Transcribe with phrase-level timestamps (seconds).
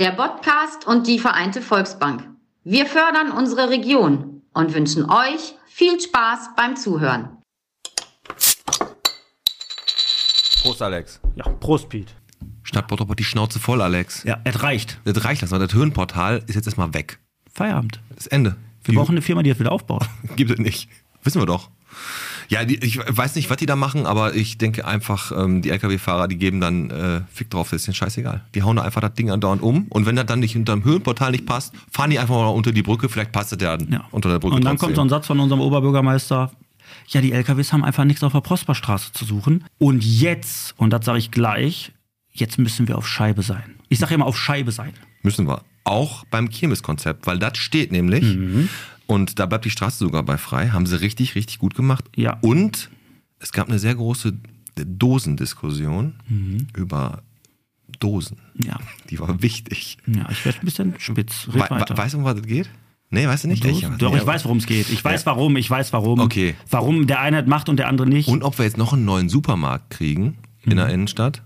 [0.00, 2.26] der Podcast und die Vereinte Volksbank.
[2.64, 7.36] Wir fördern unsere Region und wünschen euch viel Spaß beim Zuhören.
[10.62, 11.20] Prost, Alex.
[11.36, 12.14] Ja, Prost, Piet.
[12.62, 14.24] Stadt Bottrop hat die Schnauze voll, Alex.
[14.24, 14.98] Ja, es reicht.
[15.04, 17.18] Das reicht das, weil das Höhenportal ist jetzt erstmal weg.
[17.52, 18.00] Feierabend.
[18.16, 18.56] Das Ende.
[18.84, 20.06] Wir brauchen eine Firma, die das wieder aufbaut.
[20.36, 20.88] Gibt es nicht.
[21.22, 21.68] Wissen wir doch.
[22.50, 25.70] Ja, die, ich weiß nicht, was die da machen, aber ich denke einfach, ähm, die
[25.70, 28.42] LKW-Fahrer, die geben dann äh, Fick drauf, das ist denen scheißegal.
[28.56, 30.82] Die hauen da einfach das Ding andauernd um und wenn das dann nicht unter dem
[30.84, 34.04] Höhenportal nicht passt, fahren die einfach mal unter die Brücke, vielleicht passt das ja, Ja.
[34.10, 34.86] unter der Brücke Und dann trotzdem.
[34.88, 36.50] kommt so ein Satz von unserem Oberbürgermeister.
[37.06, 39.64] Ja, die LKWs haben einfach nichts auf der Prosperstraße zu suchen.
[39.78, 41.92] Und jetzt, und das sage ich gleich,
[42.32, 43.76] jetzt müssen wir auf Scheibe sein.
[43.88, 44.92] Ich sage immer auf Scheibe sein.
[45.22, 45.62] Müssen wir.
[45.84, 48.22] Auch beim Kirmeskonzept, weil das steht nämlich.
[48.22, 48.68] Mhm.
[49.10, 50.68] Und da bleibt die Straße sogar bei frei.
[50.70, 52.04] Haben sie richtig, richtig gut gemacht.
[52.14, 52.38] Ja.
[52.42, 52.90] Und
[53.40, 54.34] es gab eine sehr große
[54.76, 56.68] Dosendiskussion Mhm.
[56.76, 57.22] über
[57.98, 58.38] Dosen.
[58.62, 58.78] Ja,
[59.10, 59.98] Die war wichtig.
[60.06, 61.48] ja ich werde ein bisschen spitz.
[61.48, 61.96] We we weiter.
[61.96, 62.70] weißt du, um was es geht?
[63.10, 63.64] Nee, weißt du nicht?
[63.64, 64.88] Doch, Ich- Doch, ja, ich weiß, worum es geht.
[64.90, 65.26] Ich weiß, Ja.
[65.26, 65.56] warum.
[65.56, 66.20] Ich weiß, warum.
[66.20, 66.54] Okay.
[66.70, 68.28] Warum der eine macht und der andere nicht.
[68.28, 70.76] Und ob wir jetzt noch einen neuen Supermarkt kriegen in Mhm.
[70.76, 71.42] der Innenstadt.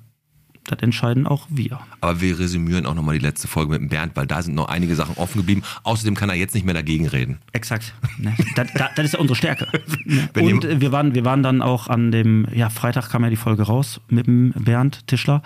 [0.66, 1.80] Das entscheiden auch wir.
[2.00, 4.68] Aber wir resümieren auch nochmal die letzte Folge mit dem Bernd, weil da sind noch
[4.68, 5.62] einige Sachen offen geblieben.
[5.82, 7.38] Außerdem kann er jetzt nicht mehr dagegen reden.
[7.52, 7.94] Exakt.
[8.18, 8.34] Ne?
[8.56, 9.68] Das, das, das ist ja unsere Stärke.
[10.40, 13.36] Und äh, wir waren, wir waren dann auch an dem, ja, Freitag kam ja die
[13.36, 15.42] Folge raus mit dem Bernd Tischler.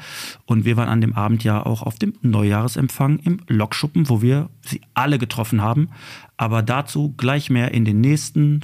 [0.46, 4.50] Und wir waren an dem Abend ja auch auf dem Neujahresempfang im Lokschuppen, wo wir
[4.64, 5.91] sie alle getroffen haben.
[6.36, 8.61] Aber dazu gleich mehr in den nächsten,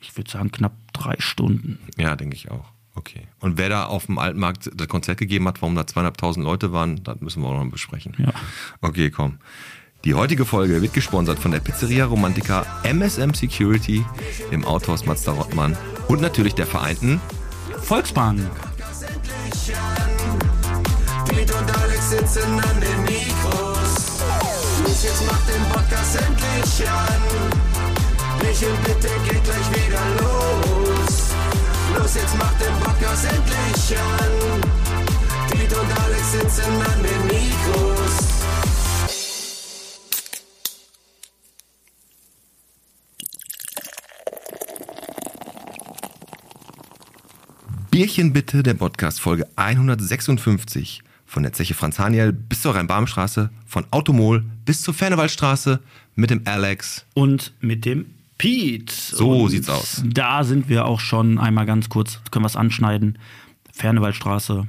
[0.00, 1.78] ich würde sagen, knapp drei Stunden.
[1.96, 2.73] Ja, denke ich auch.
[2.96, 3.26] Okay.
[3.40, 7.02] Und wer da auf dem Altmarkt das Konzert gegeben hat, warum da zweieinhalbtausend Leute waren,
[7.02, 8.14] das müssen wir auch noch besprechen.
[8.18, 8.32] Ja.
[8.80, 9.38] Okay, komm.
[10.04, 14.04] Die heutige Folge wird gesponsert von der Pizzeria Romantica, MSM Security,
[14.50, 15.76] dem Autohaus Mazda Rottmann
[16.08, 17.20] und natürlich der Vereinten.
[17.82, 18.40] Volksbank.
[21.28, 24.20] Piet und Alex sitzen an den Mikros.
[24.84, 27.22] Los, jetzt macht den Podcast endlich an.
[28.42, 30.93] Michel, bitte geht gleich wieder los.
[31.98, 34.60] Los, jetzt macht den Podcast endlich an.
[35.50, 38.34] Piet und Alex sitzen an den Mikros.
[47.90, 53.86] Bierchen bitte, der Podcast Folge 156 von der Zeche Franz Haniel bis zur Rhein-Baum-Straße, von
[53.90, 55.80] Automol bis zur Fernewaldstraße
[56.16, 57.04] mit dem Alex.
[57.14, 58.06] und mit dem
[58.38, 58.92] Pete.
[58.94, 60.02] So und sieht's aus.
[60.04, 63.18] Da sind wir auch schon einmal ganz kurz, können wir es anschneiden.
[63.72, 64.66] Fernewaldstraße.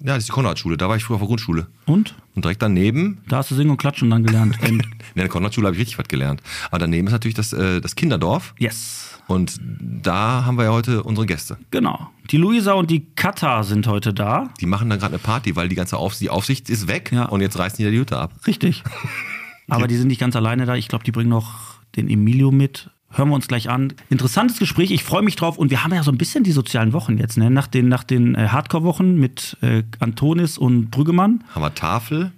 [0.00, 1.66] Ja, das ist die Konradschule, da war ich früher auf der Grundschule.
[1.86, 2.14] Und?
[2.36, 4.56] Und direkt daneben, Da hast du Singen und Klatschen dann gelernt.
[4.64, 4.80] In
[5.16, 6.40] der Konradschule habe ich richtig was gelernt.
[6.70, 8.54] Aber daneben ist natürlich das, äh, das Kinderdorf.
[8.58, 9.04] yes.
[9.26, 11.58] Und da haben wir ja heute unsere Gäste.
[11.70, 12.08] Genau.
[12.30, 14.48] Die Luisa und die Kata sind heute da.
[14.58, 17.24] Die machen dann gerade eine Party, weil die ganze Aufsicht, die Aufsicht ist weg Ja.
[17.26, 18.32] und jetzt reißen die die Hütte ab.
[18.46, 18.84] Richtig.
[19.68, 20.76] Aber die sind nicht ganz alleine da.
[20.76, 22.88] Ich glaube, die bringen noch den Emilio mit.
[23.10, 23.94] Hören wir uns gleich an.
[24.10, 25.56] Interessantes Gespräch, ich freue mich drauf.
[25.56, 27.50] Und wir haben ja so ein bisschen die sozialen Wochen jetzt, ne?
[27.50, 32.32] Nach den, nach den äh, Hardcore-Wochen mit äh, Antonis und Brüggemann, Haben wir Tafel,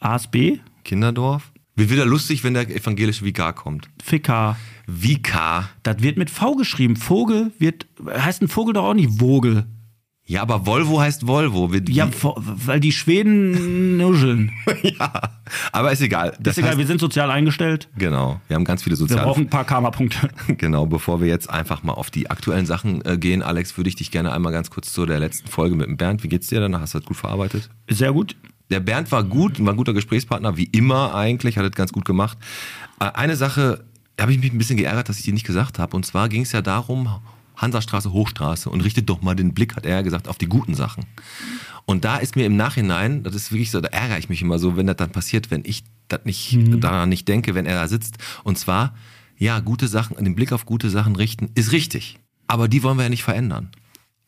[0.00, 1.52] ASB, Kinderdorf.
[1.76, 3.88] Wird wieder lustig, wenn der evangelische Vikar kommt.
[4.02, 4.56] Ficker.
[4.86, 5.70] Vikar.
[5.82, 6.94] Das wird mit V geschrieben.
[6.94, 9.66] Vogel wird, heißt ein Vogel doch auch nicht Vogel.
[10.26, 11.70] Ja, aber Volvo heißt Volvo.
[11.72, 14.52] Wir, Ja, weil die Schweden nuscheln.
[14.82, 15.12] ja.
[15.70, 16.34] Aber ist egal.
[16.40, 17.88] Das ist egal, heißt, wir sind sozial eingestellt.
[17.98, 18.40] genau.
[18.48, 20.28] Wir haben ganz viele Wir soziale brauchen ein paar Karma-Punkte.
[20.56, 23.96] Genau, bevor wir jetzt einfach mal auf die aktuellen Sachen äh, gehen, Alex, würde ich
[23.96, 26.22] dich gerne einmal ganz kurz zu der letzten Folge mit dem Bernd.
[26.22, 26.60] Wie geht's dir?
[26.60, 27.68] Danach hast du das gut verarbeitet.
[27.90, 28.34] Sehr gut.
[28.70, 32.06] Der Bernd war gut, war ein guter Gesprächspartner, wie immer eigentlich, hat es ganz gut
[32.06, 32.38] gemacht.
[32.98, 33.84] Äh, eine Sache,
[34.16, 35.94] da habe ich mich ein bisschen geärgert, dass ich die nicht gesagt habe.
[35.94, 37.20] Und zwar ging es ja darum,
[37.56, 40.74] Hansastraße, Hochstraße und richtet doch mal den Blick, hat er ja gesagt, auf die guten
[40.74, 41.04] Sachen.
[41.86, 44.58] Und da ist mir im Nachhinein, das ist wirklich so, da ärgere ich mich immer
[44.58, 47.88] so, wenn das dann passiert, wenn ich das nicht, daran nicht denke, wenn er da
[47.88, 48.16] sitzt.
[48.42, 48.94] Und zwar,
[49.38, 52.18] ja, gute Sachen, den Blick auf gute Sachen richten, ist richtig.
[52.46, 53.70] Aber die wollen wir ja nicht verändern.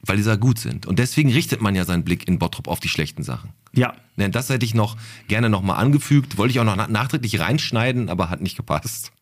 [0.02, 0.86] Weil die da gut sind.
[0.86, 3.50] Und deswegen richtet man ja seinen Blick in Bottrop auf die schlechten Sachen.
[3.72, 4.96] Ja, Ne, das hätte ich noch
[5.28, 6.38] gerne nochmal angefügt.
[6.38, 9.12] Wollte ich auch noch na- nachträglich reinschneiden, aber hat nicht gepasst.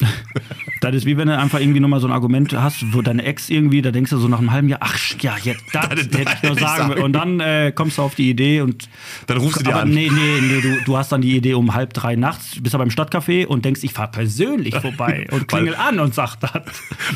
[0.80, 3.50] das ist wie wenn du einfach irgendwie nochmal so ein Argument hast, wo deine Ex
[3.50, 6.32] irgendwie, da denkst du so nach einem halben Jahr, ach ja, jetzt, das Das- hätte
[6.36, 6.88] ich nur sagen.
[6.90, 8.88] sagen Und dann äh, kommst du auf die Idee und.
[9.26, 9.90] Dann rufst du aber an.
[9.90, 12.84] Nee, nee, nee, du, du hast dann die Idee um halb drei nachts, bist aber
[12.84, 16.62] im Stadtcafé und denkst, ich fahr persönlich vorbei und klingel an und sag das.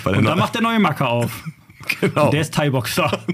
[0.02, 1.42] Weil Und dann macht der neue Macker auf.
[2.00, 2.30] Genau.
[2.30, 3.24] Der ist Thai-Boxer.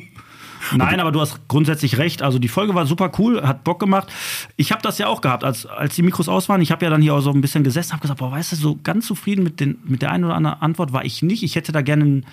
[0.77, 2.23] Nein, aber du hast grundsätzlich recht.
[2.23, 4.09] Also die Folge war super cool, hat Bock gemacht.
[4.57, 6.61] Ich habe das ja auch gehabt, als, als die Mikros aus waren.
[6.61, 8.57] Ich habe ja dann hier auch so ein bisschen gesessen, habe gesagt, boah, weißt du,
[8.57, 11.43] so ganz zufrieden mit, den, mit der einen oder anderen Antwort war ich nicht.
[11.43, 12.27] Ich hätte da gerne ein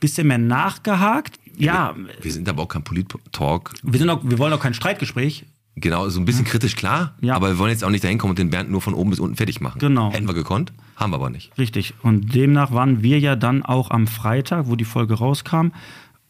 [0.00, 1.38] bisschen mehr nachgehakt.
[1.56, 3.72] Ja, Wir sind aber auch kein Polit-Talk.
[3.82, 5.44] wir, sind auch, wir wollen auch kein Streitgespräch.
[5.76, 7.14] Genau, so ein bisschen kritisch, klar.
[7.22, 7.34] Ja.
[7.34, 9.20] Aber wir wollen jetzt auch nicht dahin kommen und den Bernd nur von oben bis
[9.20, 9.78] unten fertig machen.
[9.78, 10.12] Genau.
[10.12, 11.56] Hätten wir gekonnt, haben wir aber nicht.
[11.56, 11.94] Richtig.
[12.02, 15.68] Und demnach waren wir ja dann auch am Freitag, wo die Folge rauskam,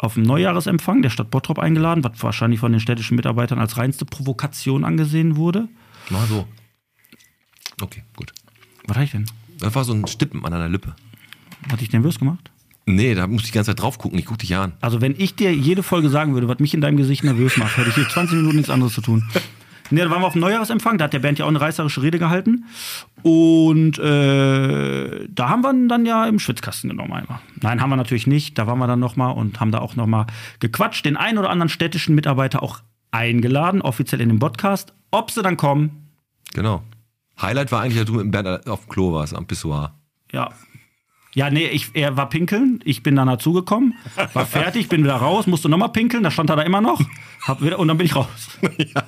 [0.02, 4.04] auf dem Neujahresempfang der Stadt Bottrop eingeladen, was wahrscheinlich von den städtischen Mitarbeitern als reinste
[4.04, 5.68] Provokation angesehen wurde.
[6.10, 6.46] Mal so.
[7.80, 8.32] Okay, gut.
[8.86, 9.26] Was hatte ich denn?
[9.58, 10.94] Das war so ein Stippen an einer Lippe.
[11.70, 12.50] Hatte ich nervös gemacht?
[12.84, 14.18] Nee, da musste ich die ganze Zeit drauf gucken.
[14.18, 14.72] Ich guck dich ja an.
[14.80, 17.76] Also wenn ich dir jede Folge sagen würde, was mich in deinem Gesicht nervös macht,
[17.76, 19.22] hätte ich hier 20 Minuten nichts anderes zu tun.
[19.92, 22.02] Nee, da waren wir auf dem Neujahresempfang, da hat der Bernd ja auch eine reißerische
[22.02, 22.64] Rede gehalten.
[23.22, 27.40] Und äh, da haben wir ihn dann ja im Schwitzkasten genommen einmal.
[27.60, 28.58] Nein, haben wir natürlich nicht.
[28.58, 30.26] Da waren wir dann nochmal und haben da auch nochmal
[30.60, 32.80] gequatscht, den einen oder anderen städtischen Mitarbeiter auch
[33.10, 34.92] eingeladen, offiziell in den Podcast.
[35.10, 36.02] Ob sie dann kommen,
[36.54, 36.82] Genau.
[37.40, 39.94] Highlight war eigentlich, dass du mit dem Bernd auf dem Klo warst, am Pissoir.
[40.32, 40.50] Ja.
[41.34, 43.94] Ja, nee, ich, er war pinkeln, ich bin dann dazugekommen,
[44.34, 47.00] war fertig, bin wieder raus, musste nochmal pinkeln, da stand er da immer noch,
[47.46, 48.58] hab wieder, und dann bin ich raus.
[48.76, 49.02] Ja,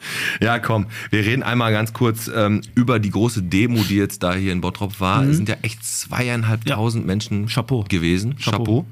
[0.62, 4.52] komm, wir reden einmal ganz kurz ähm, über die große Demo, die jetzt da hier
[4.52, 5.24] in Bottrop war.
[5.24, 7.46] Es sind ja echt zweieinhalbtausend Menschen Mhm.
[7.48, 7.84] Chapeau.
[7.88, 8.36] gewesen.
[8.36, 8.58] Chapeau.
[8.58, 8.86] Chapeau.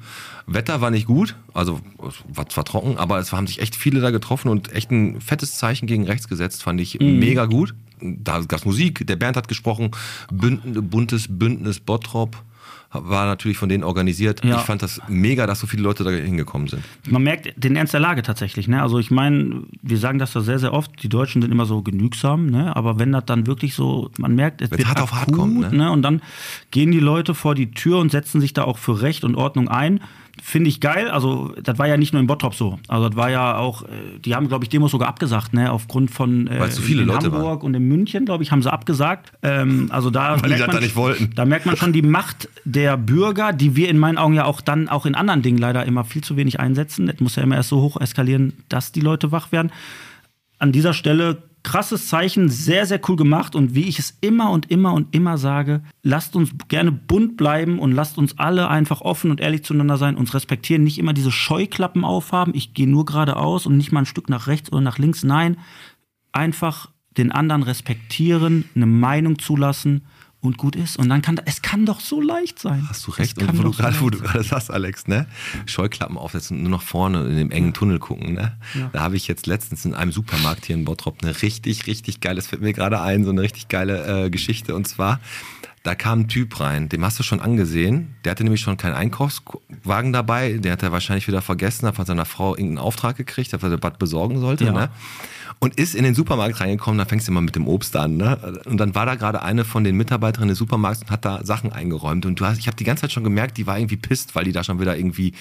[0.46, 1.78] Wetter war nicht gut, also
[2.08, 5.20] es war zwar trocken, aber es haben sich echt viele da getroffen und echt ein
[5.20, 7.18] fettes Zeichen gegen rechts gesetzt, fand ich Mhm.
[7.18, 7.74] mega gut.
[8.00, 9.90] Da gab's Musik, der Bernd hat gesprochen,
[10.32, 12.42] Bünd, buntes Bündnis Bottrop
[12.90, 14.42] war natürlich von denen organisiert.
[14.44, 14.56] Ja.
[14.56, 16.82] Ich fand das mega, dass so viele Leute da hingekommen sind.
[17.06, 18.66] Man merkt den Ernst der Lage tatsächlich.
[18.66, 18.80] Ne?
[18.80, 21.82] Also ich meine, wir sagen das ja sehr, sehr oft, die Deutschen sind immer so
[21.82, 22.74] genügsam, ne?
[22.74, 25.38] aber wenn das dann wirklich so, man merkt, es Wenn's wird hart auf hart akut,
[25.38, 25.76] kommt, ne?
[25.76, 25.92] ne?
[25.92, 26.22] und dann
[26.70, 29.68] gehen die Leute vor die Tür und setzen sich da auch für Recht und Ordnung
[29.68, 30.00] ein.
[30.42, 31.08] Finde ich geil.
[31.08, 32.78] Also, das war ja nicht nur in Bottrop so.
[32.88, 35.72] Also, das war ja auch, äh, die haben, glaube ich, Demos sogar abgesagt, ne?
[35.72, 38.62] Aufgrund von äh, Weil zu viele in Leute Hamburg und in München, glaube ich, haben
[38.62, 39.32] sie abgesagt.
[39.42, 41.30] Ähm, also da Weil die merkt das man, da nicht wollten.
[41.34, 44.60] Da merkt man schon die Macht der Bürger, die wir in meinen Augen ja auch
[44.60, 47.06] dann auch in anderen Dingen leider immer viel zu wenig einsetzen.
[47.06, 49.72] Das muss ja immer erst so hoch eskalieren, dass die Leute wach werden.
[50.58, 53.54] An dieser Stelle krasses Zeichen, sehr, sehr cool gemacht.
[53.54, 57.78] Und wie ich es immer und immer und immer sage, lasst uns gerne bunt bleiben
[57.78, 61.30] und lasst uns alle einfach offen und ehrlich zueinander sein, uns respektieren, nicht immer diese
[61.30, 62.54] Scheuklappen aufhaben.
[62.54, 65.24] Ich gehe nur geradeaus und nicht mal ein Stück nach rechts oder nach links.
[65.24, 65.58] Nein,
[66.32, 66.88] einfach
[67.18, 70.06] den anderen respektieren, eine Meinung zulassen
[70.40, 70.96] und gut ist.
[70.96, 72.86] Und dann kann es kann doch so leicht sein.
[72.88, 73.38] Hast du recht.
[73.38, 75.26] Und wo du doch so gerade, wo du gerade sagst, Alex, ne?
[75.66, 78.56] Scheuklappen aufsetzen und nur nach vorne in dem engen Tunnel gucken, ne?
[78.92, 82.36] Da habe ich jetzt letztens in einem Supermarkt hier in Bottrop eine richtig, richtig geile,
[82.36, 84.74] das fällt mir gerade ein, so eine richtig geile äh, Geschichte.
[84.76, 85.18] Und zwar,
[85.82, 88.14] da kam ein Typ rein, dem hast du schon angesehen.
[88.24, 90.58] Der hatte nämlich schon keinen Einkaufswagen dabei.
[90.58, 93.70] Der hat er wahrscheinlich wieder vergessen, hat von seiner Frau irgendeinen Auftrag gekriegt, dass er
[93.70, 94.72] das Bad besorgen sollte, Ja.
[94.72, 94.90] ne?
[95.60, 98.60] Und ist in den Supermarkt reingekommen, da fängst du immer mit dem Obst an, ne?
[98.66, 101.72] Und dann war da gerade eine von den Mitarbeiterinnen des Supermarkts und hat da Sachen
[101.72, 102.26] eingeräumt.
[102.26, 104.44] Und du hast, ich habe die ganze Zeit schon gemerkt, die war irgendwie pisst, weil
[104.44, 105.34] die da schon wieder irgendwie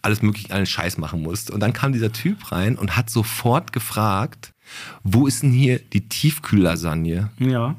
[0.00, 1.52] alles mögliche, einen Scheiß machen musste.
[1.52, 4.54] Und dann kam dieser Typ rein und hat sofort gefragt,
[5.02, 7.30] wo ist denn hier die Tiefkühllasagne?
[7.38, 7.74] Ja.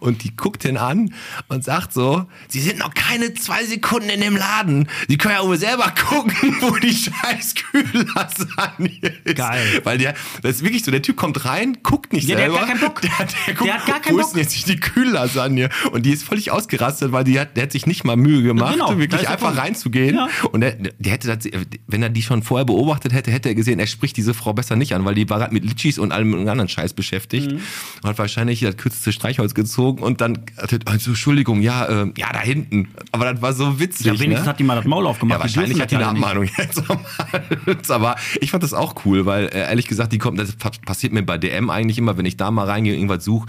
[0.00, 1.14] Und die guckt ihn an
[1.48, 4.88] und sagt so, Sie sind noch keine zwei Sekunden in dem Laden.
[5.08, 8.90] Sie können ja wohl selber gucken, wo die scheiß Kühllasagne
[9.24, 9.36] ist.
[9.36, 9.80] Geil.
[9.84, 12.52] Weil der, das ist wirklich so, der Typ kommt rein, guckt nicht Ja, der hat
[12.52, 12.66] selber.
[12.66, 13.00] gar keinen Bock.
[13.10, 13.10] Der,
[13.46, 14.34] der, guckt, Der hat gar keinen wo ist Bock.
[14.34, 15.70] denn jetzt die Kühllasagne?
[15.92, 18.74] Und die ist völlig ausgerastet, weil die hat, der hat sich nicht mal Mühe gemacht,
[18.74, 20.16] Genau, wirklich einfach reinzugehen.
[20.16, 20.28] Ja.
[20.52, 21.50] Und der, der hätte das,
[21.86, 24.76] wenn er die schon vorher beobachtet hätte, hätte er gesehen, er spricht diese Frau besser
[24.76, 27.50] nicht an, weil die war gerade mit Litschis und allem anderen Scheiß beschäftigt.
[27.52, 27.60] Mhm.
[28.02, 30.38] Und hat wahrscheinlich das kürzeste Streichholz gezogen und dann,
[30.86, 32.88] also, Entschuldigung, ja, äh, ja, da hinten.
[33.12, 34.06] Aber das war so witzig.
[34.06, 34.50] Ja, wenigstens ne?
[34.50, 35.38] hat die mal das Maul aufgemacht.
[35.38, 36.06] Ja, wahrscheinlich hat die eine.
[36.08, 37.90] Abmahnung jetzt.
[37.90, 41.12] Aber ich fand das auch cool, weil äh, ehrlich gesagt, die kommt, das pa- passiert
[41.12, 43.46] mir bei DM eigentlich immer, wenn ich da mal reingehe und irgendwas suche.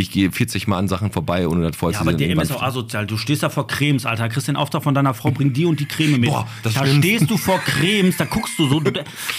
[0.00, 2.16] Ich gehe 40 Mal an Sachen vorbei, ohne das vorher Ja, zu aber.
[2.16, 3.06] DM ist auch asozial.
[3.06, 4.30] Du stehst da vor Cremes, Alter.
[4.30, 6.30] Kriegst den Auftrag von deiner Frau, bring die und die Creme mit.
[6.30, 7.06] Boah, das da Schlimmste.
[7.08, 8.80] stehst du vor Cremes, da guckst du so.
[8.80, 8.92] Du,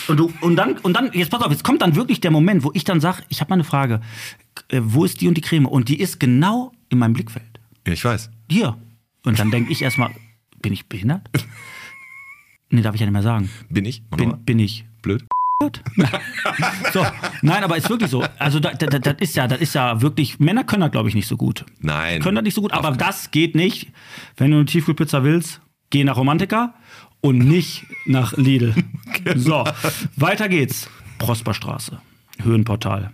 [0.07, 2.63] und, du, und, dann, und dann, jetzt pass auf, jetzt kommt dann wirklich der Moment,
[2.63, 4.01] wo ich dann sage, ich habe mal eine Frage.
[4.67, 5.65] Äh, wo ist die und die Creme?
[5.65, 7.59] Und die ist genau in meinem Blickfeld.
[7.87, 8.29] Ja, ich weiß.
[8.49, 8.77] Hier.
[9.25, 10.11] Und dann denke ich erstmal,
[10.61, 11.21] bin ich behindert?
[12.73, 13.49] Nee, darf ich ja nicht mehr sagen.
[13.69, 14.01] Bin ich?
[14.15, 14.85] Bin, bin ich.
[16.93, 17.05] So,
[17.41, 18.23] nein, aber ist wirklich so.
[18.37, 20.39] Also das, das, das ist ja, das ist ja wirklich.
[20.39, 21.65] Männer können das, glaube ich, nicht so gut.
[21.79, 22.21] Nein.
[22.21, 23.91] Können das nicht so gut, aber das geht nicht.
[24.35, 26.73] Wenn du eine Tiefkühlpizza willst, geh nach Romantica
[27.21, 28.73] und nicht nach Lidl.
[29.35, 29.63] So,
[30.15, 30.89] weiter geht's.
[31.19, 32.01] Prosperstraße,
[32.41, 33.11] Höhenportal,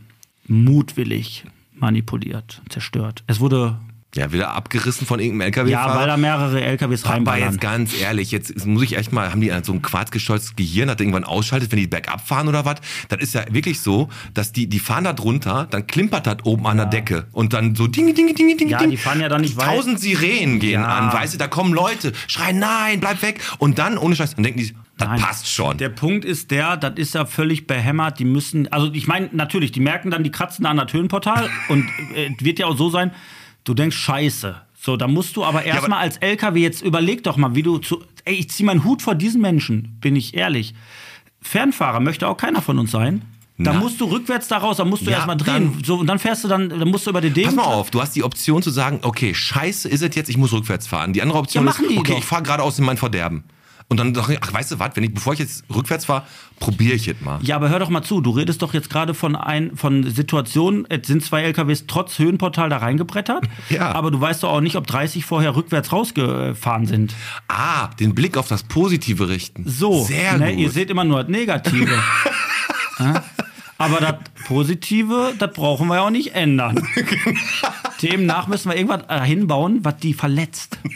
[0.47, 3.23] mutwillig manipuliert, zerstört.
[3.27, 3.79] Es wurde,
[4.17, 5.93] Ja, wieder abgerissen von irgendeinem LKW-Fahrer.
[5.93, 7.51] ja, weil da mehrere LKWs Aber reinballern.
[7.51, 10.99] jetzt ganz ehrlich, jetzt muss ich echt mal, haben die so ein quarzgesteuertes Gehirn, hat
[10.99, 12.77] irgendwann ausschaltet, wenn die bergab fahren oder was?
[13.09, 16.65] Das ist ja wirklich so, dass die, die fahren da drunter, dann klimpert das oben
[16.67, 18.89] an der Decke und dann so ding, ding, ding, ding, Ja, ding.
[18.89, 19.65] die fahren ja dann nicht weit.
[19.67, 20.87] Tausend Sirenen gehen Ja.
[20.87, 23.39] an, weißt du, da kommen Leute, schreien, nein, bleib weg.
[23.59, 25.19] Und dann, ohne Scheiß, dann denken die, Das Nein.
[25.21, 25.77] passt schon.
[25.77, 28.17] Der Punkt ist der, das ist ja völlig behämmert.
[28.17, 31.85] Die müssen, also ich meine, natürlich, die merken dann, die kratzen an das Höhenportal und
[32.15, 33.11] äh, es wird ja auch so sein,
[33.67, 34.55] du denkst, scheiße.
[34.79, 38.03] So, da musst du aber erstmal als LKW jetzt überleg doch mal, wie du zu.
[38.25, 40.73] Ey, ich zieh meinen Hut vor diesen Menschen, bin ich ehrlich.
[41.41, 43.23] Fernfahrer möchte auch keiner von uns sein.
[43.59, 45.73] Da musst du rückwärts da raus, da musst du Ja, erstmal drehen.
[45.73, 47.55] dann- so, und dann fährst du dann, dann musst du über den Pass Degen.
[47.55, 50.53] mal auf, du hast die Option zu sagen, okay, scheiße ist es jetzt, ich muss
[50.53, 51.11] rückwärts fahren.
[51.11, 52.17] Die andere Option Ja, ist, okay, doch.
[52.19, 53.43] ich fahre geradeaus in mein Verderben.
[53.89, 56.23] Und dann dachte ich, ach, weißt du was, wenn ich, bevor ich jetzt rückwärts fahre,
[56.59, 57.39] probiere ich es mal.
[57.41, 60.85] Ja, aber hör doch mal zu, du redest doch jetzt gerade von ein, von Situationen,
[60.89, 63.93] es sind zwei LKWs trotz Höhenportal da reingebrettert, Ja.
[63.93, 67.15] aber du weißt doch auch nicht, ob 30 vorher rückwärts rausgefahren sind.
[67.47, 69.63] Ah, den Blick auf das Positive richten.
[69.65, 70.59] So, Sehr ne, gut.
[70.59, 71.91] ihr seht immer nur das Negative.
[72.99, 73.23] ja?
[73.77, 74.15] Aber das
[74.47, 76.85] Positive, das brauchen wir ja auch nicht ändern.
[78.01, 80.79] Demnach müssen wir irgendwas äh, hinbauen, was die verletzt.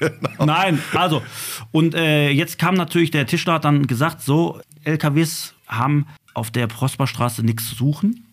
[0.00, 0.46] Genau.
[0.46, 1.22] Nein, also,
[1.70, 6.66] und äh, jetzt kam natürlich, der Tischler hat dann gesagt, so, LKWs haben auf der
[6.66, 8.26] Prosperstraße nichts zu suchen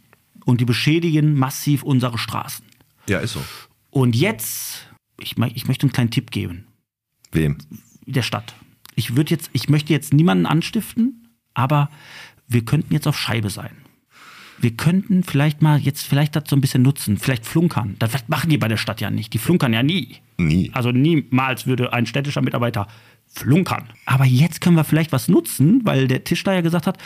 [0.46, 2.65] und die beschädigen massiv unsere Straßen.
[3.08, 3.44] ja, ist so.
[3.89, 4.88] Und jetzt,
[5.20, 6.65] ich, ich möchte einen kleinen Tipp geben
[7.32, 7.58] Wem?
[8.06, 8.53] der Stadt.
[8.96, 11.89] Ich würde jetzt, ich möchte jetzt niemanden anstiften, aber
[12.48, 13.81] wir könnten jetzt auf Scheibe sein.
[14.62, 17.96] Wir könnten vielleicht mal jetzt vielleicht das so ein bisschen nutzen, vielleicht flunkern.
[18.00, 19.34] Das machen die bei der Stadt ja nicht.
[19.34, 20.18] Die flunkern ja nie.
[20.38, 20.70] Nie.
[20.74, 22.88] Also niemals würde ein städtischer Mitarbeiter
[23.34, 23.89] flunkern.
[24.06, 26.98] Aber jetzt können wir vielleicht was nutzen, weil der Tischler ja gesagt hat,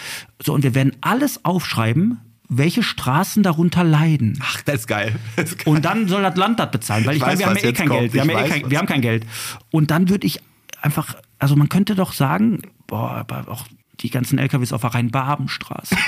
[0.44, 2.20] so und wir werden alles aufschreiben,
[2.50, 4.38] welche Straßen darunter leiden.
[4.42, 5.16] Ach, das ist geil.
[5.36, 5.74] Das ist geil.
[5.76, 7.74] Und dann soll das Land das bezahlen, weil ich, Ich meine, wir haben ja eh
[7.74, 8.00] kein kommt.
[8.02, 8.14] Geld.
[8.14, 9.26] Wir haben, eh weiß, kein, was- wir haben kein Geld.
[9.72, 10.40] Und dann würde ich
[10.82, 13.66] einfach, also man könnte doch sagen, boah, aber auch
[14.00, 15.96] die ganzen LKWs auf der Rhein-Baben-Straße.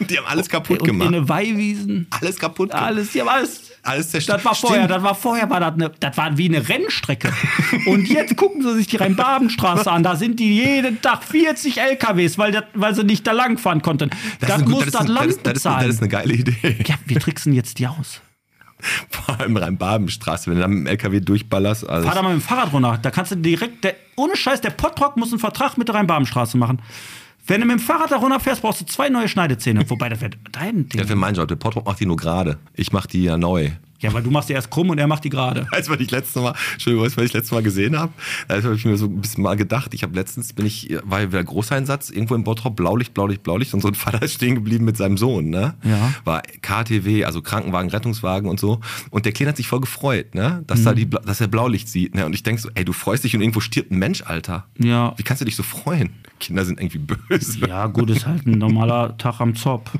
[0.00, 1.28] Die haben alles kaputt und in gemacht.
[1.28, 2.06] Weihwiesen.
[2.10, 2.84] Alles kaputt gemacht.
[2.86, 3.72] Alles, die haben alles.
[3.82, 4.38] Alles zerstört.
[4.38, 4.90] Das war vorher, Stimmt.
[4.92, 7.32] das war vorher, war das, eine, das war wie eine Rennstrecke.
[7.86, 10.02] Und jetzt gucken Sie sich die Rhein-Baben-Straße an.
[10.04, 13.82] Da sind die jeden Tag 40 LKWs, weil, das, weil sie nicht da lang fahren
[13.82, 14.10] konnten.
[14.40, 15.86] Das, ist eine gut- muss das das, Land das das bezahlen.
[15.86, 16.76] Das ist eine geile Idee.
[16.86, 18.22] ja, wir tricksen jetzt die aus.
[19.10, 21.88] Vor allem Rhein-Baben-Straße, wenn du da mit dem LKW durchballerst.
[21.88, 22.98] Also Fahr da mal mit dem Fahrrad runter.
[23.00, 26.56] Da kannst du direkt, der, ohne Scheiß, der Pottrock muss einen Vertrag mit der Rhein-Baben-Straße
[26.56, 26.80] machen.
[27.46, 29.88] Wenn du mit dem Fahrrad da runterfährst, brauchst du zwei neue Schneidezähne.
[29.88, 31.00] Wobei, das wird dein Ding.
[31.00, 31.48] ja, für meinen Job.
[31.48, 32.58] Der Pottrop macht die nur gerade.
[32.74, 33.70] Ich mach die ja neu.
[34.00, 35.66] Ja, weil du machst die erst krumm und er macht die gerade.
[35.70, 38.12] Du, was ich letztes Mal, Entschuldigung, was ich letztes Mal gesehen habe?
[38.46, 39.92] Da habe ich mir so ein bisschen mal gedacht.
[39.94, 43.80] Ich habe letztens, bin ich, war wieder Großeinsatz, irgendwo im Bottrop, Blaulicht, Blaulicht, Blaulicht und
[43.80, 45.74] so ein Vater ist stehen geblieben mit seinem Sohn, ne?
[45.82, 46.12] Ja.
[46.24, 48.80] War KTW, also Krankenwagen, Rettungswagen und so.
[49.10, 50.62] Und der Kleine hat sich voll gefreut, ne?
[50.66, 52.24] Dass, da die, dass er Blaulicht sieht, ne?
[52.24, 54.66] Und ich denk so, ey, du freust dich und irgendwo stirbt ein Mensch, Alter.
[54.78, 55.14] Ja.
[55.16, 56.10] Wie kannst du dich so freuen?
[56.38, 57.58] Kinder sind irgendwie böse.
[57.66, 59.90] Ja, gut, ist halt ein normaler Tag am Zopf.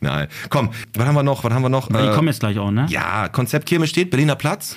[0.00, 0.28] Nein.
[0.48, 1.44] Komm, was haben wir noch?
[1.44, 1.88] Was haben wir noch?
[1.88, 2.86] Die Äh, kommen jetzt gleich auch, ne?
[2.88, 4.76] Ja, Konzept Kirmes steht, Berliner Platz,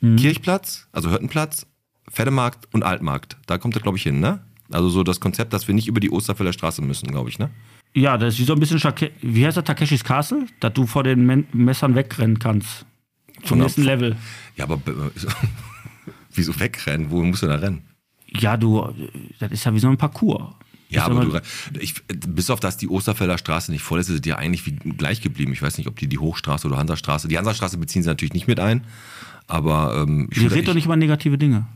[0.00, 0.16] Mhm.
[0.16, 1.66] Kirchplatz, also Hörtenplatz,
[2.10, 3.36] Pferdemarkt und Altmarkt.
[3.46, 4.40] Da kommt das, glaube ich, hin, ne?
[4.70, 7.50] Also so das Konzept, dass wir nicht über die Osterfelder Straße müssen, glaube ich, ne?
[7.94, 10.46] Ja, das ist wie so ein bisschen, Shake wie heißt das, Takeshis Castle?
[10.60, 12.84] Dass du vor den Men Messern wegrennen kannst.
[13.38, 14.16] Zum Von der- nächsten Level.
[14.56, 14.80] Ja, aber
[16.34, 17.10] wieso wegrennen?
[17.10, 17.82] Wo musst du da rennen?
[18.28, 18.92] Ja, du,
[19.38, 20.52] das ist ja wie so ein Parcours.
[20.88, 21.40] Ja, aber du,
[21.80, 24.72] ich, bis auf dass die Osterfelder Straße nicht voll ist, ist es ja eigentlich wie
[24.72, 25.52] gleich geblieben.
[25.52, 28.46] Ich weiß nicht, ob die die Hochstraße oder Hansastraße, die Hansastraße beziehen sie natürlich nicht
[28.46, 28.84] mit ein,
[29.48, 31.66] aber ähm, ich Wir würde reden doch nicht über negative Dinge.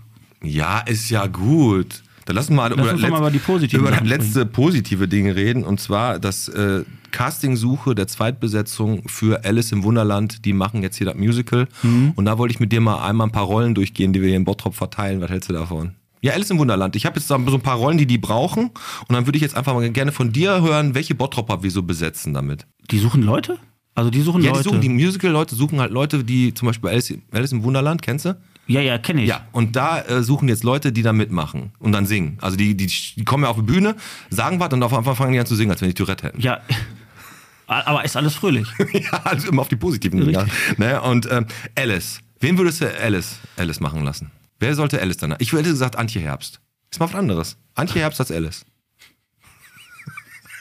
[0.43, 2.03] Ja, ist ja gut.
[2.27, 5.29] Dann lass uns mal, über, uns mal über die positiven über das letzte positive Ding
[5.29, 5.65] reden.
[5.65, 10.45] Und zwar das äh, Casting-Suche der Zweitbesetzung für Alice im Wunderland.
[10.45, 11.67] Die machen jetzt hier das Musical.
[11.83, 12.13] Mhm.
[12.15, 14.37] Und da wollte ich mit dir mal einmal ein paar Rollen durchgehen, die wir hier
[14.37, 15.21] in Bottrop verteilen.
[15.21, 15.95] Was hältst du davon?
[16.23, 16.97] Ja, Alice im Wunderland.
[16.97, 18.71] Ich habe jetzt so ein paar Rollen, die die brauchen.
[19.09, 21.83] Und dann würde ich jetzt einfach mal gerne von dir hören, welche Bottropper wir so
[21.83, 22.67] besetzen damit.
[22.91, 23.59] Die suchen Leute?
[23.95, 24.69] Also die suchen Ja, die, Leute.
[24.69, 28.37] suchen, die Musical-Leute suchen halt Leute, die zum Beispiel Alice, Alice im Wunderland, kennst du?
[28.67, 29.29] ja, ja, kenne ich.
[29.29, 32.39] Ja, und da äh, suchen jetzt Leute, die da mitmachen und dann singen.
[32.41, 33.97] Also die, die, die kommen ja auf die Bühne,
[34.31, 36.41] sagen was und auf einmal fangen die an zu singen, als wenn die Tourette hätten.
[36.41, 36.61] Ja.
[37.67, 38.67] Aber ist alles fröhlich.
[38.93, 40.47] ja, also immer auf die positiven Dinger.
[40.77, 41.01] Ne?
[41.03, 41.47] Und ähm,
[41.77, 44.31] Alice, wen würdest du Alice, Alice machen lassen?
[44.61, 45.35] Wer sollte Alice dann?
[45.39, 46.61] Ich hätte gesagt Antje Herbst.
[46.91, 47.57] Ist mal was anderes.
[47.75, 48.65] Antje Herbst als Alice.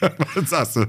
[0.00, 0.86] was sagst du?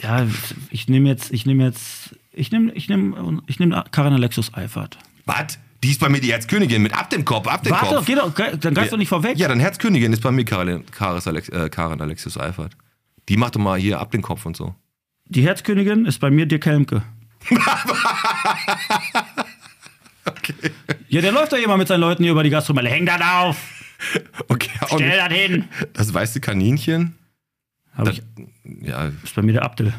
[0.00, 0.26] Ja,
[0.70, 4.96] ich nehme jetzt, ich nehme jetzt, ich nehme, ich nehme, ich nehme Karin Alexus Eifert.
[5.26, 5.58] Was?
[5.82, 8.06] Die ist bei mir die Herzkönigin mit ab dem Kopf, ab dem Warte, Kopf.
[8.06, 9.36] geh doch, dann greifst du nicht vorweg.
[9.36, 12.76] Ja, dann Herzkönigin ist bei mir Karin, Karis Alex, äh, Karin Alexius Eifert.
[13.28, 14.76] Die macht doch mal hier ab den Kopf und so.
[15.26, 17.02] Die Herzkönigin ist bei mir Dirk Helmke.
[21.08, 22.88] Ja, der läuft doch immer mit seinen Leuten hier über die Gastronomie.
[22.88, 23.56] Häng das auf!
[24.48, 25.64] Okay, Stell das hin!
[25.92, 27.14] Das weiße Kaninchen.
[27.96, 28.22] Hab Das, ich,
[28.88, 29.92] ja, ist bei mir der Abdel.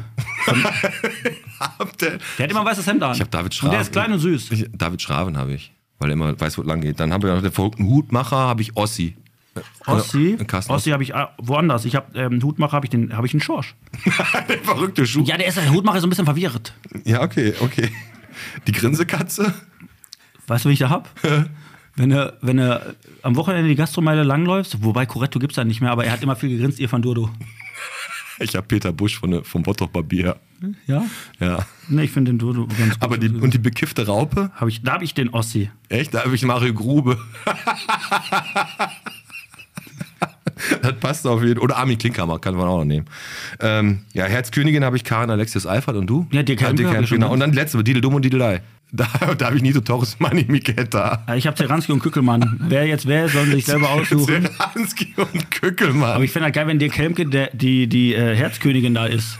[0.48, 0.54] ihr-
[2.38, 3.12] Der hat immer ein weißes Hemd an.
[3.14, 3.70] Ich habe David Und Schraven.
[3.72, 4.50] der ist klein und süß.
[4.50, 6.98] Ich, David Schraven habe ich, weil er immer weiß, wo es lang geht.
[7.00, 9.16] Dann haben wir noch den verrückten Hutmacher, habe ich Ossi.
[9.86, 11.84] Ossi, Äh, Carsten Ossi habe ich äh, woanders.
[11.84, 13.76] Ich habe ähm, Hutmacher habe ich den habe ich einen Schorsch.
[14.48, 15.22] Der verrückte Schuh.
[15.24, 16.74] Ja, der ist der Hutmacher ist so ein bisschen verwirrt.
[17.04, 17.88] Ja, okay, okay.
[18.66, 19.54] Die Grinsekatze?
[20.46, 21.10] Weißt du, wie ich da hab?
[21.96, 25.90] wenn er wenn er am Wochenende die Gastromeile langläufst, wobei Corretto gibt's da nicht mehr,
[25.90, 27.30] aber er hat immer viel gegrinst, ihr van Durdo.
[28.40, 30.36] Ich habe Peter Busch von, vom Bottroper Bier.
[30.86, 31.04] Ja?
[31.38, 31.66] Ja.
[31.88, 33.02] Ne, ich finde den Durdo ganz gut.
[33.02, 34.50] Aber die, und die bekiffte Raupe?
[34.54, 35.70] hab ich, da habe ich den Ossi.
[35.88, 36.14] Echt?
[36.14, 37.16] Da habe ich Mario Grube.
[40.82, 41.64] das passt auf jeden Fall.
[41.64, 43.06] Oder Armin Klinkhammer kann man auch noch nehmen.
[43.60, 46.26] Ähm, ja, Herzkönigin habe ich Karin Alexius Eifert und du?
[46.32, 46.76] Ja, ich schon
[47.18, 47.32] genau.
[47.32, 48.62] Und dann letzte, Didel Dumm und Didelei.
[48.96, 51.24] Da, da habe ich Nito Torres, Manni Miketta.
[51.34, 52.60] Ich habe Zeranski und Kückelmann.
[52.68, 54.46] Wer jetzt wer, sollen sich selber aussuchen.
[54.56, 56.12] Zeranski und Kückelmann.
[56.12, 59.36] Aber ich finde halt geil, wenn Dirk Helmke der, die, die äh, Herzkönigin da ist.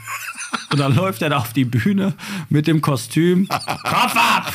[0.72, 2.14] Und dann läuft er da auf die Bühne
[2.48, 3.46] mit dem Kostüm.
[3.48, 4.52] Kopf ab!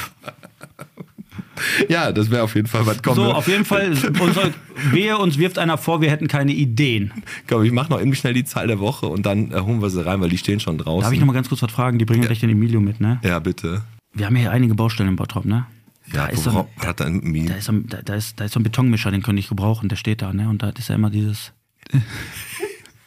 [1.87, 3.01] ja, das wäre auf jeden Fall was.
[3.01, 4.53] Komm, So, wir- auf jeden Fall, unsere,
[4.91, 7.11] wehe, uns wirft einer vor, wir hätten keine Ideen.
[7.47, 9.89] komm, ich mache noch eben schnell die Zahl der Woche und dann äh, holen wir
[9.89, 11.03] sie rein, weil die stehen schon draußen.
[11.03, 11.99] Darf ich noch mal ganz kurz was fragen?
[11.99, 13.19] Die bringen gleich den Emilio mit, ne?
[13.23, 13.81] ja, bitte.
[14.13, 15.65] Wir haben hier einige Baustellen im Bottrop, ne?
[16.11, 18.45] Da Ja, ist so ein, hat Mi- da ist so ein, da, da ist, da
[18.45, 20.49] ist so ein Betonmischer, den könnte ich gebrauchen, der steht da, ne?
[20.49, 21.53] Und da ist ja immer dieses,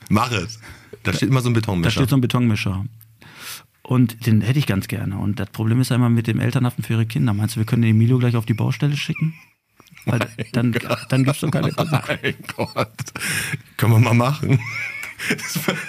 [0.08, 0.60] Mach es.
[1.02, 1.90] Da steht immer so ein da Betonmischer.
[1.90, 2.84] steht so ein Betonmischer.
[3.82, 5.18] Und den hätte ich ganz gerne.
[5.18, 7.34] Und das Problem ist einmal mit dem Elternhaften für ihre Kinder.
[7.34, 9.34] Meinst du, wir können den Emilio gleich auf die Baustelle schicken?
[10.04, 10.20] Weil
[10.52, 10.72] dann,
[11.08, 11.72] dann gibt's doch keine.
[11.76, 12.88] Mein Gott.
[13.76, 14.60] Können wir mal machen.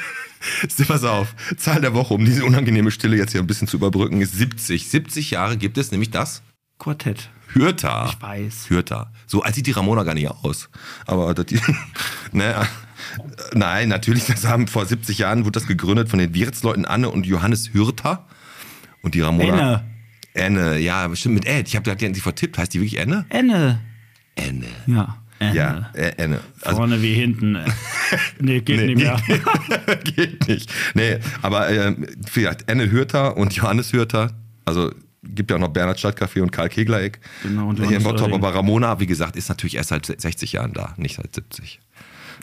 [0.88, 4.22] Pass auf, Zahl der Woche, um diese unangenehme Stille jetzt hier ein bisschen zu überbrücken,
[4.22, 4.90] ist 70.
[4.90, 6.42] 70 Jahre gibt es nämlich das
[6.80, 7.30] Quartett.
[7.54, 8.10] Hürter.
[8.10, 8.70] Ich weiß.
[8.70, 9.12] Hürter.
[9.28, 10.70] So alt sieht die Ramona gar nicht aus.
[11.06, 11.60] Aber das, die,
[12.32, 12.56] ne,
[13.54, 17.26] nein, natürlich, das haben vor 70 Jahren wurde das gegründet von den Wirtsleuten Anne und
[17.26, 18.26] Johannes Hürter.
[19.02, 19.84] Und die Ramona.
[19.84, 19.94] Enne.
[20.34, 21.68] Enne, ja, bestimmt mit Ed.
[21.68, 22.58] Ich habe die hat sie vertippt.
[22.58, 23.26] Heißt die wirklich Enne?
[23.30, 23.80] Enne.
[24.36, 24.66] Enne.
[24.88, 25.23] Ja.
[25.40, 25.56] Enne.
[25.56, 26.40] Ja, äh, Enne.
[26.62, 27.58] Also, Vorne wie hinten.
[28.40, 29.20] Nee, geht Nee, nicht mehr.
[30.04, 30.72] geht nicht.
[30.94, 31.96] Nee, aber äh,
[32.28, 34.32] vielleicht Enne Hürter und Johannes Hürter,
[34.66, 34.92] also
[35.24, 37.20] gibt ja auch noch Bernhard Stadtcafé und Karl Keglereck.
[37.42, 40.74] Genau, und Hier in Bottrop, aber Ramona, wie gesagt, ist natürlich erst seit 60 Jahren
[40.74, 41.80] da, nicht seit 70.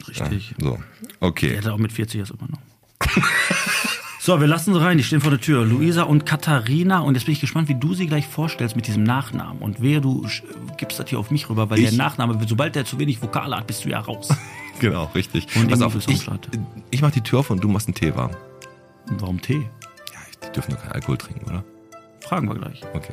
[0.09, 0.55] Richtig.
[0.59, 0.83] So, Der
[1.20, 1.57] okay.
[1.57, 2.61] hätte auch mit 40 erst immer noch.
[4.22, 5.64] So, wir lassen sie rein, die stehen vor der Tür.
[5.64, 6.98] Luisa und Katharina.
[6.98, 9.62] Und jetzt bin ich gespannt, wie du sie gleich vorstellst mit diesem Nachnamen.
[9.62, 10.28] Und wehe, du
[10.76, 11.88] gibst das hier auf mich rüber, weil Ich?
[11.88, 14.28] der Nachname, sobald der zu wenig Vokale hat, bist du ja raus.
[14.78, 15.46] Genau, richtig.
[15.56, 16.26] Und Pass auf, ich,
[16.90, 18.30] ich mach die Tür auf und du machst einen Tee warm.
[19.11, 19.59] Und warum Tee?
[19.59, 21.62] Ja, die dürfen doch keinen Alkohol trinken, oder?
[22.20, 22.80] Fragen wir gleich.
[22.94, 23.12] Okay.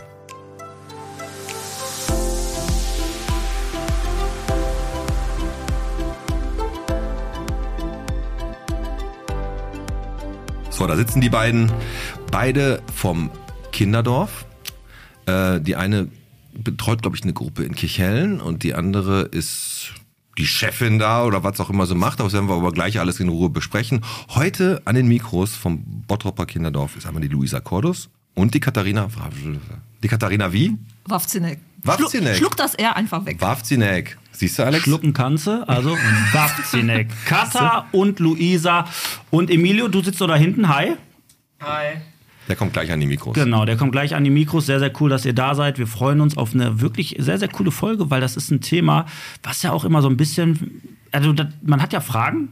[10.77, 11.71] So, da sitzen die beiden,
[12.29, 13.31] beide vom
[13.71, 14.45] Kinderdorf.
[15.25, 16.07] Äh, die eine
[16.53, 19.93] betreut, glaube ich, eine Gruppe in Kirchhellen und die andere ist
[20.37, 22.19] die Chefin da oder was auch immer so macht.
[22.19, 24.03] Das werden wir aber gleich alles in Ruhe besprechen.
[24.29, 29.07] Heute an den Mikros vom Bottropper Kinderdorf ist einmal die Luisa Cordus und die Katharina.
[30.03, 30.77] Die Katharina wie?
[31.05, 31.57] Wawzinek.
[31.81, 32.35] Wawzinek.
[32.35, 33.41] Schluck, schluck das R einfach weg.
[33.41, 34.15] Wawzinek.
[34.37, 34.83] Siehst du, Alex?
[34.83, 35.97] Schlucken kannst du, also
[36.31, 37.07] Wawzinek.
[37.25, 38.85] Kata und Luisa.
[39.31, 40.69] Und Emilio, du sitzt so da hinten.
[40.69, 40.91] Hi.
[42.47, 43.33] Der kommt gleich an die Mikros.
[43.33, 44.67] Genau, der kommt gleich an die Mikros.
[44.67, 45.79] Sehr, sehr cool, dass ihr da seid.
[45.79, 49.05] Wir freuen uns auf eine wirklich sehr, sehr coole Folge, weil das ist ein Thema,
[49.43, 50.81] was ja auch immer so ein bisschen.
[51.11, 52.49] Also, das, man hat ja Fragen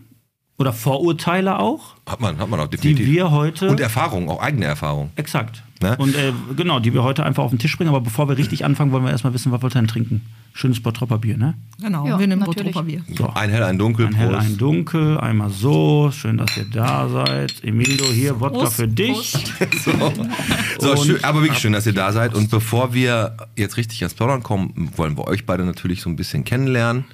[0.57, 3.07] oder Vorurteile auch, Hat man, hat man auch die definitiv.
[3.07, 3.69] wir heute.
[3.69, 5.11] und Erfahrung, auch eigene Erfahrung.
[5.17, 5.63] Exakt.
[5.81, 5.97] Ne?
[5.97, 7.89] Und äh, genau, die wir heute einfach auf den Tisch bringen.
[7.89, 10.21] Aber bevor wir richtig anfangen, wollen wir erstmal wissen, was wollt ihr denn trinken?
[10.53, 11.53] Schönes Bottropper Bier, ne?
[11.81, 12.43] Genau, Ja, wir nehmen.
[12.45, 13.01] Bottroper Bier.
[13.17, 13.27] So.
[13.33, 14.07] Ein hell, ein dunkel.
[14.07, 14.47] Ein hell, Prost.
[14.47, 16.11] ein dunkel, einmal so.
[16.13, 17.61] Schön, dass ihr da seid.
[17.61, 19.33] Emilio, hier, Wodka Prost, für dich.
[20.79, 22.33] So, Und- schön, aber wirklich schön, dass ihr da seid.
[22.35, 26.15] Und bevor wir jetzt richtig ans Plaudern kommen, wollen wir euch beide natürlich so ein
[26.15, 27.05] bisschen kennenlernen.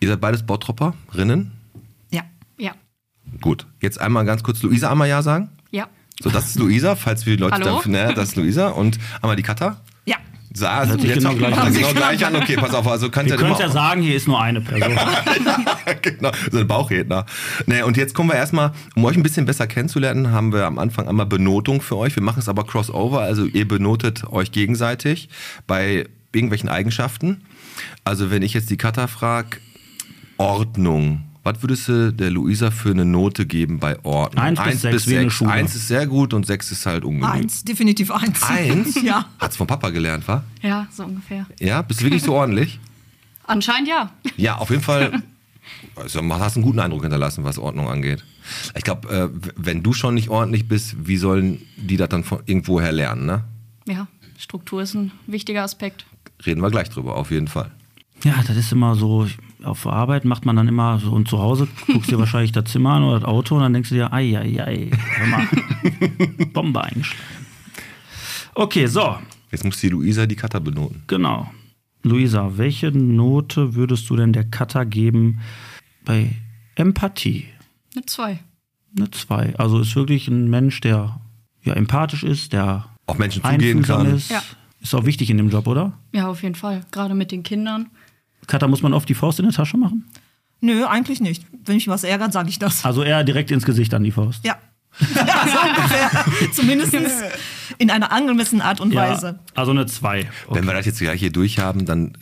[0.00, 1.52] Ihr seid beides Bottropperinnen.
[2.10, 2.22] Ja.
[2.58, 2.72] Ja.
[3.40, 5.50] Gut, jetzt einmal ganz kurz Luisa einmal Ja sagen.
[5.70, 5.88] Ja.
[6.22, 7.80] So, das ist Luisa, falls wir die Leute Hallo?
[7.82, 8.68] dann, ne, das ist Luisa.
[8.68, 9.80] Und einmal die Kata.
[10.04, 10.16] Ja.
[10.52, 11.72] Sa, Hört sich jetzt genau auch- gleich an.
[11.72, 12.36] sich genau gleich an.
[12.36, 14.92] Okay, pass auf, also könnt Ihr könnt ja sagen, hier ist nur eine Person.
[16.02, 17.24] genau, so ein Bauchredner.
[17.66, 20.78] Nee, und jetzt kommen wir erstmal, um euch ein bisschen besser kennenzulernen, haben wir am
[20.78, 22.16] Anfang einmal Benotung für euch.
[22.16, 25.28] Wir machen es aber crossover, also ihr benotet euch gegenseitig
[25.66, 27.42] bei irgendwelchen Eigenschaften.
[28.04, 29.56] Also wenn ich jetzt die Katha frage,
[30.36, 31.22] Ordnung.
[31.42, 34.44] Was würdest du der Luisa für eine Note geben bei Ordnung?
[34.44, 35.50] Eins bis sechs, wie eine Schule.
[35.50, 37.34] Eins ist sehr gut und sechs ist halt ungenügend.
[37.34, 38.42] Eins, definitiv eins.
[38.42, 39.02] Eins?
[39.02, 39.26] ja.
[39.38, 40.44] Hat's vom Papa gelernt, wa?
[40.60, 41.46] Ja, so ungefähr.
[41.58, 42.78] Ja, bist du wirklich so ordentlich?
[43.46, 44.10] Anscheinend ja.
[44.36, 45.22] Ja, auf jeden Fall.
[45.94, 48.24] Also, hast einen guten Eindruck hinterlassen, was Ordnung angeht.
[48.76, 52.40] Ich glaube, äh, wenn du schon nicht ordentlich bist, wie sollen die das dann von
[52.46, 53.44] irgendwoher lernen, ne?
[53.86, 56.06] Ja, Struktur ist ein wichtiger Aspekt.
[56.44, 57.70] Reden wir gleich drüber, auf jeden Fall.
[58.24, 59.26] Ja, das ist immer so.
[59.64, 62.94] Auf Arbeit macht man dann immer so und zu Hause guckst dir wahrscheinlich das Zimmer
[62.94, 65.46] an oder das Auto und dann denkst du dir, ei, ei, ei, hör mal,
[66.52, 67.24] Bombe eingeschlagen.
[68.54, 69.16] Okay, so,
[69.50, 71.02] Jetzt muss die Luisa die Cutter benoten.
[71.06, 71.50] genau.
[72.02, 75.40] Luisa, welche Note würdest du denn der Cutter geben
[76.06, 76.30] bei
[76.74, 77.44] Empathie?
[77.94, 78.38] Eine 2.
[78.96, 79.56] Eine 2.
[79.56, 81.20] Also ist wirklich ein Mensch, der
[81.62, 84.14] ja empathisch ist, der Auf Menschen zugehen einfühlsam kann.
[84.16, 84.30] ist.
[84.30, 84.42] Ja.
[84.80, 85.92] Ist auch wichtig in dem Job, oder?
[86.12, 86.86] Ja, auf jeden Fall.
[86.90, 87.90] Gerade mit den Kindern.
[88.46, 90.04] Cutter muss man oft die Faust in die Tasche machen?
[90.60, 91.44] Nö, eigentlich nicht.
[91.64, 92.84] Wenn mich was ärgert, sage ich das.
[92.84, 94.44] Also eher direkt ins Gesicht an die Faust.
[94.44, 94.56] Ja.
[95.14, 96.52] ja so ungefähr.
[96.52, 96.94] Zumindest
[97.78, 99.38] in einer angemessenen Art und Weise.
[99.54, 100.28] also eine 2.
[100.50, 102.12] Wenn wir das jetzt gleich hier durchhaben, dann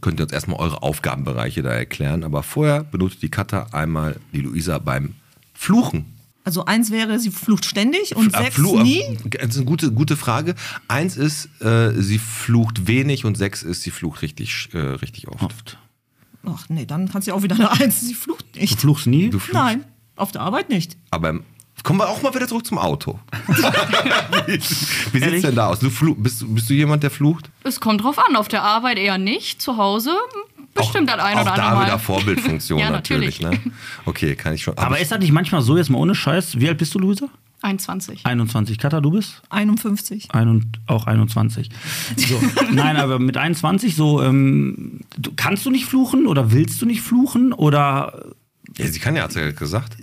[0.00, 2.24] könnt ihr uns erstmal eure Aufgabenbereiche da erklären.
[2.24, 5.14] Aber vorher benotet die Cutter einmal die Luisa beim
[5.54, 6.17] Fluchen.
[6.48, 9.02] Also eins wäre, sie flucht ständig und Ah, sechs Flu- nie.
[9.38, 10.54] Das ist eine gute, gute Frage.
[10.88, 15.42] Eins ist, äh, sie flucht wenig und sechs ist, sie flucht richtig, äh, richtig oft.
[15.42, 15.78] Oft.
[16.46, 18.00] Ach nee, dann kannst du ja auch wieder eine Eins.
[18.00, 18.80] Sie flucht Du nicht.
[18.80, 19.28] fluchst nie?
[19.28, 19.52] Du fluchst.
[19.52, 19.84] Nein,
[20.16, 20.96] auf der Arbeit nicht.
[21.10, 21.42] Aber im-
[21.84, 23.18] kommen wir auch mal wieder zurück zum Auto.
[24.46, 25.42] wie wie sieht's Ehrlich?
[25.42, 25.80] denn da aus?
[25.80, 27.50] Du bist, du- bist du jemand, der flucht?
[27.64, 28.36] Es kommt drauf an.
[28.36, 29.60] Auf der Arbeit eher nicht.
[29.62, 30.12] Zu Hause
[30.74, 31.86] bestimmt das ein auch oder andere da Mal.
[31.86, 33.40] wieder Vorbildfunktion Ja, natürlich.
[33.40, 33.64] natürlich.
[33.66, 33.72] Ne?
[34.04, 34.76] Okay, kann ich schon.
[34.78, 36.60] Aber ist das nicht manchmal so, jetzt mal ohne Scheiß?
[36.60, 37.28] Wie alt bist du, Luisa?
[37.62, 38.24] 21.
[38.24, 38.78] 21.
[38.78, 39.42] Katha, du bist?
[39.50, 40.28] 51.
[40.30, 41.68] Ein und auch 21.
[42.16, 42.40] So.
[42.72, 47.00] Nein, aber mit 21 so, ähm, du, kannst du nicht fluchen oder willst du nicht
[47.00, 48.26] fluchen oder
[48.76, 49.96] ja, sie kann ja, hat sie ja gesagt.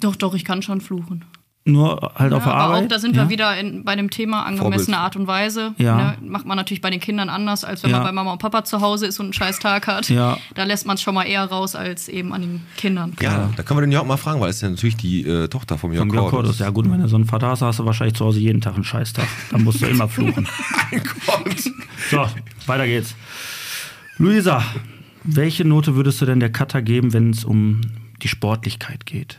[0.00, 1.24] Doch, doch, ich kann schon fluchen.
[1.68, 2.84] nur halt auf Ja, der aber Arbeit?
[2.84, 3.22] auch da sind ja?
[3.24, 4.98] wir wieder in, bei dem Thema angemessene Vorbild.
[4.98, 5.74] Art und Weise.
[5.78, 5.96] Ja.
[5.96, 6.18] Ne?
[6.28, 7.96] Macht man natürlich bei den Kindern anders, als wenn Ja.
[7.98, 10.08] man bei Mama und Papa zu Hause ist und einen scheiß Tag hat.
[10.08, 10.38] Ja.
[10.54, 13.14] Da lässt man es schon mal eher raus als eben an den Kindern.
[13.20, 15.48] Ja, da können wir den Jörg mal fragen, weil es ist ja natürlich die äh,
[15.48, 16.06] Tochter vom Jörg.
[16.08, 16.60] Cordus.
[16.60, 18.74] Ja gut, wenn du so einen Vater hast, hast du wahrscheinlich zu Hause jeden Tag
[18.74, 19.26] einen Scheißtag.
[19.50, 20.46] Dann musst du immer fluchen.
[21.26, 21.56] Gott.
[22.10, 22.26] So,
[22.66, 23.14] weiter geht's.
[24.18, 24.62] Luisa,
[25.24, 27.80] welche Note würdest du denn der Cutter geben, wenn es um
[28.22, 29.38] die Sportlichkeit geht?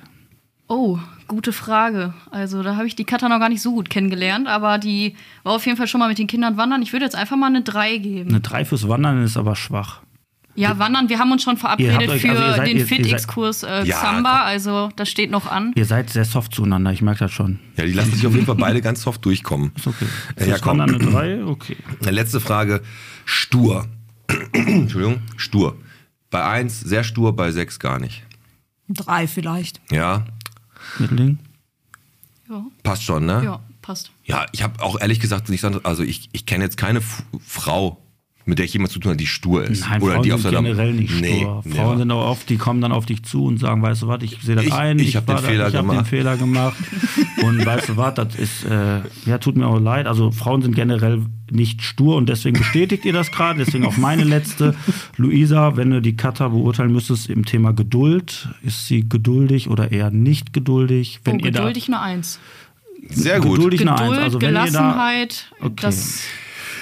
[0.70, 2.14] Oh, gute Frage.
[2.30, 5.54] Also da habe ich die Katha noch gar nicht so gut kennengelernt, aber die war
[5.54, 6.82] auf jeden Fall schon mal mit den Kindern wandern.
[6.82, 8.30] Ich würde jetzt einfach mal eine 3 geben.
[8.30, 10.02] Eine 3 fürs Wandern ist aber schwach.
[10.56, 13.96] Ja, wandern, wir haben uns schon verabredet euch- für also seid- den Fit-Exkurs äh, Ja,
[14.02, 15.72] Xamba, also das steht noch an.
[15.76, 17.60] Ihr seid sehr soft zueinander, ich merke das schon.
[17.78, 19.72] Ja, die lassen sich auf jeden Fall beide ganz soft durchkommen.
[19.76, 20.06] Ist okay.
[20.40, 20.80] Ja, Fürs komm.
[20.80, 21.78] Wandern eine 3, okay.
[22.10, 22.82] Letzte Frage.
[23.24, 23.86] Stur.
[24.52, 25.78] Entschuldigung, stur.
[26.32, 28.24] Bei 1 sehr stur, bei 6 gar nicht.
[28.90, 29.80] Drei vielleicht.
[29.92, 30.26] Ja,
[31.00, 31.40] Mittelding?
[32.50, 33.42] Ja, passt schon, ne?
[33.44, 34.12] ja passt.
[34.26, 38.04] Ja, ich habe auch ehrlich gesagt nicht, also ich, ich kenne jetzt keine F Frau,
[38.48, 39.82] mit der ich jemand zu tun hat, die stur ist.
[39.88, 41.22] Nein, Oder Frauen die auf sind generell nicht stur.
[41.22, 41.98] Nee, Frauen nee.
[42.00, 44.38] sind auch oft, die kommen dann auf dich zu und sagen, weißt du was, ich
[44.42, 46.08] sehe das Ich- ein, ich hab den war da- Fehler ich hab den gemacht.
[46.08, 46.78] Fehler gemacht.
[47.44, 50.08] und weißt du was, das ist, äh, ja, tut mir auch leid.
[50.08, 53.64] Also Frauen sind generell nicht stur und deswegen bestätigt ihr das gerade.
[53.64, 54.76] Deswegen auch meine letzte.
[55.18, 60.10] Luisa, wenn du die Cutter beurteilen müsstest im Thema Geduld, ist sie geduldig oder eher
[60.12, 61.20] nicht geduldig?
[61.26, 62.40] Wenn oh, ihr da geduldig eine 1.
[63.10, 63.56] Sehr gut.
[63.56, 64.24] geduldig eine Geduld, Eins.
[64.24, 65.74] Also wenn ihr da, Gelassenheit, Okay.
[65.82, 66.22] das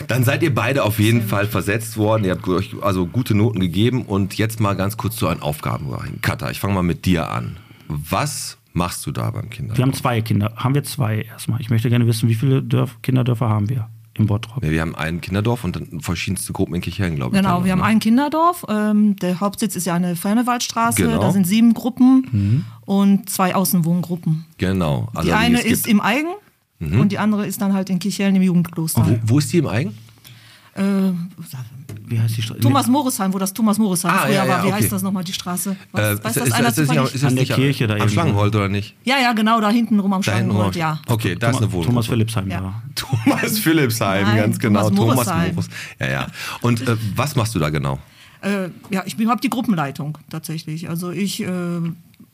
[0.07, 2.23] Dann seid ihr beide auf jeden Fall versetzt worden.
[2.25, 4.03] Ihr habt euch also gute Noten gegeben.
[4.03, 5.87] Und jetzt mal ganz kurz zu euren Aufgaben.
[6.21, 7.57] Katha, ich fange mal mit dir an.
[7.87, 9.77] Was machst du da beim Kindergarten?
[9.77, 10.53] wir haben zwei Kinder.
[10.55, 11.61] Haben wir zwei erstmal?
[11.61, 14.63] Ich möchte gerne wissen, wie viele Dörf Kinderdörfer haben wir im Bottrop?
[14.63, 17.41] Ja, wir haben ein Kinderdorf und dann verschiedenste Gruppen in Kirchhellen, glaube ich.
[17.41, 17.91] Genau, wir haben noch, ne?
[17.91, 18.65] ein Kinderdorf.
[18.69, 21.01] Ähm, der Hauptsitz ist ja eine Fernewaldstraße.
[21.01, 21.19] Genau.
[21.19, 24.45] Da sind sieben Gruppen und zwei Außenwohngruppen.
[24.57, 25.09] Genau.
[25.13, 26.29] Also Die eine ist im Eigen
[26.79, 29.05] und die andere ist dann halt in Kirchhellen im Jugendkloster.
[29.05, 29.97] Wo, wo ist die im Eigen?
[30.73, 30.81] Äh,
[32.07, 32.59] Wie heißt die Straße?
[32.59, 34.63] Thomas Morisheim, wo das Thomas Morisheim Ah, früher ja, ja, war.
[34.63, 34.75] Wie okay.
[34.75, 35.75] heißt das nochmal, die Straße?
[35.93, 37.87] Was, Äh, weiß ist, das ist, einer ist, das nicht, ist das An der Kirche
[37.87, 38.13] da am irgendwo.
[38.13, 38.93] Schlangenhold oder nicht?
[39.05, 40.79] Ja, ja, genau, da hinten rum am Schlangenhold, rum.
[40.79, 40.99] ja.
[41.07, 41.85] Okay, da ist eine Wohnung.
[41.87, 42.61] Thomas Philippsheim, Ja.
[42.61, 42.81] ja.
[42.93, 44.89] Thomas Philippsheim, Nein, ganz genau.
[44.89, 45.47] Thomas Thomas.
[45.53, 45.69] Morus.
[45.97, 46.27] Ja, ja.
[46.61, 47.97] Und äh, was machst du da genau?
[48.41, 50.89] Äh, ja, ich habe die Gruppenleitung tatsächlich.
[50.89, 51.47] Also ich äh,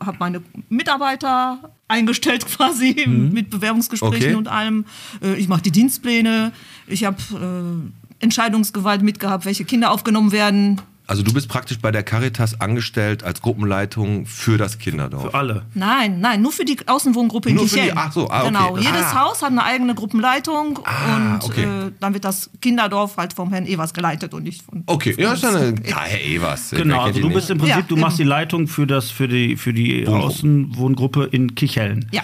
[0.05, 4.35] habe meine Mitarbeiter eingestellt quasi mit Bewerbungsgesprächen Okay.
[4.35, 4.85] und allem.
[5.21, 6.51] Äh, ich mache die Dienstpläne.
[6.87, 10.81] Ich habe äh, Entscheidungsgewalt mitgehabt, welche Kinder aufgenommen werden.
[11.11, 15.23] Also du bist praktisch bei der Caritas angestellt als Gruppenleitung für das Kinderdorf.
[15.23, 15.65] Für alle.
[15.73, 18.47] Nein, nein, nur für die Außenwohngruppe in Nur für die- ach so, ah, okay.
[18.47, 19.25] Genau, jedes Ah.
[19.25, 21.63] Haus hat eine eigene Gruppenleitung Ah, und okay.
[21.63, 25.33] äh, dann wird das Kinderdorf halt vom Herrn Evers geleitet und nicht von Okay, ja,
[25.33, 25.75] ist eine.
[25.85, 26.69] Ja, Herr Evers.
[26.69, 27.35] Genau, also du nicht?
[27.35, 28.29] bist im Prinzip, Ja, du machst die eben.
[28.29, 30.23] Leitung für das für die für die Wohngruppe.
[30.27, 32.07] Außenwohngruppe in Kichellen.
[32.13, 32.21] Ja.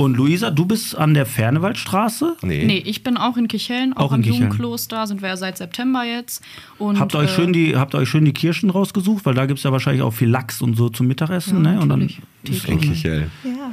[0.00, 2.36] Und Luisa, du bist an der Fernewaldstraße.
[2.42, 2.64] Nee.
[2.64, 4.34] Nee, ich bin auch in Kichellen, auch, Auch Kichellen.
[4.42, 6.42] Jugendkloster, sind wir ja seit September jetzt.
[6.78, 9.34] Und, Habt ihr euch äh, schön die habt ihr euch schön die Kirschen rausgesucht, weil
[9.34, 11.80] da gibt es ja wahrscheinlich auch viel Lachs und so zum Mittagessen, Ja, ne?
[11.80, 12.08] Und dann
[12.44, 13.30] ist In Kichel.
[13.44, 13.72] Ja.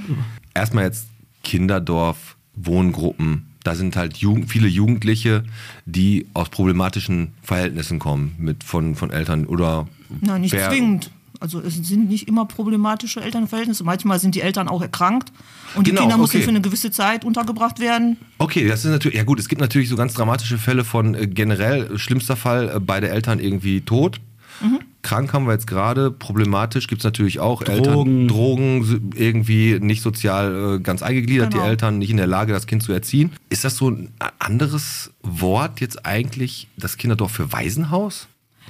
[0.53, 1.07] Erstmal jetzt
[1.43, 3.47] Kinderdorf, Wohngruppen.
[3.63, 5.43] Da sind halt Jugend, viele Jugendliche,
[5.85, 9.87] die aus problematischen Verhältnissen kommen, mit von, von Eltern oder.
[10.21, 11.11] Na, nicht wer- zwingend.
[11.39, 13.83] Also es sind nicht immer problematische Elternverhältnisse.
[13.83, 15.31] Manchmal sind die Eltern auch erkrankt
[15.75, 16.43] und Genau, die Kinder müssen okay.
[16.43, 18.17] für eine gewisse Zeit untergebracht werden.
[18.37, 21.27] Okay, das ist natürlich, ja gut, es gibt natürlich so ganz dramatische Fälle von äh,
[21.27, 24.19] generell, äh, schlimmster Fall, äh, beide Eltern irgendwie tot.
[24.61, 24.79] Mhm.
[25.03, 27.63] Krank haben wir jetzt gerade, problematisch gibt es natürlich auch.
[27.63, 27.77] Drogen.
[27.77, 31.63] Eltern, Drogen, irgendwie nicht sozial äh, ganz eingegliedert, Genau.
[31.63, 33.31] die Eltern nicht in der Lage, das Kind zu erziehen.
[33.49, 38.27] Ist das so ein anderes Wort jetzt eigentlich, das Kinderdorf für Waisenhaus?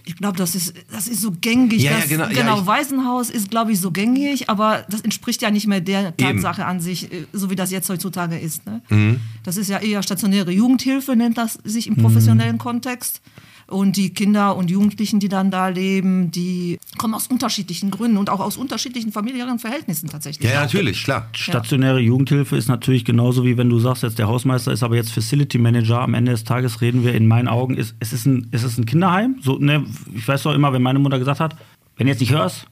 [0.08, 1.82] Ich glaube, das ist, das ist so gängig.
[1.84, 5.42] Ja, ja, das, genau, ja, ich- Waisenhaus ist, glaube ich, so gängig, aber das entspricht
[5.42, 6.18] ja nicht mehr der Eben.
[6.18, 8.66] Tatsache an sich, äh, so wie das jetzt heutzutage ist.
[8.66, 8.82] Ne?
[8.90, 9.20] Mhm.
[9.44, 12.02] Das ist ja eher stationäre Jugendhilfe, nennt das sich im Mhm.
[12.04, 13.22] professionellen Kontext.
[13.70, 18.30] Und die Kinder und Jugendlichen, die dann da leben, die kommen aus unterschiedlichen Gründen und
[18.30, 20.48] auch aus unterschiedlichen familiären Verhältnissen tatsächlich.
[20.50, 21.28] Ja, ja, natürlich, klar.
[21.34, 25.12] Stationäre Jugendhilfe ist natürlich genauso wie wenn du sagst, jetzt der Hausmeister ist aber jetzt
[25.12, 26.00] Facility Manager.
[26.00, 28.78] Am Ende des Tages reden wir in meinen Augen, ist, es ist ein, es ist
[28.78, 29.36] ein Kinderheim.
[29.42, 31.58] So, ne, ich weiß doch immer, wenn meine Mutter gesagt hat,
[31.98, 32.68] wenn du jetzt nicht hörst,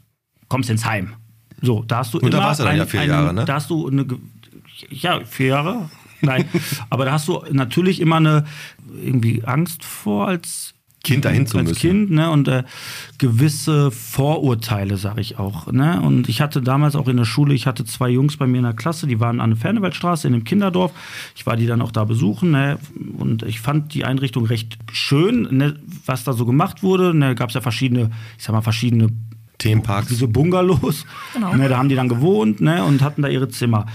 [0.47, 1.13] kommst ins Heim.
[1.61, 3.43] So, da hast du Und da immer warst du dann ja vier Jahre, ne?
[3.43, 4.05] Da hast du eine,
[4.89, 5.89] ja, vier Jahre.
[6.21, 6.47] Nein,
[6.89, 8.45] aber da hast du natürlich immer eine
[9.03, 10.74] irgendwie Angst vor als
[11.05, 11.79] Kind dahin zu als müssen.
[11.79, 12.29] Kind, ne?
[12.29, 12.63] Und äh,
[13.17, 15.71] gewisse Vorurteile, sage ich auch.
[15.71, 16.01] Ne?
[16.01, 18.63] Und ich hatte damals auch in der Schule, ich hatte zwei Jungs bei mir in
[18.63, 20.91] der Klasse, die waren an der Fernewaldstraße in einem Kinderdorf.
[21.35, 22.77] Ich war die dann auch da besuchen, ne?
[23.17, 25.75] Und ich fand die Einrichtung recht schön, ne?
[26.05, 27.13] was da so gemacht wurde.
[27.13, 27.35] Ne?
[27.35, 29.09] Gab es ja verschiedene, ich sag mal, verschiedene
[29.57, 30.09] Themenparks.
[30.09, 31.05] diese Bungalows.
[31.33, 31.55] Genau.
[31.55, 33.85] Ne, da haben die dann gewohnt ne, und hatten da ihre Zimmer.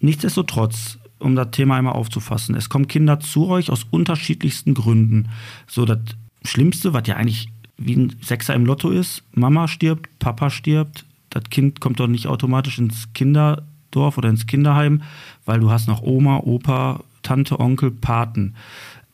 [0.00, 5.28] Nichtsdestotrotz, um das Thema einmal aufzufassen, es kommen Kinder zu euch aus unterschiedlichsten Gründen.
[5.66, 5.98] So das
[6.44, 11.44] Schlimmste, was ja eigentlich wie ein Sechser im Lotto ist, Mama stirbt, Papa stirbt, das
[11.44, 15.02] Kind kommt doch nicht automatisch ins Kinderdorf oder ins Kinderheim,
[15.44, 18.54] weil du hast noch Oma, Opa, Tante, Onkel, Paten.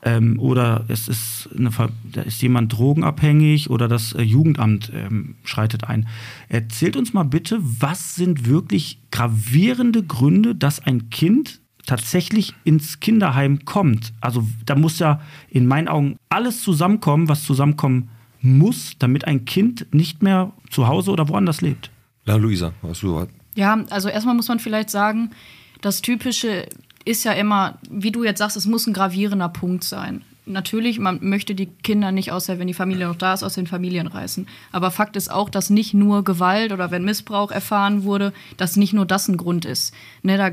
[0.02, 1.70] Ähm, oder es ist, eine,
[2.12, 6.06] da ist jemand drogenabhängig oder das äh, Jugendamt ähm, schreitet ein.
[6.48, 13.64] Erzählt uns mal bitte, was sind wirklich gravierende Gründe, dass ein Kind tatsächlich ins Kinderheim
[13.64, 14.12] kommt?
[14.20, 19.87] Also da muss ja in meinen Augen alles zusammenkommen, was zusammenkommen muss, damit ein Kind
[19.92, 21.90] nicht mehr zu Hause oder woanders lebt.
[22.27, 25.31] Ja, Luisa, was du Ja, also erstmal muss man vielleicht sagen,
[25.81, 26.66] das Typische
[27.05, 30.23] ist ja immer, wie du jetzt sagst, es muss ein gravierender Punkt sein.
[30.46, 33.54] Natürlich, man möchte die Kinder nicht aus der, wenn die Familie noch da ist, aus
[33.54, 34.46] den Familien reißen.
[34.72, 38.92] Aber Fakt ist auch, dass nicht nur Gewalt oder wenn Missbrauch erfahren wurde, dass nicht
[38.92, 39.94] nur das ein Grund ist.
[40.22, 40.50] Ne, da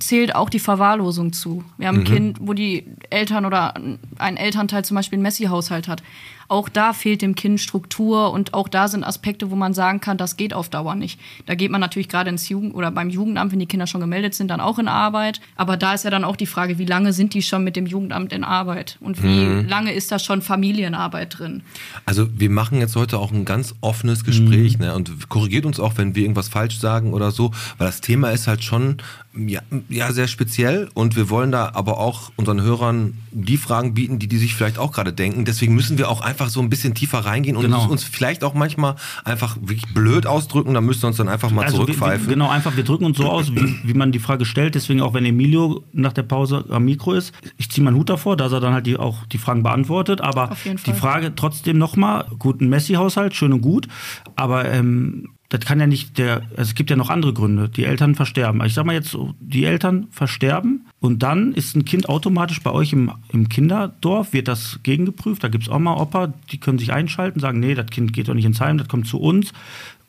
[0.00, 1.64] zählt auch die Verwahrlosung zu.
[1.78, 3.74] Wir haben ein Kind, wo die Eltern oder
[4.18, 6.02] ein Elternteil zum Beispiel einen Messi-Haushalt hat.
[6.50, 10.16] Auch da fehlt dem Kind Struktur und auch da sind Aspekte, wo man sagen kann,
[10.16, 11.20] das geht auf Dauer nicht.
[11.46, 14.34] Da geht man natürlich gerade ins Jugend oder beim Jugendamt, wenn die Kinder schon gemeldet
[14.34, 15.40] sind, dann auch in Arbeit.
[15.54, 17.86] Aber da ist ja dann auch die Frage, wie lange sind die schon mit dem
[17.86, 21.62] Jugendamt in Arbeit und wie lange ist da schon Familienarbeit drin?
[22.04, 24.96] Also wir machen jetzt heute auch ein ganz offenes Gespräch ne?
[24.96, 28.48] und korrigiert uns auch, wenn wir irgendwas falsch sagen oder so, weil das Thema ist
[28.48, 28.96] halt schon
[29.36, 34.18] ja, ja sehr speziell und wir wollen da aber auch unseren Hörern die Fragen bieten,
[34.18, 35.44] die die sich vielleicht auch gerade denken.
[35.44, 37.88] Deswegen müssen wir auch einfach so ein bisschen tiefer reingehen und Genau.
[37.88, 40.74] uns, vielleicht auch manchmal einfach wirklich blöd ausdrücken.
[40.74, 42.26] Da müsst ihr uns dann einfach mal Also wir- zurückpfeifen.
[42.26, 44.74] Wir, genau, einfach, wir drücken uns so aus, wie, wie man die Frage stellt.
[44.74, 48.36] Deswegen auch, wenn Emilio nach der Pause am Mikro ist, ich ziehe meinen Hut davor,
[48.36, 50.20] dass er dann halt die, auch die Fragen beantwortet.
[50.20, 50.92] Aber die.
[50.92, 53.86] Frage trotzdem nochmal, gut, ein Messi-Haushalt, schön und gut,
[54.34, 57.68] aber ähm, das kann ja nicht der, also es gibt ja noch andere Gründe.
[57.68, 58.64] Die Eltern versterben.
[58.64, 62.92] Ich sag mal jetzt die Eltern versterben und dann ist ein Kind automatisch bei euch
[62.92, 65.42] im, im Kinderdorf, wird das gegengeprüft.
[65.42, 68.34] Da gibt es mal Opa, die können sich einschalten, sagen, nee, das Kind geht doch
[68.34, 69.52] nicht ins Heim, das kommt zu uns.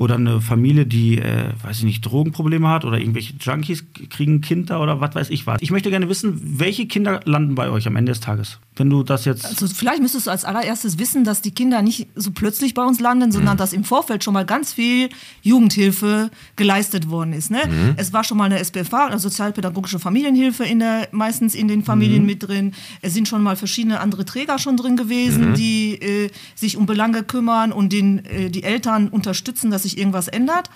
[0.01, 4.41] Oder eine Familie, die, äh, weiß ich nicht, Drogenprobleme hat oder irgendwelche Junkies kriegen ein
[4.41, 5.61] Kind da oder was weiß ich was.
[5.61, 8.57] Ich möchte gerne wissen, welche Kinder landen bei euch am Ende des Tages?
[8.75, 9.45] Wenn du das jetzt.
[9.45, 12.99] Also vielleicht müsstest du als allererstes wissen, dass die Kinder nicht so plötzlich bei uns
[12.99, 15.09] landen, sondern dass im Vorfeld schon mal ganz viel
[15.43, 17.51] Jugendhilfe geleistet worden ist.
[17.51, 17.59] Ne?
[17.97, 22.25] Es war schon mal eine SPFH, eine sozialpädagogische Familienhilfe in der, meistens in den Familien
[22.25, 22.73] mit drin.
[23.03, 27.21] Es sind schon mal verschiedene andere Träger schon drin gewesen, die äh, sich um Belange
[27.21, 30.69] kümmern und den, äh, die Eltern unterstützen, dass sich irgendwas ändert.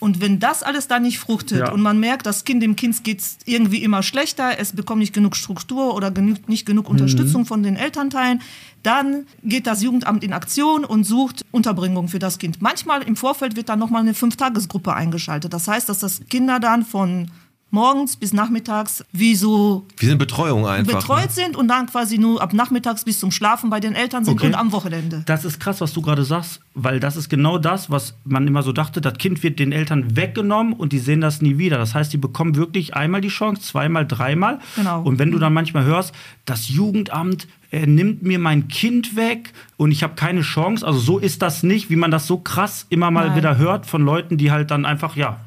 [0.00, 1.72] Und wenn das alles dann nicht fruchtet Ja.
[1.72, 5.12] und man merkt, das Kind, dem Kind geht es irgendwie immer schlechter, es bekommt nicht
[5.12, 8.40] genug Struktur oder genug, nicht genug Unterstützung von den Elternteilen,
[8.84, 12.62] dann geht das Jugendamt in Aktion und sucht Unterbringung für das Kind.
[12.62, 15.52] Manchmal im Vorfeld wird dann nochmal eine Fünftagesgruppe eingeschaltet.
[15.52, 17.32] Das heißt, dass das Kinder dann von
[17.70, 21.00] morgens bis nachmittags wie so wie sind Betreuung einfach.
[21.00, 21.30] betreut ne?
[21.32, 24.46] sind und dann quasi nur ab nachmittags bis zum Schlafen bei den Eltern sind Okay.
[24.46, 25.22] und am Wochenende.
[25.26, 28.62] Das ist krass, was du gerade sagst, weil das ist genau das, was man immer
[28.62, 31.76] so dachte, das Kind wird den Eltern weggenommen und die sehen das nie wieder.
[31.78, 34.58] Das heißt, die bekommen wirklich einmal die Chance, zweimal, dreimal.
[34.76, 35.02] Genau.
[35.02, 39.92] Und wenn du dann manchmal hörst, das Jugendamt äh, nimmt mir mein Kind weg und
[39.92, 43.10] ich habe keine Chance, also so ist das nicht, wie man das so krass immer
[43.10, 43.36] mal Nein.
[43.36, 45.40] wieder hört von Leuten, die halt dann einfach, ja,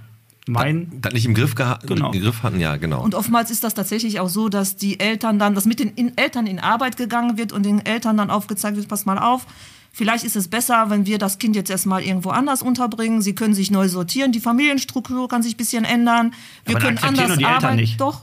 [0.48, 2.12] meinen, Das nicht im Griff, geha Genau.
[2.12, 3.04] im Griff hatten, ja, genau.
[3.04, 6.18] Und oftmals ist das tatsächlich auch so, dass die Eltern dann, dass mit den in
[6.18, 9.46] Eltern in Arbeit gegangen wird und den Eltern dann aufgezeigt wird, pass mal auf,
[9.92, 13.22] vielleicht ist es besser, wenn wir das Kind jetzt erstmal irgendwo anders unterbringen.
[13.22, 16.34] Sie können sich neu sortieren, die Familienstruktur kann sich ein bisschen ändern.
[16.66, 17.88] Wir Aber können anders arbeiten.
[17.98, 18.22] Doch,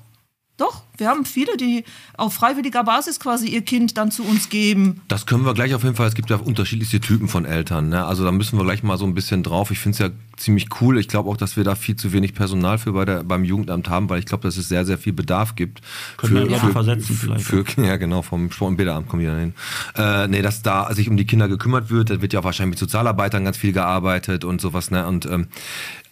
[0.59, 0.83] doch.
[0.97, 1.85] Wir haben viele, die
[2.17, 5.01] auf freiwilliger Basis quasi ihr Kind dann zu uns geben.
[5.07, 6.09] Das können wir gleich auf jeden Fall.
[6.09, 7.89] Es gibt ja unterschiedlichste Typen von Eltern.
[7.89, 8.05] Ne?
[8.05, 9.71] Also da müssen wir gleich mal so ein bisschen drauf.
[9.71, 10.99] Ich finde es ja ziemlich cool.
[10.99, 13.89] Ich glaube auch, dass wir da viel zu wenig Personal für bei der, beim Jugendamt
[13.89, 15.81] haben, weil ich glaube, dass es sehr, sehr viel Bedarf gibt.
[16.17, 19.39] Können wir Leute versetzen vielleicht Für, ja, genau, vom Sport- und Bäderamt kommen die dann
[19.39, 19.55] hin.
[19.97, 22.11] Äh, nee, dass da sich um die Kinder gekümmert wird.
[22.11, 24.91] Da wird ja auch wahrscheinlich mit Sozialarbeitern ganz viel gearbeitet und sowas.
[24.91, 25.07] Ne?
[25.07, 25.47] Und ähm,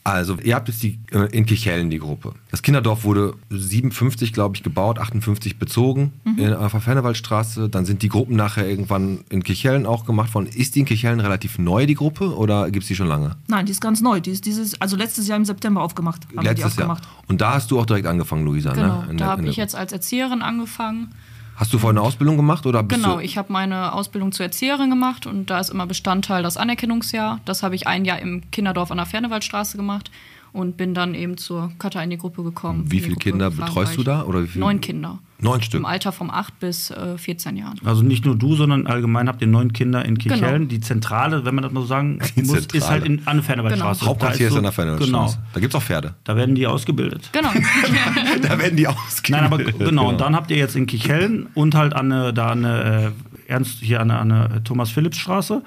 [0.06, 2.34] also, ihr habt jetzt die, äh, in Kichellen die Gruppe.
[2.52, 7.68] Das Kinderdorf wurde 57, glaube ich, gebaut, 58 bezogen in, auf der Fernewaldstraße.
[7.68, 10.46] Dann sind die Gruppen nachher irgendwann in Kichellen auch gemacht worden.
[10.46, 13.34] Ist die in Kichellen relativ neu, die Gruppe, oder gibt es die schon lange?
[13.48, 14.20] Nein, die ist ganz neu.
[14.20, 16.22] Die ist dieses, also letztes Jahr im September aufgemacht.
[16.40, 17.00] Letztes Jahr.
[17.26, 19.10] Und da hast du auch direkt angefangen, Luisa, Genau, ne?
[19.10, 21.12] In da habe ich jetzt als Erzieherin angefangen.
[21.56, 25.26] Hast du vorher eine Ausbildung gemacht oder Genau, ich habe meine Ausbildung zur Erzieherin gemacht
[25.26, 27.40] und da ist immer Bestandteil das Anerkennungsjahr.
[27.46, 30.10] Das habe ich ein Jahr im Kinderdorf an der Fernewaldstraße gemacht
[30.52, 32.90] und bin dann eben zur Kata in die Gruppe gekommen.
[32.90, 34.64] Wie viele Kinder betreust du da, oder wie viele?
[34.64, 35.18] Neun Kinder.
[35.38, 35.80] Neun Stück.
[35.80, 37.78] Im Alter von 8 bis äh, 14 Jahren.
[37.84, 40.62] Also nicht nur du, sondern allgemein habt ihr neun Kinder in Kichellen.
[40.62, 40.68] Genau.
[40.70, 42.92] Die Zentrale, wenn man das mal so sagen Die muss, ist Zentrale.
[42.92, 43.98] halt in, an der Fernewaldstraße.
[44.00, 44.10] Genau.
[44.10, 45.36] Hauptquartier Da ist so- an der Fernewaldstraße.
[45.36, 46.14] Genau, Da gibt es auch Pferde.
[46.24, 47.28] da werden die ausgebildet.
[47.32, 47.50] Genau.
[48.42, 49.74] da werden die Nein, ausgebildet.
[49.74, 53.12] aber genau, und dann habt ihr jetzt in Kichellen und halt an eine, da eine,
[53.46, 55.62] äh, Ernst, hier an der, an der Thomas-Philipps-Straße.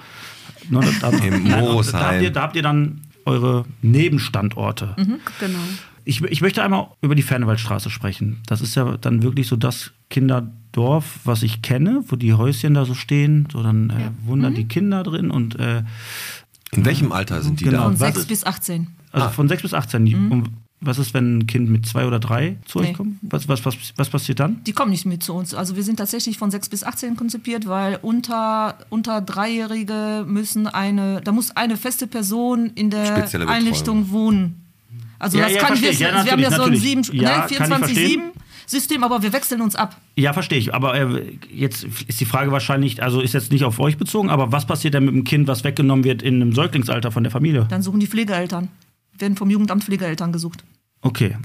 [0.72, 2.00] Da, Im Nein, und Moosheim.
[2.02, 4.96] Da habt, ihr, da habt ihr dann eure Nebenstandorte.
[5.40, 5.60] genau.
[6.10, 8.40] Ich, ich möchte einmal über die Fernewaldstraße sprechen.
[8.48, 12.86] Das ist ja dann wirklich so das Kinderdorf, was ich kenne, wo die Häuschen da
[12.86, 13.48] so stehen.
[13.52, 13.94] So dann äh,
[14.26, 15.84] wundern die Kinder drin und äh,
[16.72, 17.84] In welchem Alter sind die Genau.
[17.84, 18.88] Von Was 6 ist- bis 18.
[19.12, 19.30] also Ah.
[19.30, 20.30] von 6 bis 18.
[20.32, 20.50] Und
[20.82, 22.94] was ist, wenn ein Kind mit zwei oder drei zu euch Nee.
[22.94, 23.18] kommt?
[23.22, 24.64] Was, was, was, was passiert dann?
[24.64, 25.54] Die kommen nicht mit zu uns.
[25.54, 31.22] Also wir sind tatsächlich von 6 bis 18 konzipiert, weil unter, unter Dreijährige müssen eine,
[31.24, 33.28] da muss eine feste Person in der.
[33.48, 34.66] Einrichtung wohnen.
[35.20, 36.00] Also Ja, das ja, kann verstehe wir, ich.
[36.00, 36.82] Ja, wir haben ja so ein natürlich.
[36.82, 38.20] 7, Ja, ne, kann ich 24-7
[38.66, 39.98] System, aber wir wechseln uns ab.
[40.16, 40.74] Ja, verstehe ich.
[40.74, 44.52] Aber äh, jetzt ist die Frage wahrscheinlich, also ist jetzt nicht auf euch bezogen, aber
[44.52, 47.66] was passiert denn mit dem Kind, was weggenommen wird in einem Säuglingsalter von der Familie?
[47.70, 48.70] Dann suchen die Pflegeeltern.
[49.18, 50.64] Werden vom Jugendamt Pflegeeltern gesucht.
[51.02, 51.36] Okay.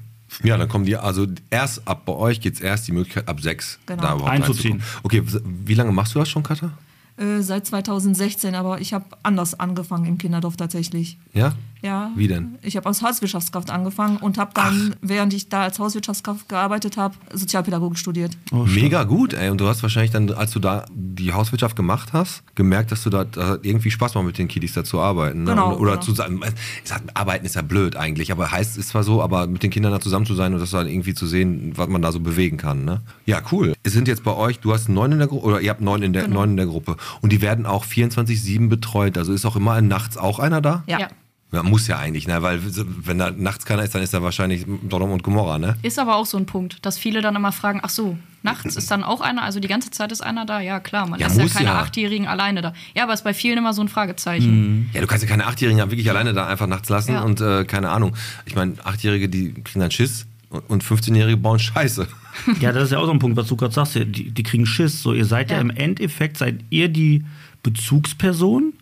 [0.43, 3.41] Ja, dann kommen die, also erst ab bei euch gibt es erst die Möglichkeit, ab
[3.41, 4.03] sechs Genau.
[4.03, 4.83] da überhaupt Einzuziehen.
[5.03, 6.73] Okay, wie lange machst du das schon, Katha?
[7.17, 11.19] Äh, seit 2016, aber ich habe anders angefangen im Kinderdorf tatsächlich.
[11.33, 11.55] Ja?
[11.83, 12.11] Ja.
[12.17, 12.57] Wie denn?
[12.63, 17.15] Ich habe als Hauswirtschaftskraft angefangen und habe dann, während ich da als Hauswirtschaftskraft gearbeitet habe,
[17.33, 18.37] Sozialpädagogik studiert.
[18.53, 18.65] Oh.
[18.65, 19.51] Mega gut, ey.
[19.51, 23.11] Und du hast wahrscheinlich dann, als du da die Hauswirtschaft gemacht hast, gemerkt, dass du
[23.11, 25.45] da, da irgendwie Spaß macht, mit den Kiddies da zu arbeiten.
[25.45, 25.51] Ne?
[25.51, 26.03] Genau, Oder genau.
[26.03, 26.41] zu sein.
[26.83, 29.71] Ich sag, arbeiten ist ja blöd eigentlich, aber heißt es zwar so, aber mit den
[29.71, 32.21] Kindern da zusammen zu sein und das dann irgendwie zu sehen, was man da so
[32.21, 32.85] bewegen kann.
[32.85, 33.03] Ne?
[33.27, 33.75] Ja, cool.
[33.83, 36.03] Es sind jetzt bei euch, du hast neun in der Gruppe, oder ihr habt neun
[36.03, 36.37] in der, Genau.
[36.41, 36.97] neun in der Gruppe.
[37.21, 39.19] Und die werden auch 24-7 betreut.
[39.19, 40.83] Also ist auch immer nachts auch einer da?
[40.87, 41.01] Ja.
[41.01, 41.09] Ja.
[41.55, 42.43] Ja, muss ja eigentlich, ne?
[42.43, 42.61] Weil
[43.05, 45.77] wenn da nachts keiner ist, dann ist da wahrscheinlich Sodom und Gomorra, ne?
[45.83, 48.91] Ist aber auch so ein Punkt, dass viele dann immer fragen, ach so, nachts ist
[48.91, 50.61] dann auch einer, also die ganze Zeit ist einer da?
[50.61, 51.79] Ja, klar, man Ja, lässt ja keine ja.
[51.81, 52.75] Achtjährigen alleine da.
[52.95, 54.91] Ja, aber ist bei vielen immer so ein Fragezeichen.
[54.93, 57.23] Ja, du kannst ja keine Achtjährigen ja wirklich alleine da einfach nachts lassen Ja.
[57.23, 58.17] und äh, keine Ahnung.
[58.47, 62.07] Ich meine, Achtjährige, die kriegen dann Schiss und und 15-Jährige bauen Scheiße.
[62.61, 63.95] Ja, das ist ja auch so ein Punkt, was du gerade sagst.
[63.95, 65.03] Die, die kriegen Schiss.
[65.03, 65.57] So, ihr seid ja.
[65.57, 65.63] Ja.
[65.63, 67.25] im Endeffekt, seid ihr die
[67.63, 68.73] Bezugsperson,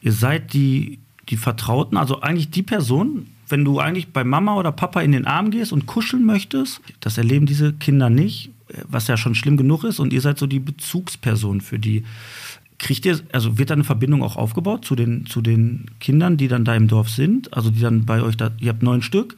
[0.00, 4.72] ihr seid die, die Vertrauten, also eigentlich die Person, wenn du eigentlich bei Mama oder
[4.72, 8.50] Papa in den Arm gehst und kuscheln möchtest, das erleben diese Kinder nicht,
[8.88, 12.04] was ja schon schlimm genug ist, und ihr seid so die Bezugsperson für die.
[12.78, 16.48] Kriegt ihr, also wird da eine Verbindung auch aufgebaut zu den, zu den Kindern, die
[16.48, 19.34] dann da im Dorf sind, also die dann bei euch da, ihr habt neun Stück,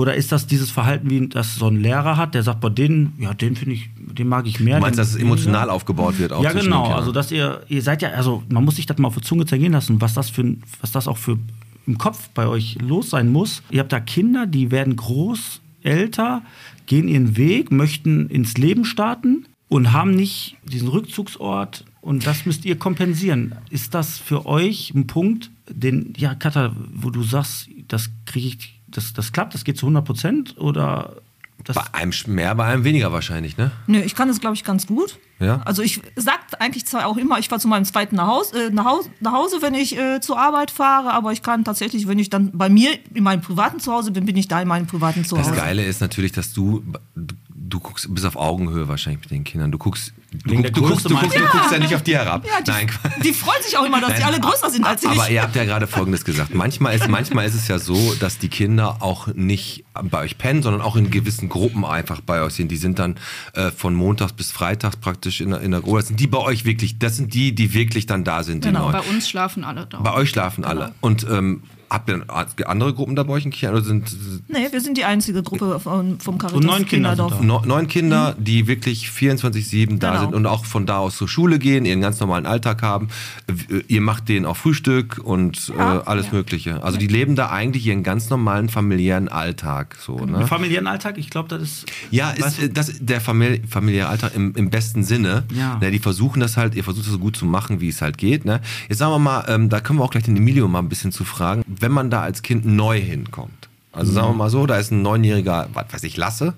[0.00, 3.12] oder ist das dieses Verhalten, wie das so ein Lehrer hat, der sagt, bei den,
[3.18, 4.76] ja, den finde ich, den mag ich mehr.
[4.76, 6.92] Du meinst, dass es emotional aufgebaut wird auch Ja, genau.
[6.92, 9.44] Also, dass ihr, ihr seid ja, also man muss sich das mal auf die Zunge
[9.44, 11.38] zergehen lassen, was das für, was das auch für
[11.86, 13.62] im Kopf bei euch los sein muss.
[13.70, 16.42] Ihr habt da Kinder, die werden groß, älter,
[16.86, 22.64] gehen ihren Weg, möchten ins Leben starten und haben nicht diesen Rückzugsort und das müsst
[22.64, 23.54] ihr kompensieren.
[23.68, 28.79] Ist das für euch ein Punkt, den, ja, Katha, wo du sagst, das kriege ich
[28.90, 31.16] das, das klappt, das geht zu 100 Prozent oder
[31.64, 33.70] das Bei einem mehr, bei einem weniger wahrscheinlich, ne?
[33.86, 35.18] Nö, ich kann das, glaube ich, ganz gut.
[35.40, 35.60] Ja?
[35.64, 38.70] Also ich sag eigentlich zwar auch immer, ich fahre zu meinem zweiten nach, Haus, äh,
[38.70, 42.18] nach, Haus, nach Hause, wenn ich äh, zur Arbeit fahre, aber ich kann tatsächlich, wenn
[42.18, 45.24] ich dann bei mir in meinem privaten Zuhause bin, bin ich da in meinem privaten
[45.24, 45.50] Zuhause.
[45.50, 46.82] Das Geile ist natürlich, dass du,
[47.14, 49.70] du, guckst bis auf Augenhöhe wahrscheinlich mit den Kindern.
[49.70, 50.12] Du guckst,
[50.44, 51.40] Wegen du, guckst, du, guckst, meinst du?
[51.40, 52.46] guckst ja nicht auf die herab.
[52.46, 52.90] Ja, die, Nein,
[53.24, 55.08] die freuen sich auch immer, dass die alle größer sind als ich.
[55.08, 56.54] Aber ihr habt ja gerade Folgendes gesagt.
[56.54, 60.62] Manchmal ist, manchmal ist es ja so, dass die Kinder auch nicht bei euch pennen,
[60.62, 62.70] sondern auch in gewissen Gruppen einfach bei euch sind.
[62.70, 63.16] Die sind dann
[63.54, 65.98] äh, von Montags bis Freitags praktisch in der, in der Gruppe.
[65.98, 68.64] Das sind die bei euch wirklich, das sind die, die wirklich dann da sind.
[68.64, 69.98] Genau, bei uns schlafen alle da.
[69.98, 70.92] Bei euch schlafen alle.
[71.00, 73.74] Und ähm, habt ihr andere Gruppen da bei euch in Kirchen?
[73.74, 74.16] Oder sind
[74.48, 77.40] nee, wir sind die einzige Gruppe von, vom Caritas Und neun Kinder Kinderdorf.
[77.42, 80.20] No, neun Kinder, die wirklich 24-7 da Genau.
[80.22, 83.08] sind und auch von da aus zur Schule gehen, ihren ganz normalen Alltag haben.
[83.46, 85.98] W- Ihr macht denen auch Frühstück und Ja.
[85.98, 86.82] äh, alles Mögliche.
[86.82, 89.96] Also die leben da eigentlich ihren ganz normalen familiären Alltag.
[90.00, 90.46] So, ne?
[90.46, 91.86] familiären Alltag, ich glaube, das ist.
[92.10, 95.44] Ja, ist, äh, das, der Famili familiäre Alltag im, im besten Sinne.
[95.54, 95.78] Ja.
[95.80, 98.16] Ne, die versuchen das halt, ihr versucht das so gut zu machen, wie es halt
[98.18, 98.44] geht.
[98.44, 98.60] Ne?
[98.88, 101.12] Jetzt sagen wir mal, ähm, da können wir auch gleich den Emilio mal ein bisschen
[101.12, 103.68] zu fragen, wenn man da als Kind neu hinkommt.
[103.92, 106.54] Also sagen wir mal so, da ist ein neunjähriger, was weiß ich, Lasse,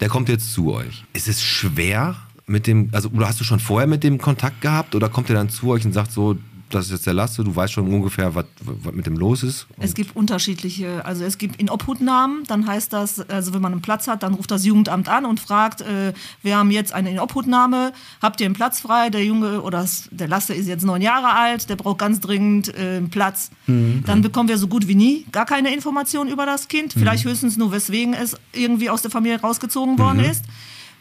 [0.00, 1.04] der kommt jetzt zu euch.
[1.12, 4.94] Ist es schwer mit dem, also oder hast du schon vorher mit dem Kontakt gehabt
[4.94, 6.36] oder kommt er dann zu euch und sagt so,
[6.74, 8.46] das ist jetzt der Lasse, du weißt schon ungefähr, was,
[8.92, 9.66] mit dem los ist?
[9.78, 13.82] Es gibt unterschiedliche, also es gibt in Obhutnahmen, dann heißt das, also wenn man einen
[13.82, 16.12] Platz hat, dann ruft das Jugendamt an und fragt, äh,
[16.42, 19.10] wir haben jetzt eine Inobhutnahme, habt ihr einen Platz frei?
[19.10, 22.96] Der Junge oder der Lasse ist jetzt neun Jahre alt, der braucht ganz dringend äh,
[22.96, 23.50] einen Platz.
[23.66, 27.56] Dann bekommen wir so gut wie nie gar keine Informationen über das Kind, vielleicht höchstens
[27.56, 30.44] nur, weswegen es irgendwie aus der Familie rausgezogen worden ist.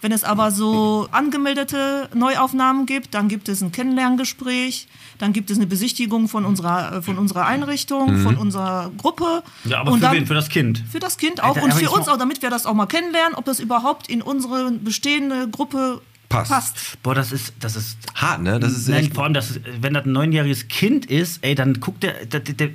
[0.04, 4.88] Wenn es aber so angemeldete Neuaufnahmen gibt, dann gibt es ein Kennenlerngespräch,
[5.18, 9.44] dann gibt es eine Besichtigung von unserer, äh, von unserer Einrichtung, von unserer Gruppe.
[9.66, 10.26] Ja, aber Und für dann, wen?
[10.26, 10.84] Für das Kind.
[10.92, 13.36] Für das Kind auch Alter, und für uns auch, damit wir das auch mal kennenlernen,
[13.36, 16.52] ob das überhaupt in unsere bestehende Gruppe Passt.
[16.52, 17.04] passt.
[17.04, 18.60] Boah, das ist, das ist Hart, ne?
[18.60, 19.14] Das ist Nein, echt.
[19.14, 22.26] vor allem, das, wenn das ein neunjähriges Kind ist, ey, dann guckt der.
[22.26, 22.70] der, der, der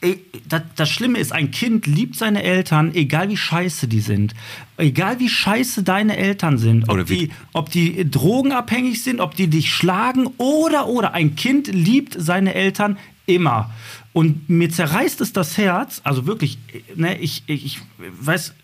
[0.00, 4.34] ey, das, das Schlimme ist, ein Kind liebt seine Eltern, egal wie scheiße die sind.
[4.76, 6.84] Egal wie scheiße deine Eltern sind.
[6.84, 11.12] Ob, Oder wie- die, ob die drogenabhängig sind, ob die dich schlagen oder, oder.
[11.14, 13.70] Ein Kind liebt seine Eltern immer.
[14.12, 16.58] Und mir zerreißt es das Herz, also wirklich,
[16.96, 18.54] ne, ich, ich, ich weiß,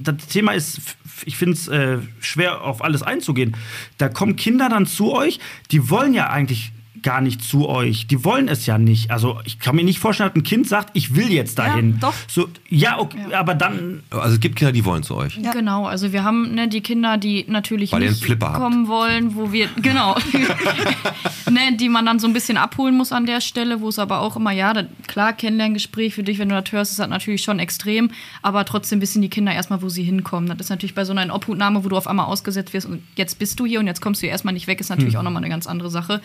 [0.00, 0.80] das Thema ist,
[1.24, 3.56] ich finde es äh, schwer auf alles einzugehen.
[3.98, 5.38] Da kommen Kinder dann zu euch,
[5.70, 6.72] die wollen ja eigentlich
[7.06, 8.08] gar nicht zu euch.
[8.08, 9.12] Die wollen es ja nicht.
[9.12, 12.00] Also ich kann mir nicht vorstellen, dass ein Kind sagt, ich will jetzt dahin.
[12.00, 12.12] doch.
[12.26, 14.02] So, ja, okay, aber dann.
[14.10, 15.38] Also es gibt Kinder, die wollen zu euch.
[15.52, 18.58] Genau, also wir haben ne, die Kinder, die natürlich Weil nicht Flipper habt.
[18.58, 20.16] kommen wollen, wo wir, genau,
[21.48, 24.18] ne, die man dann so ein bisschen abholen muss an der Stelle, wo es aber
[24.18, 27.42] auch immer, ja, da, klar, Kennenlerngespräch für dich, wenn du das hörst, ist das natürlich
[27.44, 28.10] schon extrem,
[28.42, 30.48] aber trotzdem wissen die Kinder erstmal, wo sie hinkommen.
[30.48, 33.38] Das ist natürlich bei so einer Obhutnahme, wo du auf einmal ausgesetzt wirst und jetzt
[33.38, 35.44] bist du hier und jetzt kommst du hier erstmal nicht weg, ist natürlich auch nochmal
[35.44, 36.20] eine ganz andere Sache.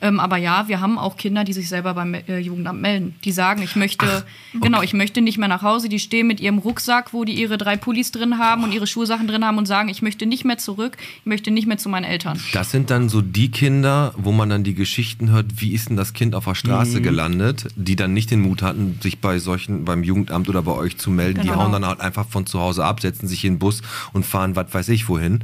[0.00, 3.14] Ähm, aber ja, wir haben auch Kinder, die sich selber beim äh, Jugendamt melden.
[3.24, 4.24] Die sagen, ich möchte,
[4.60, 5.88] genau, ich möchte nicht mehr nach Hause.
[5.88, 9.26] Die stehen mit ihrem Rucksack, wo die ihre drei Pullis drin haben und ihre Schulsachen
[9.26, 12.04] drin haben und sagen, ich möchte nicht mehr zurück, ich möchte nicht mehr zu meinen
[12.04, 12.38] Eltern.
[12.52, 15.96] Das sind dann so die Kinder, wo man dann die Geschichten hört, wie ist denn
[15.96, 16.56] das Kind auf der Mhm.
[16.56, 20.72] Straße gelandet, die dann nicht den Mut hatten, sich bei solchen, beim Jugendamt oder bei
[20.72, 21.40] euch zu melden.
[21.42, 21.60] Die Genau.
[21.62, 23.82] hauen dann halt einfach von zu Hause ab, setzen sich in den Bus
[24.12, 25.40] und fahren, was weiß ich wohin.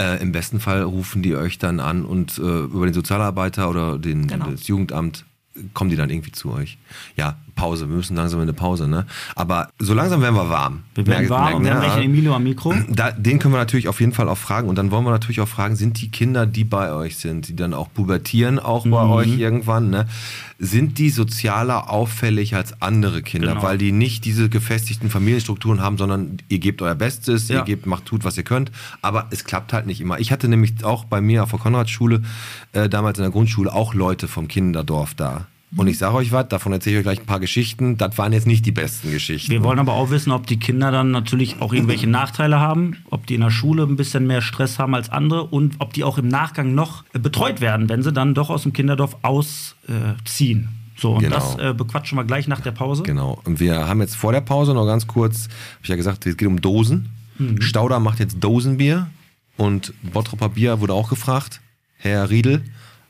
[0.00, 3.98] Äh, Im besten Fall rufen die euch dann an und äh, über den Sozialarbeiter oder
[3.98, 4.50] den, Genau.
[4.50, 5.24] das Jugendamt
[5.72, 6.78] kommen die dann irgendwie zu euch.
[7.16, 9.06] Ja, Pause, wir müssen langsam in eine Pause, ne?
[9.36, 10.82] Aber so langsam werden wir warm.
[10.94, 12.74] Wir werden Merk- warm merken, und gleich einen Emilio am Mikro.
[12.88, 14.68] Da, den können wir natürlich auf jeden Fall auch fragen.
[14.68, 17.56] Und dann wollen wir natürlich auch fragen, sind die Kinder, die bei euch sind, die
[17.56, 20.06] dann auch pubertieren, auch bei euch irgendwann, ne?
[20.58, 23.48] sind die sozialer auffällig als andere Kinder?
[23.48, 23.62] Genau.
[23.62, 27.58] Weil die nicht diese gefestigten Familienstrukturen haben, sondern ihr gebt euer Bestes, Ja.
[27.58, 28.70] ihr gebt, macht, tut, was ihr könnt.
[29.02, 30.18] Aber es klappt halt nicht immer.
[30.20, 32.22] Ich hatte nämlich auch bei mir auf der Konradschule,
[32.72, 35.46] äh, damals in der Grundschule, auch Leute vom Kinderdorf da.
[35.76, 37.96] Und ich sage euch was, davon erzähle ich euch gleich ein paar Geschichten.
[37.96, 39.50] Das waren jetzt nicht die besten Geschichten.
[39.50, 43.26] Wir wollen aber auch wissen, ob die Kinder dann natürlich auch irgendwelche Nachteile haben, ob
[43.26, 46.16] die in der Schule ein bisschen mehr Stress haben als andere und ob die auch
[46.18, 50.68] im Nachgang noch äh, betreut werden, wenn sie dann doch aus dem Kinderdorf ausziehen.
[50.96, 51.34] so, und Genau.
[51.36, 53.02] das äh, bequatschen wir gleich nach der Pause.
[53.02, 53.40] Genau.
[53.44, 56.36] Und wir haben jetzt vor der Pause noch ganz kurz, habe ich ja gesagt, es
[56.36, 57.08] geht um Dosen.
[57.58, 59.08] Stauder macht jetzt Dosenbier
[59.56, 61.60] und Bottropper Bier wurde auch gefragt.
[61.96, 62.62] Herr Riedel,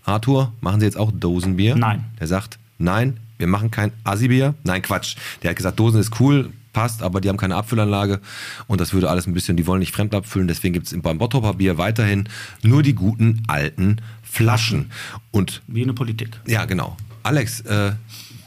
[0.04, 1.76] Arthur, machen Sie jetzt auch Dosenbier?
[1.76, 2.04] Nein.
[2.20, 4.54] Der sagt, nein, wir machen kein Assi-Bier.
[4.64, 5.16] Nein, Quatsch.
[5.42, 8.20] Der hat gesagt, Dosen ist cool, passt, aber die haben keine Abfüllanlage
[8.66, 11.18] und das würde alles ein bisschen, die wollen nicht fremd abfüllen, deswegen gibt es beim
[11.18, 12.28] Bottropper Bier weiterhin
[12.62, 14.90] nur die guten alten Flaschen.
[15.30, 16.40] Und Wie eine Politik.
[16.46, 16.96] ja, genau.
[17.22, 17.92] Alex, äh,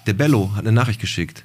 [0.05, 1.43] der Bello hat eine Nachricht geschickt.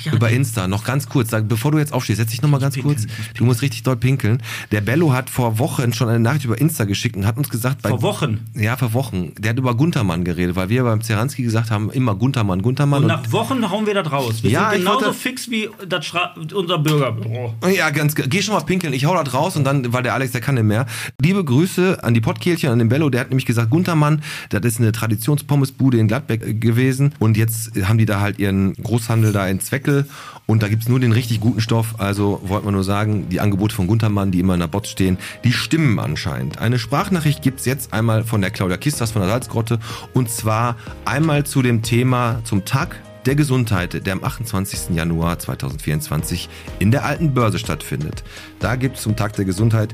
[0.00, 0.68] Ja, über Insta.
[0.68, 3.06] Noch ganz kurz, sag, bevor du jetzt aufstehst, setz dich noch mal ganz pinkeln, kurz.
[3.36, 4.42] Du musst richtig doll pinkeln.
[4.70, 7.82] Der Bello hat vor Wochen schon eine Nachricht über Insta geschickt und hat uns gesagt,
[7.82, 8.40] bei, Vor Wochen.
[8.54, 9.32] Ja, vor Wochen.
[9.38, 13.02] Der hat über Guntermann geredet, weil wir beim Zeranski gesagt haben, immer Guntermann, Guntermann.
[13.02, 14.42] Und nach Wochen hauen wir das raus.
[14.42, 17.54] Wir Ja, sind genauso wollte- fix wie das Schra unser Bürgerbüro.
[17.76, 18.92] Ja, ganz, ge- geh schon mal pinkeln.
[18.92, 20.86] Ich hau das raus und dann, weil der Alex, der kann nicht mehr.
[21.20, 23.10] Liebe Grüße an die Pottkehlchen, an den Bello.
[23.10, 27.14] Der hat nämlich gesagt, Guntermann, das ist eine Traditionspommesbude in Gladbeck äh, gewesen.
[27.18, 30.06] Und jetzt haben die da halt ihren Großhandel da in Zweckel.
[30.46, 31.94] Und da gibt's nur den richtig guten Stoff.
[31.98, 35.18] Also wollte man nur sagen, die Angebote von Guntermann, die immer in der Box stehen,
[35.44, 36.58] die stimmen anscheinend.
[36.58, 39.78] Eine Sprachnachricht gibt's jetzt einmal von der Claudia Kistas von der Salzgrotte.
[40.14, 44.96] Und zwar einmal zu dem Thema, zum Tag der Gesundheit, der am 28.
[44.96, 46.48] Januar 2024
[46.80, 48.24] in der Alten Börse stattfindet.
[48.58, 49.92] Da gibt es zum Tag der Gesundheit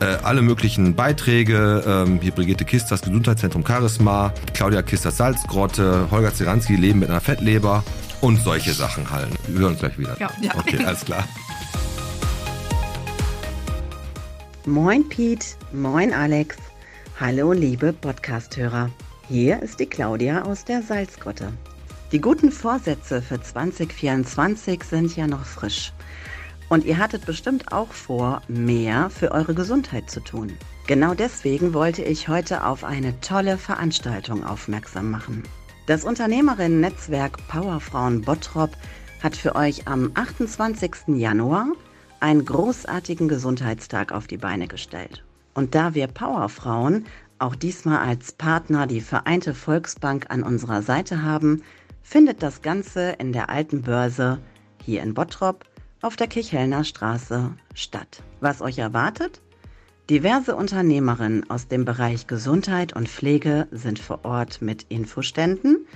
[0.00, 1.84] äh, alle möglichen Beiträge.
[1.86, 7.84] Ähm, hier Brigitte Kistas Gesundheitszentrum Charisma, Claudia Kistas Salzgrotte, Holger Zeranski Leben mit einer Fettleber
[8.20, 9.28] und solche Sachen halt.
[9.46, 10.16] Wir hören uns gleich wieder.
[10.18, 10.30] Ja.
[10.40, 10.54] Ja.
[10.56, 11.24] Okay, alles klar.
[14.66, 16.56] Moin Piet, moin Alex.
[17.18, 18.90] Hallo liebe Podcasthörer.
[19.28, 21.52] Hier ist die Claudia aus der Salzgrotte.
[22.12, 25.92] Die guten Vorsätze für 2024 sind ja noch frisch.
[26.70, 30.56] Und ihr hattet bestimmt auch vor, mehr für eure Gesundheit zu tun.
[30.86, 35.42] Genau deswegen wollte ich heute auf eine tolle Veranstaltung aufmerksam machen.
[35.86, 38.70] Das Unternehmerinnen-Netzwerk Powerfrauen Bottrop
[39.20, 41.16] hat für euch am 28.
[41.16, 41.66] Januar
[42.20, 45.24] einen großartigen Gesundheitstag auf die Beine gestellt.
[45.54, 47.06] Und da wir Powerfrauen
[47.40, 51.62] auch diesmal als Partner die Vereinte Volksbank an unserer Seite haben,
[52.02, 54.38] findet das Ganze in der alten Börse
[54.84, 55.64] hier in Bottrop
[56.02, 58.22] auf der Kirchhellner Straße statt.
[58.40, 59.40] Was euch erwartet?
[60.08, 65.86] Diverse Unternehmerinnen aus dem Bereich Gesundheit und Pflege sind vor Ort mit Infoständen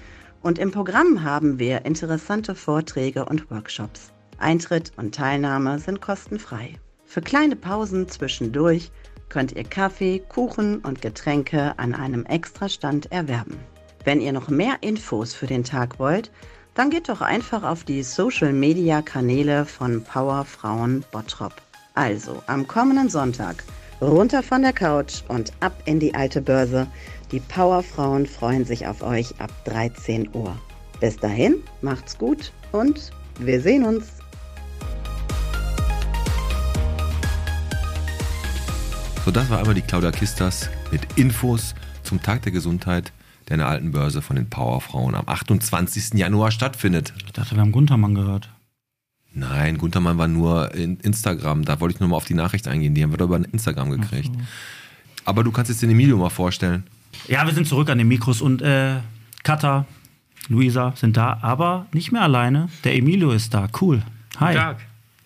[0.40, 4.12] und im Programm haben wir interessante Vorträge und Workshops.
[4.38, 6.74] Eintritt und Teilnahme sind kostenfrei.
[7.06, 8.90] Für kleine Pausen zwischendurch
[9.30, 13.58] könnt ihr Kaffee, Kuchen und Getränke an einem Extrastand erwerben.
[14.04, 16.30] Wenn ihr noch mehr Infos für den Tag wollt,
[16.74, 21.54] dann geht doch einfach auf die Social Media Kanäle von Power Frauen Bottrop.
[21.94, 23.62] Also am kommenden Sonntag
[24.00, 26.88] runter von der Couch und ab in die alte Börse.
[27.30, 30.56] Die Powerfrauen freuen sich auf euch ab 13 Uhr.
[31.00, 34.06] Bis dahin, macht's gut und wir sehen uns.
[39.24, 43.12] So, das war einmal die Claudia Kistas mit Infos zum Tag der Gesundheit,
[43.48, 46.14] der in der Alten Börse von den Powerfrauen am 28.
[46.14, 47.12] Januar stattfindet.
[47.26, 48.48] Ich dachte, wir haben Guntermann gehört.
[49.32, 51.64] Nein, Guntermann war nur in Instagram.
[51.64, 52.94] Da wollte ich nur mal auf die Nachricht eingehen.
[52.94, 54.30] Die haben wir doch über Instagram gekriegt.
[55.24, 56.84] Aber du kannst jetzt den Emilio mal vorstellen.
[57.26, 58.96] Ja, wir sind zurück an den Mikros und äh,
[59.42, 59.86] Katha,
[60.48, 62.68] Luisa sind da, aber nicht mehr alleine.
[62.84, 63.68] Der Emilio ist da.
[63.80, 64.02] Cool.
[64.38, 64.52] Hi.
[64.52, 64.76] Guten Tag.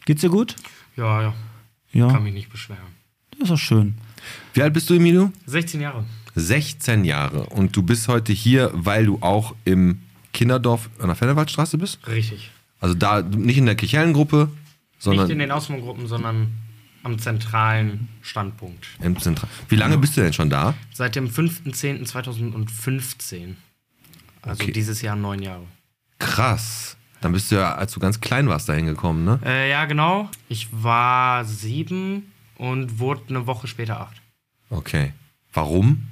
[0.07, 0.57] Geht's dir gut?
[0.97, 1.35] Ja, ja,
[1.93, 2.81] Ja, kann mich nicht beschweren.
[3.33, 3.95] das ist doch schön.
[4.55, 5.33] Wie alt bist du, Emilio?
[5.47, 6.05] 16 Jahre.
[6.39, 7.47] 16 Jahre.
[7.47, 10.01] Und du bist heute hier, weil du auch im
[10.33, 11.99] Kinderdorf an der Fennewaldstraße bist?
[12.07, 12.51] Richtig.
[12.81, 14.51] Also da nicht in der Kirchhellengruppe,
[14.99, 16.53] sondern nicht in den Ausbaugruppen, sondern
[17.03, 18.87] am zentralen Standpunkt.
[19.03, 19.49] im Zentral.
[19.69, 20.75] Wie lange bist du denn schon da?
[20.93, 23.55] Seit dem 5.10.2015.
[24.43, 24.73] Also Okay.
[24.73, 25.65] dieses Jahr neun Jahre.
[26.19, 26.97] Krass.
[27.21, 29.41] Dann bist du ja, als du ganz klein warst, dahin gekommen, ne?
[29.45, 30.31] Äh, ja, genau.
[30.49, 34.21] Ich war sieben und wurde eine Woche später acht.
[34.71, 35.13] Okay.
[35.53, 36.07] Warum?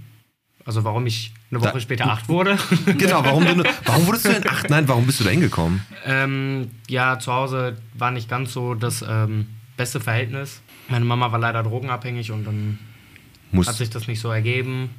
[0.67, 2.59] Also warum ich eine Da- Woche später acht wurde.
[2.99, 4.69] Genau, warum, du, warum wurdest du denn acht?
[4.69, 5.81] Nein, warum bist du da hingekommen?
[6.05, 9.47] ähm, ja, zu Hause war nicht ganz so das ähm,
[9.77, 10.61] beste Verhältnis.
[10.89, 12.79] Meine Mama war leider drogenabhängig und dann
[13.53, 14.91] Muss, hat sich das nicht so ergeben.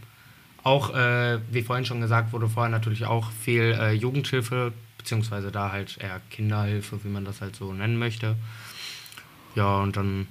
[0.63, 5.71] Auch, äh, wie vorhin schon gesagt wurde, vorher natürlich auch viel äh, Jugendhilfe, beziehungsweise da
[5.71, 8.35] halt eher Kinderhilfe, wie man das halt so nennen möchte.
[9.55, 10.27] Ja, und dann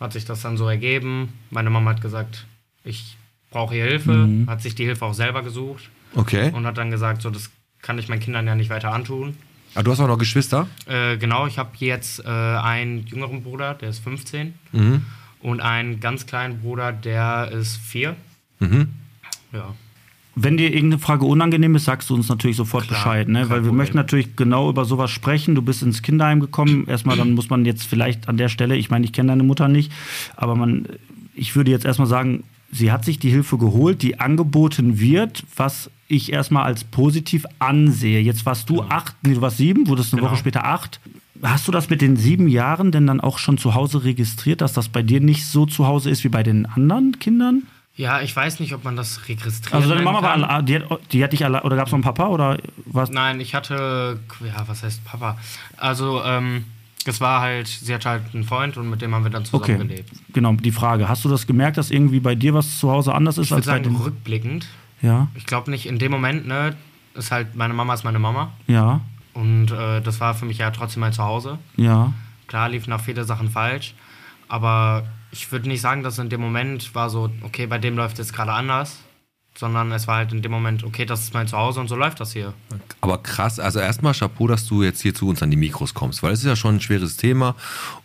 [0.00, 1.32] hat sich das dann so ergeben.
[1.50, 2.46] Meine Mama hat gesagt,
[2.84, 3.16] ich
[3.52, 6.50] brauche hier Hilfe, hat sich die Hilfe auch selber gesucht okay.
[6.52, 7.50] und hat dann gesagt, so, das
[7.80, 9.36] kann ich meinen Kindern ja nicht weiter antun.
[9.74, 10.66] Ah, du hast auch noch Geschwister?
[10.86, 15.02] Äh, genau, ich habe jetzt äh, einen jüngeren Bruder, der ist 15, Mhm.
[15.40, 18.14] und einen ganz kleinen Bruder, der ist 4.
[18.60, 18.88] Mhm.
[19.52, 19.74] Ja.
[20.34, 23.40] Wenn dir irgendeine Frage unangenehm ist, sagst du uns natürlich sofort Klar, Bescheid, ne?
[23.40, 23.76] Weil wir Problem.
[23.76, 25.54] möchten natürlich genau über sowas sprechen.
[25.54, 26.86] Du bist ins Kinderheim gekommen.
[26.88, 29.68] Erstmal, dann muss man jetzt vielleicht an der Stelle, ich meine, ich kenne deine Mutter
[29.68, 29.92] nicht,
[30.36, 30.86] aber man,
[31.34, 35.90] ich würde jetzt erstmal sagen, sie hat sich die Hilfe geholt, die angeboten wird, was
[36.08, 38.20] ich erstmal als positiv ansehe.
[38.20, 40.32] Jetzt warst du acht, nee, du warst sieben, wurdest eine Genau.
[40.32, 40.98] Woche später acht.
[41.42, 44.72] Hast du das mit den sieben Jahren denn dann auch schon zu Hause registriert, dass
[44.72, 47.62] das bei dir nicht so zu Hause ist wie bei den anderen Kindern?
[47.94, 49.74] Ja, ich weiß nicht, ob man das registriert.
[49.74, 51.96] Also deine Mama war, alle- die hat, die hat dich alle, oder gab es noch
[51.98, 53.10] einen Papa oder was?
[53.10, 55.36] Nein, ich hatte, ja, was heißt Papa?
[55.76, 56.64] Also, ähm,
[57.08, 59.62] es war halt, sie hatte halt einen Freund und mit dem haben wir dann zusammen
[59.64, 60.10] Okay, gelebt.
[60.32, 61.08] genau, die Frage.
[61.08, 63.56] Hast du das gemerkt, dass irgendwie bei dir was zu Hause anders ist Ich würde
[63.58, 63.96] als bei sagen, den...
[63.96, 64.66] rückblickend.
[65.00, 66.76] Ja, Ich glaube nicht, in dem Moment, ne,
[67.14, 68.52] ist halt, meine Mama ist meine Mama.
[68.68, 69.00] ja,
[69.34, 71.58] Und äh, das war für mich ja trotzdem mein Zuhause.
[71.76, 72.12] ja.
[72.48, 73.94] Klar liefen noch viele Sachen falsch,
[74.48, 78.18] aber ich würde nicht sagen, dass in dem Moment war so, okay, bei dem läuft
[78.18, 78.98] es gerade anders,
[79.54, 82.20] sondern es war halt in dem Moment, okay, das ist mein Zuhause und so läuft
[82.20, 82.54] das hier.
[83.00, 86.22] Aber krass, also erstmal Chapeau, dass du jetzt hier zu uns an die Mikros kommst,
[86.22, 87.54] weil es ist ja schon ein schweres Thema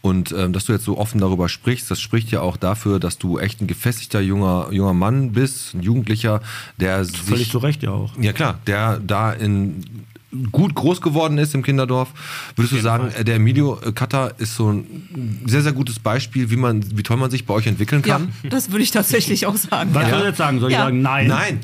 [0.01, 3.17] und ähm, dass du jetzt so offen darüber sprichst, das spricht ja auch dafür, dass
[3.17, 6.41] du echt ein gefestigter junger, junger Mann bist, ein Jugendlicher,
[6.77, 7.51] der Völlig sich...
[7.51, 8.11] zu Recht ja auch.
[8.19, 10.06] Ja klar, der da in
[10.51, 12.09] gut groß geworden ist im Kinderdorf.
[12.55, 16.49] Würdest du sagen, äh, der Emilio äh, Cutter ist so ein sehr, sehr gutes Beispiel,
[16.49, 18.33] wie man, wie toll man sich bei euch entwickeln Ja, kann?
[18.49, 19.91] das würde ich tatsächlich auch sagen.
[19.93, 20.09] Was ja.
[20.09, 20.59] soll ich jetzt sagen?
[20.59, 20.83] Soll ich Ja.
[20.83, 21.27] sagen, nein?
[21.27, 21.59] Nein.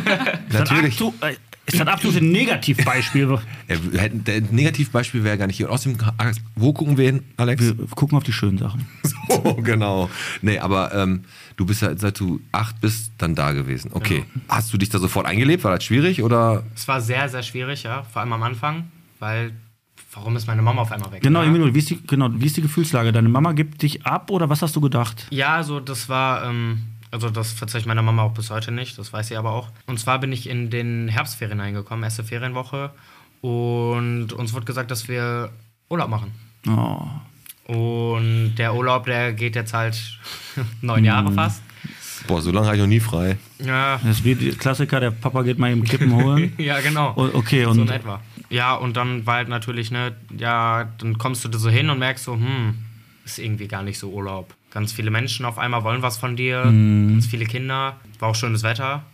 [0.52, 1.02] Natürlich.
[1.66, 3.38] Ist das absolute Negativbeispiel.
[3.68, 5.68] Der Negativbeispiel wäre gar nicht hier.
[5.68, 5.98] Und außerdem,
[6.56, 7.62] wo gucken wir hin, Alex?
[7.62, 8.86] Wir gucken auf die schönen Sachen.
[9.26, 10.10] So, genau.
[10.42, 11.24] Nee, aber ähm,
[11.56, 13.90] du bist ja, seit du acht bist, dann da gewesen.
[13.94, 14.24] Okay.
[14.48, 15.64] Hast du dich da sofort eingelebt?
[15.64, 16.62] War das schwierig oder?
[16.74, 19.52] Es war sehr, sehr schwierig, ja, vor allem am Anfang, weil
[20.12, 21.22] warum ist meine Mama auf einmal weg?
[21.22, 21.74] Genau, ja?
[21.74, 23.12] Wie ist, die, genau, wie ist die Gefühlslage?
[23.12, 25.26] Deine Mama gibt dich ab oder was hast du gedacht?
[25.30, 26.82] Ja, also das war, ähm,
[27.14, 29.68] also das verzeiht meiner Mama auch bis heute nicht, das weiß sie aber auch.
[29.86, 32.90] Und zwar bin ich in den Herbstferien eingekommen, erste Ferienwoche.
[33.40, 35.50] Und uns wurde gesagt, dass wir
[35.88, 36.32] Urlaub machen.
[36.66, 37.06] Oh.
[37.72, 39.96] Und der Urlaub, der geht jetzt halt
[40.82, 41.62] neun Jahre fast.
[42.26, 43.36] Boah, so lange habe ich noch nie frei.
[43.58, 46.52] Ja, Das ist wie die Klassiker, der Papa geht mal eben Kippen holen.
[46.58, 47.12] ja genau.
[47.16, 48.20] O- okay, so und in etwa.
[48.50, 51.98] Ja, und dann war halt natürlich, ne, ja, dann kommst du da so hin und
[51.98, 52.74] merkst so, hm,
[53.24, 54.54] ist irgendwie gar nicht so Urlaub.
[54.74, 57.08] Ganz viele Menschen auf einmal wollen was von dir, Mhm.
[57.12, 59.04] ganz viele Kinder, war auch schönes Wetter,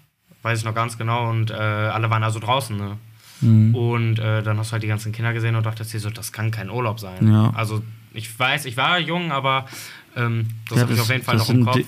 [0.42, 2.96] weiß ich noch ganz genau, und äh, alle waren also draußen, ne.
[3.42, 3.74] Mhm.
[3.74, 6.32] Und äh, dann hast du halt die ganzen Kinder gesehen und dachtest dir so, das
[6.32, 7.26] kann kein Urlaub sein.
[7.30, 7.50] Ja.
[7.54, 7.82] Also
[8.12, 9.66] ich weiß, ich war jung, aber
[10.16, 11.86] ähm, das Ja, habe ich auf jeden Fall noch im Kopf.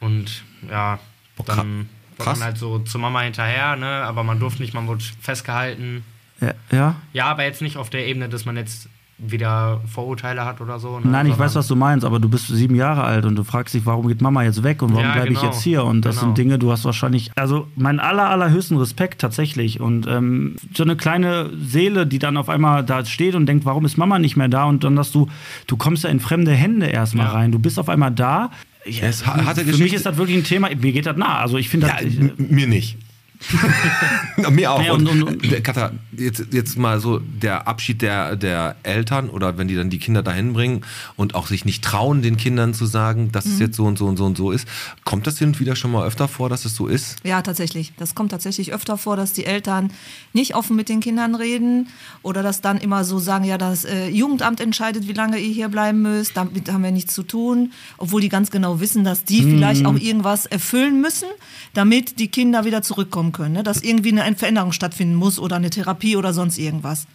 [0.00, 0.98] Und ja,
[1.44, 3.86] dann war man halt so zur Mama hinterher, ne?
[3.86, 6.04] aber man durfte nicht, man wurde festgehalten.
[6.40, 6.96] ja, ja?
[7.12, 8.88] Ja, aber jetzt nicht auf der Ebene, dass man jetzt
[9.18, 11.00] wieder Vorurteile hat oder so.
[11.00, 11.06] Ne?
[11.10, 13.72] Nein, ich weiß, was du meinst, aber du bist sieben Jahre alt und du fragst
[13.74, 15.52] dich, warum geht Mama jetzt weg und warum Ja, bleibe ich genau.
[15.52, 15.84] jetzt hier?
[15.84, 16.26] Und das Genau.
[16.28, 19.80] sind Dinge, du hast wahrscheinlich, also mein aller, allerhöchsten Respekt tatsächlich.
[19.80, 23.86] Und ähm, so eine kleine Seele, die dann auf einmal da steht und denkt, warum
[23.86, 24.64] ist Mama nicht mehr da?
[24.64, 25.28] Und dann, dass du,
[25.66, 27.32] du kommst ja in fremde Hände erstmal Ja.
[27.32, 27.52] rein.
[27.52, 28.50] Du bist auf einmal da.
[28.84, 31.16] Ja, Es ha- hatte für mich Geschichte- ist das wirklich ein Thema, mir geht das
[31.16, 31.38] nah.
[31.38, 31.94] Also ich finde Ja,
[32.36, 32.98] mir nicht.
[34.50, 34.82] Mir auch.
[34.82, 39.28] Ja, und, und- und- der Katha, jetzt, jetzt mal so der Abschied der, der Eltern
[39.30, 40.82] oder wenn die dann die Kinder dahin bringen
[41.16, 44.06] und auch sich nicht trauen, den Kindern zu sagen, dass es jetzt so und so
[44.06, 44.66] und so und so ist.
[45.04, 47.16] Kommt das hin und wieder schon mal öfter vor, dass es so ist?
[47.24, 47.92] Ja, tatsächlich.
[47.96, 49.90] Das kommt tatsächlich öfter vor, dass die Eltern
[50.32, 51.88] nicht offen mit den Kindern reden
[52.22, 55.68] oder dass dann immer so sagen, ja, das äh, Jugendamt entscheidet, wie lange ihr hier
[55.68, 59.42] bleiben müsst, damit haben wir nichts zu tun, obwohl die ganz genau wissen, dass die
[59.42, 61.28] vielleicht auch irgendwas erfüllen müssen,
[61.74, 63.62] damit die Kinder wieder zurückkommen können, ne?
[63.62, 67.06] dass irgendwie eine Veränderung stattfinden muss oder eine Therapie oder sonst irgendwas.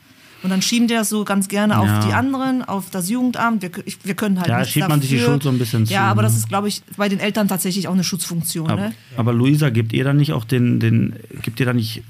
[0.43, 1.79] Und dann schieben die das so ganz gerne Ja.
[1.81, 3.61] auf die anderen, auf das Jugendamt.
[3.61, 5.19] Wir, ich, wir können halt Ja, schiebt man sich die.
[5.19, 6.39] Schuld so ein bisschen zu, Ja, aber das ne?
[6.39, 8.69] ist, glaube ich, bei den Eltern tatsächlich auch eine Schutzfunktion.
[8.71, 8.93] Aber, Ne?
[9.17, 12.01] aber Luisa, gebt ihr da nicht auch den, den, gibt ihr da nicht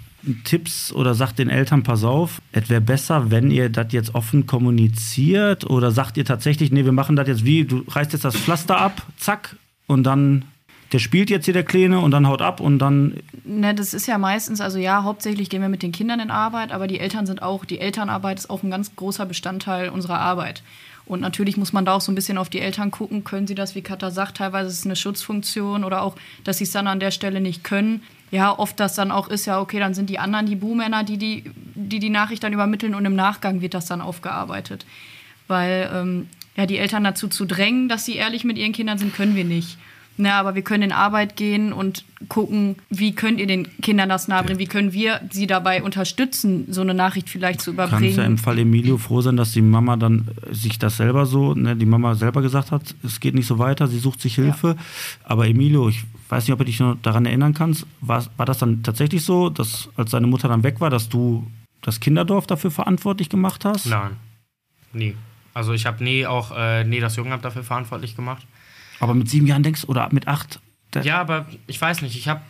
[0.45, 4.45] Tipps oder sagt den Eltern, pass auf, es wäre besser, wenn ihr das jetzt offen
[4.45, 8.35] kommuniziert oder sagt ihr tatsächlich, nee, wir machen das jetzt wie, du reißt jetzt das
[8.35, 9.55] Pflaster ab, zack,
[9.87, 10.45] und dann,
[10.91, 14.07] der spielt jetzt hier der Kleine und dann haut ab und dann, Ne, das ist
[14.07, 17.25] ja meistens, also ja, hauptsächlich gehen wir mit den Kindern in Arbeit, aber die Eltern
[17.25, 20.63] sind auch, die Elternarbeit ist auch ein ganz großer Bestandteil unserer Arbeit.
[21.05, 23.55] Und natürlich muss man da auch so ein bisschen auf die Eltern gucken, können sie
[23.55, 26.87] das, wie Katha sagt, teilweise ist es eine Schutzfunktion oder auch, dass sie es dann
[26.87, 28.03] an der Stelle nicht können.
[28.29, 31.17] Ja, oft das dann auch ist, ja, okay, dann sind die anderen die Buhmänner, die
[31.17, 34.85] die, die die Nachricht dann übermitteln und im Nachgang wird das dann aufgearbeitet.
[35.47, 39.13] Weil ähm, ja, die Eltern dazu zu drängen, dass sie ehrlich mit ihren Kindern sind,
[39.13, 39.77] können wir nicht.
[40.17, 44.27] Na, aber wir können in Arbeit gehen und gucken, wie könnt ihr den Kindern das
[44.27, 48.09] nahebringen, wie können wir sie dabei unterstützen, so eine Nachricht vielleicht zu kannst ja im
[48.09, 48.37] überbringen.
[48.37, 51.85] Fall Emilio froh sein, dass die Mama dann äh, sich das selber so, ne, die
[51.85, 54.75] Mama selber gesagt hat, es geht nicht so weiter, sie sucht sich Hilfe.
[55.23, 58.59] Aber Emilio, ich weiß nicht, ob du dich noch daran erinnern kannst, war, war das
[58.59, 61.47] dann tatsächlich so, dass als deine Mutter dann weg war, dass du
[61.81, 63.87] das Kinderdorf dafür verantwortlich gemacht hast?
[63.87, 64.11] Nein,
[64.93, 65.15] nie.
[65.53, 68.45] Also ich habe nie auch äh, nie das Jugendamt dafür verantwortlich gemacht.
[69.01, 70.59] Aber mit sieben Jahren denkst oder mit acht?
[71.03, 72.41] Ja, aber ich weiß nicht, ich habe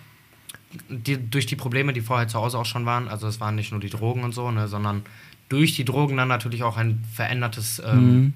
[0.90, 3.72] die, durch die Probleme, die vorher zu Hause auch schon waren, also es waren nicht
[3.72, 5.04] nur die Drogen und so, ne, sondern
[5.50, 8.34] durch die Drogen dann natürlich auch ein verändertes ähm,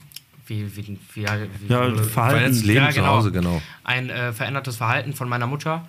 [0.47, 2.61] wie, wie, wie, wie Ja, Verhalten.
[2.61, 3.07] Leben Ja, zu genau.
[3.07, 3.61] Hause, genau.
[3.83, 5.87] ein äh, verändertes Verhalten von meiner Mutter,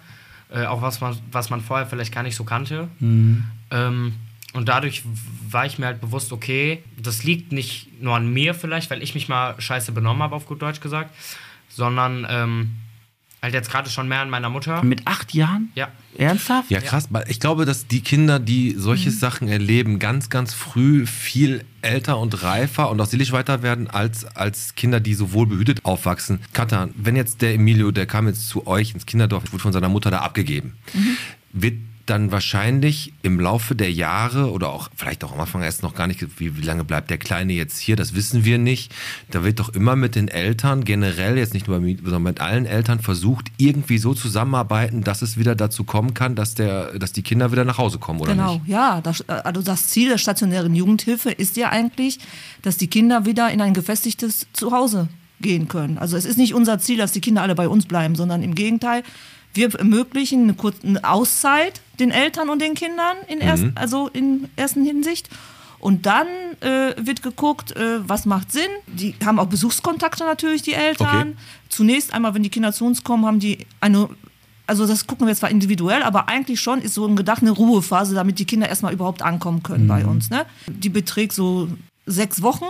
[0.50, 2.88] äh, auch was man, was man vorher vielleicht gar nicht so kannte.
[3.00, 4.14] Ähm,
[4.52, 5.02] und dadurch
[5.50, 9.14] war ich mir halt bewusst, okay, das liegt nicht nur an mir vielleicht, weil ich
[9.14, 11.14] mich mal scheiße benommen habe, auf gut Deutsch gesagt,
[11.76, 12.70] sondern ähm,
[13.42, 14.82] halt jetzt gerade schon mehr an meiner Mutter.
[14.82, 15.70] Mit acht Jahren?
[15.74, 15.88] Ja.
[16.18, 16.70] Ernsthaft?
[16.70, 17.08] Ja, krass.
[17.10, 19.14] weil Ich glaube, dass die Kinder, die solche Mhm.
[19.14, 24.24] Sachen erleben, ganz, ganz früh viel älter und reifer und auch seelisch weiter werden als,
[24.24, 26.40] als Kinder, die so wohlbehütet aufwachsen.
[26.54, 29.90] Katan, wenn jetzt der Emilio, der kam jetzt zu euch ins Kinderdorf, wurde von seiner
[29.90, 31.16] Mutter da abgegeben, Mhm.
[31.52, 31.74] wird
[32.06, 36.06] dann wahrscheinlich im Laufe der Jahre oder auch vielleicht auch am Anfang erst noch gar
[36.06, 38.94] nicht, wie, wie lange bleibt der Kleine jetzt hier, das wissen wir nicht.
[39.30, 42.40] Da wird doch immer mit den Eltern, generell jetzt nicht nur bei mir, sondern mit
[42.40, 47.12] allen Eltern versucht, irgendwie so zusammenarbeiten, dass es wieder dazu kommen kann, dass, der, dass
[47.12, 48.68] die Kinder wieder nach Hause kommen, oder Genau, nicht?
[48.68, 49.00] ja.
[49.00, 52.18] Das, also das Ziel der stationären Jugendhilfe ist ja eigentlich,
[52.62, 55.08] dass die Kinder wieder in ein gefestigtes Zuhause
[55.40, 55.98] gehen können.
[55.98, 58.54] Also es ist nicht unser Ziel, dass die Kinder alle bei uns bleiben, sondern im
[58.54, 59.02] Gegenteil,
[59.56, 64.84] wir ermöglichen eine kurze Auszeit den Eltern und den Kindern in, erst, also in ersten
[64.84, 65.28] Hinsicht.
[65.78, 66.26] Und dann
[66.60, 68.68] äh, wird geguckt, äh, was macht Sinn.
[68.86, 71.30] Die haben auch Besuchskontakte natürlich, die Eltern.
[71.30, 71.36] Okay.
[71.68, 74.08] Zunächst einmal, wenn die Kinder zu uns kommen, haben die eine
[74.66, 78.14] also das gucken wir zwar individuell, aber eigentlich schon ist so ein Gedacht eine Ruhephase,
[78.14, 80.28] damit die Kinder erstmal überhaupt ankommen können bei uns.
[80.28, 80.44] Ne?
[80.66, 81.68] Die beträgt so
[82.04, 82.64] sechs Wochen.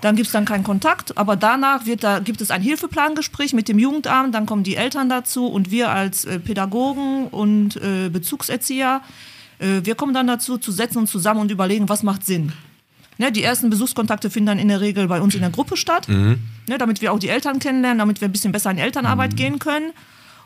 [0.00, 3.68] Dann gibt es dann keinen Kontakt, aber danach wird da, gibt es ein Hilfeplangespräch mit
[3.68, 9.00] dem Jugendamt, dann kommen die Eltern dazu und wir als äh, Pädagogen und äh, Bezugserzieher,
[9.58, 12.52] äh, wir kommen dann dazu, zu setzen uns zusammen und überlegen, was macht Sinn.
[13.20, 16.08] Ne, die ersten Besuchskontakte finden dann in der Regel bei uns in der Gruppe statt,
[16.68, 19.58] ne, damit wir auch die Eltern kennenlernen, damit wir ein bisschen besser in Elternarbeit gehen
[19.58, 19.90] können.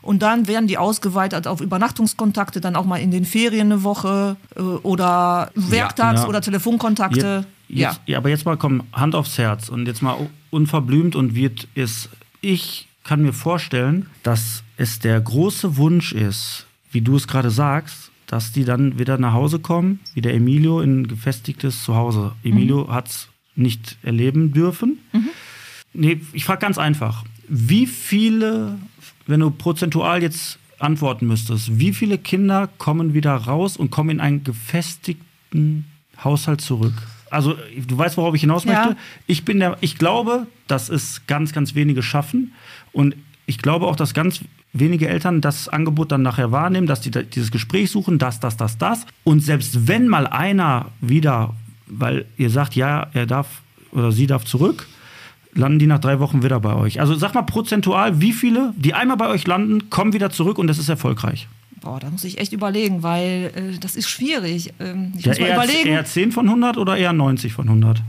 [0.01, 4.35] Und dann werden die ausgeweitet auf Übernachtungskontakte, dann auch mal in den Ferien eine Woche
[4.55, 6.27] äh, oder Werktags- Ja.
[6.27, 7.45] oder Telefonkontakte.
[7.79, 8.17] Jetzt, ja.
[8.17, 12.09] aber jetzt mal komm, Hand aufs Herz und jetzt mal unverblümt und wird es.
[12.41, 18.11] Ich kann mir vorstellen, dass es der große Wunsch ist, wie du es gerade sagst,
[18.27, 22.33] dass die dann wieder nach Hause kommen, wie der Emilio in ein gefestigtes Zuhause.
[22.43, 24.99] Emilio hat es nicht erleben dürfen.
[25.93, 27.23] Nee, ich frage ganz einfach.
[27.47, 28.79] Wie viele,
[29.27, 34.19] wenn du prozentual jetzt antworten müsstest, wie viele Kinder kommen wieder raus und kommen in
[34.19, 35.85] einen gefestigten
[36.23, 36.93] Haushalt zurück?
[37.33, 37.55] Also,
[37.87, 38.73] du weißt, worauf ich hinaus Ja.
[38.73, 38.97] möchte.
[39.27, 42.53] Ich bin der, ich glaube, dass es ganz, ganz wenige schaffen.
[42.91, 43.15] Und
[43.45, 47.51] ich glaube auch, dass ganz wenige Eltern das Angebot dann nachher wahrnehmen, dass die dieses
[47.51, 49.05] Gespräch suchen, das, das, das, das.
[49.23, 51.53] Und selbst wenn mal einer wieder,
[51.87, 53.61] weil ihr sagt, ja, er darf
[53.91, 54.87] oder sie darf zurück,
[55.53, 56.99] landen die nach drei Wochen wieder bei euch.
[56.99, 60.65] Also sag mal prozentual, wie viele, die einmal bei euch landen, kommen wieder zurück und
[60.67, 61.47] das ist erfolgreich.
[61.83, 64.73] Boah, da muss ich echt überlegen, weil äh, das ist schwierig.
[64.79, 65.89] Ähm, ich Ja, muss mal eher, überlegen.
[65.89, 68.01] eher 10 von 100 oder eher 90 von 100?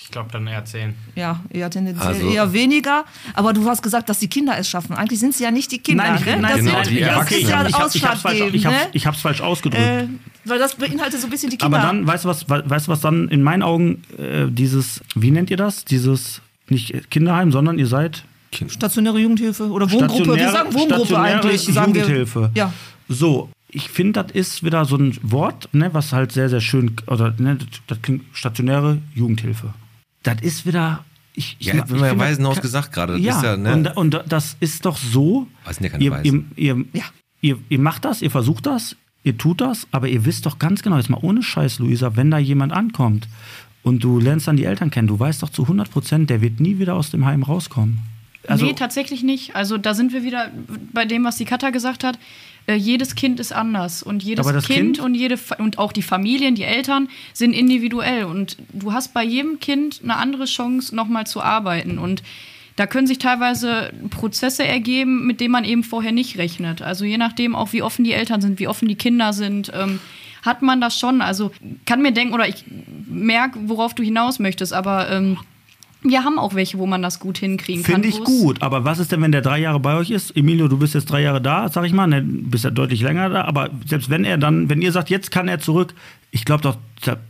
[0.00, 0.94] Ich glaube dann eher 10.
[1.16, 3.04] ja, eher tendenziell Also- eher weniger.
[3.34, 4.94] Aber du hast gesagt, dass die Kinder es schaffen.
[4.94, 6.14] Eigentlich sind es ja nicht die Kinder.
[6.14, 6.38] ich- ne?
[6.40, 8.54] das genau, sind, die das ist ja ich, hab, ich, hab's falsch, ausschlaggebend.
[8.54, 9.20] ich, hab's, ne?
[9.22, 9.82] falsch ausgedrückt.
[9.82, 10.06] äh,
[10.44, 11.76] weil das beinhaltet so ein bisschen die Kinder.
[11.76, 15.32] Aber dann, weißt du was, weißt du was dann in meinen Augen äh, dieses, wie
[15.32, 15.84] nennt ihr das?
[15.84, 18.24] Dieses nicht Kinderheim, sondern ihr seid
[18.68, 20.36] Stationäre Jugendhilfe oder Wohngruppe.
[20.36, 21.62] Wir sagen Wohngruppe stationäre eigentlich.
[21.64, 22.50] Sagen Jugendhilfe.
[22.54, 22.62] Wir.
[22.62, 22.72] Ja.
[23.08, 26.96] So, ich finde, das ist wieder so ein Wort, ne, was halt sehr, sehr schön,
[27.06, 29.74] oder ne, das, klingt stationäre Jugendhilfe.
[30.22, 31.04] Das ist wieder.
[31.34, 33.18] Ich, ich, Ja, ich haben wir ja Waisenhaus gesagt gerade.
[33.18, 33.72] Ja, ist ja, ne?
[33.72, 35.46] und, und das ist doch so.
[35.64, 37.04] Das sind ja keine ihr, ihr, ihr, Ja.
[37.42, 40.82] ihr, ihr macht das, ihr versucht das, ihr tut das, aber ihr wisst doch ganz
[40.82, 43.28] genau, jetzt mal ohne Scheiß, Luisa, wenn da jemand ankommt
[43.82, 46.58] und du lernst dann die Eltern kennen, du weißt doch zu 100 Prozent, der wird
[46.60, 48.00] nie wieder aus dem Heim rauskommen.
[48.48, 49.56] Also, nee, tatsächlich nicht.
[49.56, 50.50] Also da sind wir wieder
[50.92, 52.18] bei dem, was die Katha gesagt hat.
[52.66, 56.02] Äh, jedes Kind ist anders und jedes kind, Kind- und jede Fa- und auch die
[56.02, 61.26] Familien, die Eltern sind individuell und du hast bei jedem Kind eine andere Chance, nochmal
[61.26, 62.22] zu arbeiten und
[62.74, 66.82] da können sich teilweise Prozesse ergeben, mit denen man eben vorher nicht rechnet.
[66.82, 69.98] Also je nachdem auch, wie offen die Eltern sind, wie offen die Kinder sind, ähm,
[70.42, 71.22] hat man das schon.
[71.22, 71.52] Also
[71.86, 72.64] kann mir denken oder ich
[73.06, 75.38] merke, worauf du hinaus möchtest, aber ähm,
[76.10, 78.02] wir haben auch welche, wo man das gut hinkriegen kann.
[78.02, 80.36] Finde ich gut, aber was ist denn, wenn der drei Jahre bei euch ist?
[80.36, 83.00] Emilio, du bist jetzt drei Jahre da, sag ich mal, ne, du bist ja deutlich
[83.02, 85.94] länger da, aber selbst wenn er dann, wenn ihr sagt, jetzt kann er zurück,
[86.30, 86.76] ich glaube doch,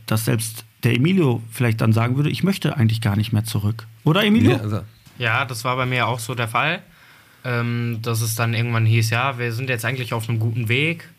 [0.05, 3.87] dass selbst der Emilio vielleicht dann sagen würde, ich möchte eigentlich gar nicht mehr zurück.
[4.03, 4.51] Oder Emilio?
[4.51, 4.79] Ja, also,
[5.17, 6.81] Ja, das war bei mir auch so der Fall.
[7.43, 11.09] Ähm, dass es dann irgendwann hieß, ja, wir sind jetzt eigentlich auf einem guten Weg.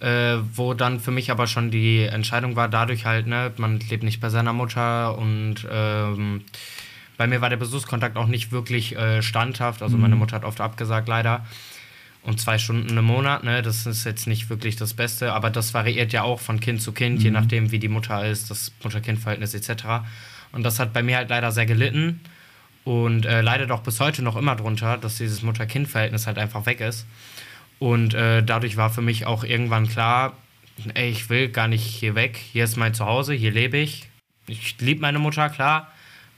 [0.00, 4.02] Äh, wo dann für mich aber schon die Entscheidung war, dadurch halt, ne, man lebt
[4.02, 6.42] nicht bei seiner Mutter und ähm,
[7.22, 9.80] bei mir war der Besuchskontakt auch nicht wirklich äh, standhaft.
[9.80, 11.46] Also meine Mutter hat oft abgesagt, leider.
[12.24, 15.72] Und zwei Stunden im Monat, ne, das ist jetzt nicht wirklich das Beste, aber das
[15.72, 19.54] variiert ja auch von Kind zu Kind, je nachdem, wie die Mutter ist, das Mutter-Kind-Verhältnis
[19.54, 19.84] etc.
[20.50, 22.18] Und das hat bei mir halt leider sehr gelitten.
[22.82, 26.80] und äh, leidet auch bis heute noch immer drunter, dass dieses Mutter-Kind-Verhältnis halt einfach weg
[26.80, 27.06] ist.
[27.78, 30.36] Und äh, dadurch war für mich auch irgendwann klar,
[30.94, 32.36] ey, ich will gar nicht hier weg.
[32.36, 34.08] Hier ist mein Zuhause, hier lebe ich.
[34.48, 35.91] Ich liebe meine Mutter, klar.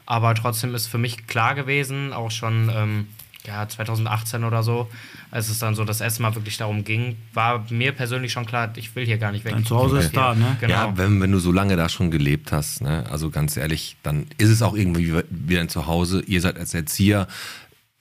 [0.07, 3.09] Aber trotzdem ist für mich klar gewesen, auch schon ähm,
[3.47, 4.89] ja, 2018 oder so,
[5.31, 8.73] als es dann so das erste Mal wirklich darum ging, war mir persönlich schon klar,
[8.77, 9.53] ich will hier gar nicht weg.
[9.53, 10.57] Dein Zuhause ist da, ne?
[10.61, 10.73] Genau.
[10.73, 13.05] Ja, wenn, wenn du so lange da schon gelebt hast, ne?
[13.11, 16.23] also ganz ehrlich, dann ist es auch irgendwie wieder ein Zuhause.
[16.27, 17.29] Ihr seid als Erzieher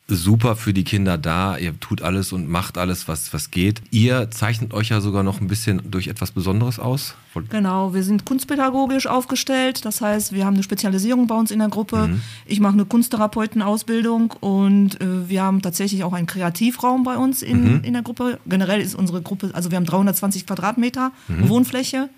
[0.08, 1.58] super für die Kinder da.
[1.58, 3.82] Ihr tut alles und macht alles, was, was geht.
[3.90, 7.16] Ihr zeichnet euch ja sogar noch ein bisschen durch etwas Besonderes aus.
[7.50, 9.86] Genau, wir sind kunstpädagogisch aufgestellt.
[9.86, 12.10] Das heißt, wir haben eine Spezialisierung bei uns in der Gruppe.
[12.10, 12.22] Mhm.
[12.46, 17.78] Ich mache eine Kunsttherapeutenausbildung und äh, wir haben tatsächlich auch einen Kreativraum bei uns in,
[17.78, 17.84] Mhm.
[17.84, 18.40] in der Gruppe.
[18.46, 21.50] Generell ist unsere Gruppe, also wir haben 320 Quadratmeter Mhm.
[21.50, 22.10] Wohnfläche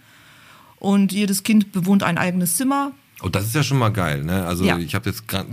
[0.79, 2.91] und jedes Kind bewohnt ein eigenes Zimmer.
[3.21, 4.23] Und das ist ja schon mal geil.
[4.23, 4.45] Ne?
[4.45, 4.77] Also Ja.
[4.77, 5.47] ich habe jetzt gerade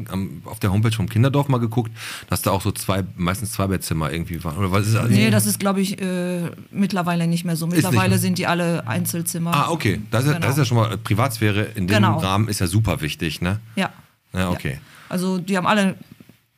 [0.47, 1.93] auf der Homepage vom Kinderdorf mal geguckt,
[2.29, 4.57] dass da auch so zwei, meistens zwei Bettzimmer irgendwie waren.
[4.59, 5.09] Oder was ist das?
[5.09, 7.67] Nee, das ist, glaube ich, äh, mittlerweile nicht mehr so.
[7.69, 9.53] Mittlerweile sind die alle Einzelzimmer.
[9.55, 10.01] Ah, okay.
[10.11, 10.47] Das ist, ja- Genau.
[10.47, 12.19] das ist ja schon mal Privatsphäre in dem Genau.
[12.19, 13.61] Rahmen ist ja super wichtig, ne?
[13.77, 13.91] Ja.
[14.35, 14.81] Ja, okay.
[15.09, 15.95] Also die haben alle,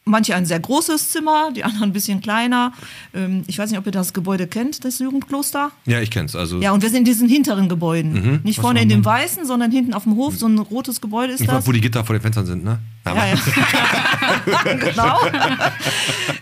[0.04, 2.72] manche ein sehr großes Zimmer, die anderen ein bisschen kleiner.
[3.14, 5.70] Ähm, ich weiß nicht, ob ihr das Gebäude kennt, das Jugendkloster.
[5.86, 6.36] Ja, ich kenn's.
[6.36, 8.12] Also Ja, und wir sind in diesen hinteren Gebäuden.
[8.12, 8.40] Mhm.
[8.44, 11.40] Nicht vorne in dem weißen, sondern hinten auf dem Hof, so ein rotes Gebäude ist
[11.40, 11.66] ich das.
[11.66, 12.78] wo die Gitter vor den Fenstern sind, ne?
[13.06, 14.74] Ja, ja.
[14.90, 15.18] genau.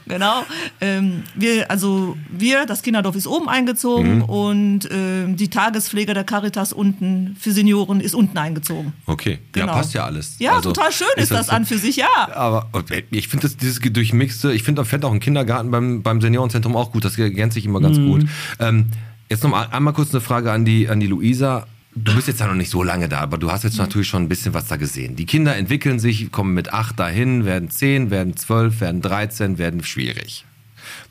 [0.06, 0.44] genau.
[0.80, 4.22] Ähm, wir, also wir, das Kinderdorf ist oben eingezogen Mhm.
[4.22, 8.92] und ähm, die Tagespflege der Caritas unten für Senioren ist unten eingezogen.
[9.06, 9.66] Okay, Genau.
[9.68, 10.36] ja, passt ja alles.
[10.38, 12.06] Ja, Also, total schön ist, das so- an für sich, ja.
[12.34, 12.68] Aber
[13.10, 16.92] ich finde das dieses durchmixte, ich finde fände auch ein Kindergarten beim, beim Seniorenzentrum auch
[16.92, 18.06] gut, das ergänzt sich immer ganz Mhm.
[18.06, 18.26] gut.
[18.60, 18.86] Ähm,
[19.28, 21.66] jetzt noch mal einmal kurz eine Frage an die, an die Luisa.
[21.94, 23.80] Du bist jetzt ja noch nicht so lange da, aber du hast jetzt Mhm.
[23.82, 25.14] natürlich schon ein bisschen was da gesehen.
[25.14, 29.84] Die Kinder entwickeln sich, kommen mit acht dahin, werden zehn, werden zwölf, werden 13, werden
[29.84, 30.46] schwierig.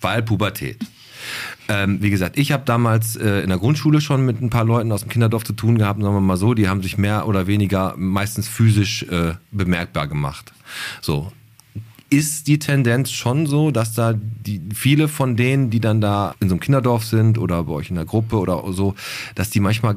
[0.02, 0.80] Weil Pubertät.
[1.70, 4.92] Ähm, wie gesagt, ich habe damals äh, in der Grundschule schon mit ein paar Leuten
[4.92, 7.46] aus dem Kinderdorf zu tun gehabt, sagen wir mal so, die haben sich mehr oder
[7.46, 10.52] weniger meistens physisch äh, bemerkbar gemacht.
[11.00, 11.32] So.
[12.10, 16.50] Ist die Tendenz schon so, dass da die, viele von denen, die dann da in
[16.50, 18.96] so einem Kinderdorf sind oder bei euch in der Gruppe oder so,
[19.36, 19.96] dass die manchmal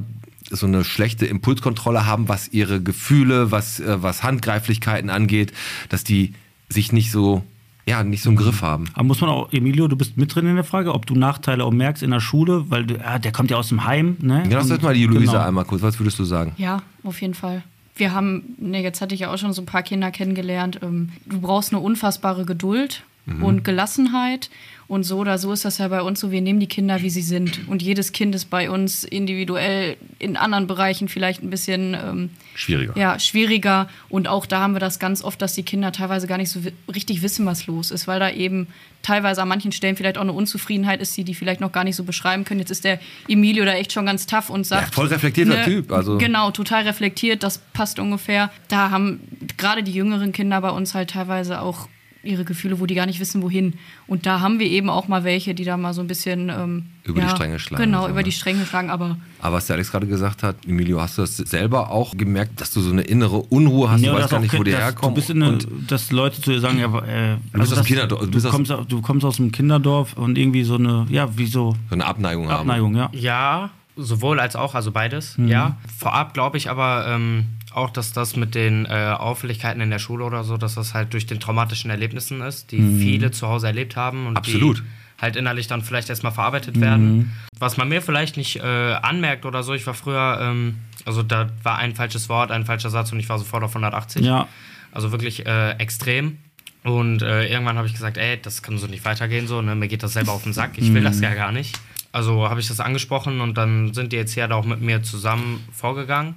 [0.50, 5.52] so eine schlechte Impulskontrolle haben, was ihre Gefühle, was, äh, was Handgreiflichkeiten angeht,
[5.88, 6.34] dass die
[6.68, 7.42] sich nicht so,
[7.86, 8.88] ja, nicht so im Griff haben.
[8.94, 11.64] Aber muss man auch, Emilio, du bist mit drin in der Frage, ob du Nachteile
[11.64, 14.44] auch merkst in der Schule, weil du, ja, der kommt ja aus dem Heim, ne?
[14.48, 15.44] Ja, lass jetzt mal die Luisa genau.
[15.44, 15.82] einmal kurz.
[15.82, 16.52] Was würdest du sagen?
[16.56, 17.62] Ja, auf jeden Fall.
[17.96, 20.80] Wir haben, ne, jetzt hatte ich ja auch schon so ein paar Kinder kennengelernt.
[20.82, 24.50] Ähm, du brauchst eine unfassbare Geduld und Gelassenheit.
[24.86, 27.08] Und so oder so ist das ja bei uns so, wir nehmen die Kinder, wie
[27.08, 27.66] sie sind.
[27.68, 32.92] Und jedes Kind ist bei uns individuell in anderen Bereichen vielleicht ein bisschen ähm, Schwieriger.
[32.94, 33.88] ja, schwieriger.
[34.10, 36.60] Und auch da haben wir das ganz oft, dass die Kinder teilweise gar nicht so
[36.94, 38.66] richtig wissen, was los ist, weil da eben
[39.00, 41.96] teilweise an manchen Stellen vielleicht auch eine Unzufriedenheit ist, die die vielleicht noch gar nicht
[41.96, 42.60] so beschreiben können.
[42.60, 44.88] Jetzt ist der Emilio da echt schon ganz tough und sagt.
[44.88, 48.50] Ja, voll reflektierter Typ, also- Genau, total reflektiert, das passt ungefähr.
[48.68, 49.20] Da haben
[49.56, 51.88] gerade die jüngeren Kinder bei uns halt teilweise auch
[52.26, 53.74] ihre Gefühle, wo die gar nicht wissen, wohin.
[54.06, 56.86] Und da haben wir eben auch mal welche, die da mal so ein bisschen ähm,
[57.04, 58.24] Über die Stränge schlagen Genau, so, über ne?
[58.24, 61.36] die Stränge schlagen, aber Aber was der Alex gerade gesagt hat, Emilio, hast du das
[61.36, 64.00] selber auch gemerkt, dass du so eine innere Unruhe hast?
[64.02, 65.14] Ja, du weißt gar auch nicht, wo die dass herkommen.
[65.14, 67.62] Du bist in eine, und dass Leute zu dir sagen, ja, aber, äh, Du bist
[67.62, 70.38] aus dem das- Kinderdorf, du Du, bist aus- kommst, du kommst aus dem Kinderdorf und
[70.38, 72.60] irgendwie so eine, ja, wie so so eine Abneigung, haben.
[72.60, 73.10] Abneigung, ja.
[73.12, 75.48] Ja, sowohl als auch, also beides, Mhm.
[75.48, 75.76] ja.
[75.98, 80.24] Vorab glaube ich aber ähm, auch, dass das mit den äh, Auffälligkeiten in der Schule
[80.24, 83.96] oder so, dass das halt durch den traumatischen Erlebnissen ist, die viele zu Hause erlebt
[83.96, 84.36] haben und Mhm.
[84.38, 84.78] Absolut.
[84.78, 84.82] die
[85.22, 87.32] halt innerlich dann vielleicht erstmal verarbeitet werden.
[87.58, 88.62] Was man mir vielleicht nicht äh,
[89.00, 92.90] anmerkt oder so, ich war früher, ähm, also da war ein falsches Wort, ein falscher
[92.90, 94.24] Satz und ich war sofort auf 180.
[94.24, 94.48] Ja.
[94.92, 96.38] Also wirklich äh, extrem.
[96.82, 99.74] Und äh, irgendwann habe ich gesagt, ey, das kann so nicht weitergehen, so, ne?
[99.74, 101.78] mir geht das selber auf den Sack, ich will das ja gar nicht.
[102.14, 105.02] Also habe ich das angesprochen und dann sind die jetzt hier da auch mit mir
[105.02, 106.36] zusammen vorgegangen.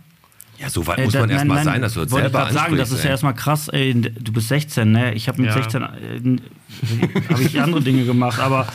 [0.57, 2.53] Ja, so weit Äh, muss da- man erstmal sein, dass du das wollte selber ich
[2.53, 5.13] sagen, das ist ja erstmal krass, ey, du bist 16, ne?
[5.13, 5.53] Ich habe mit Ja.
[5.53, 6.37] 16 äh,
[7.31, 8.65] habe ich andere Dinge gemacht, aber,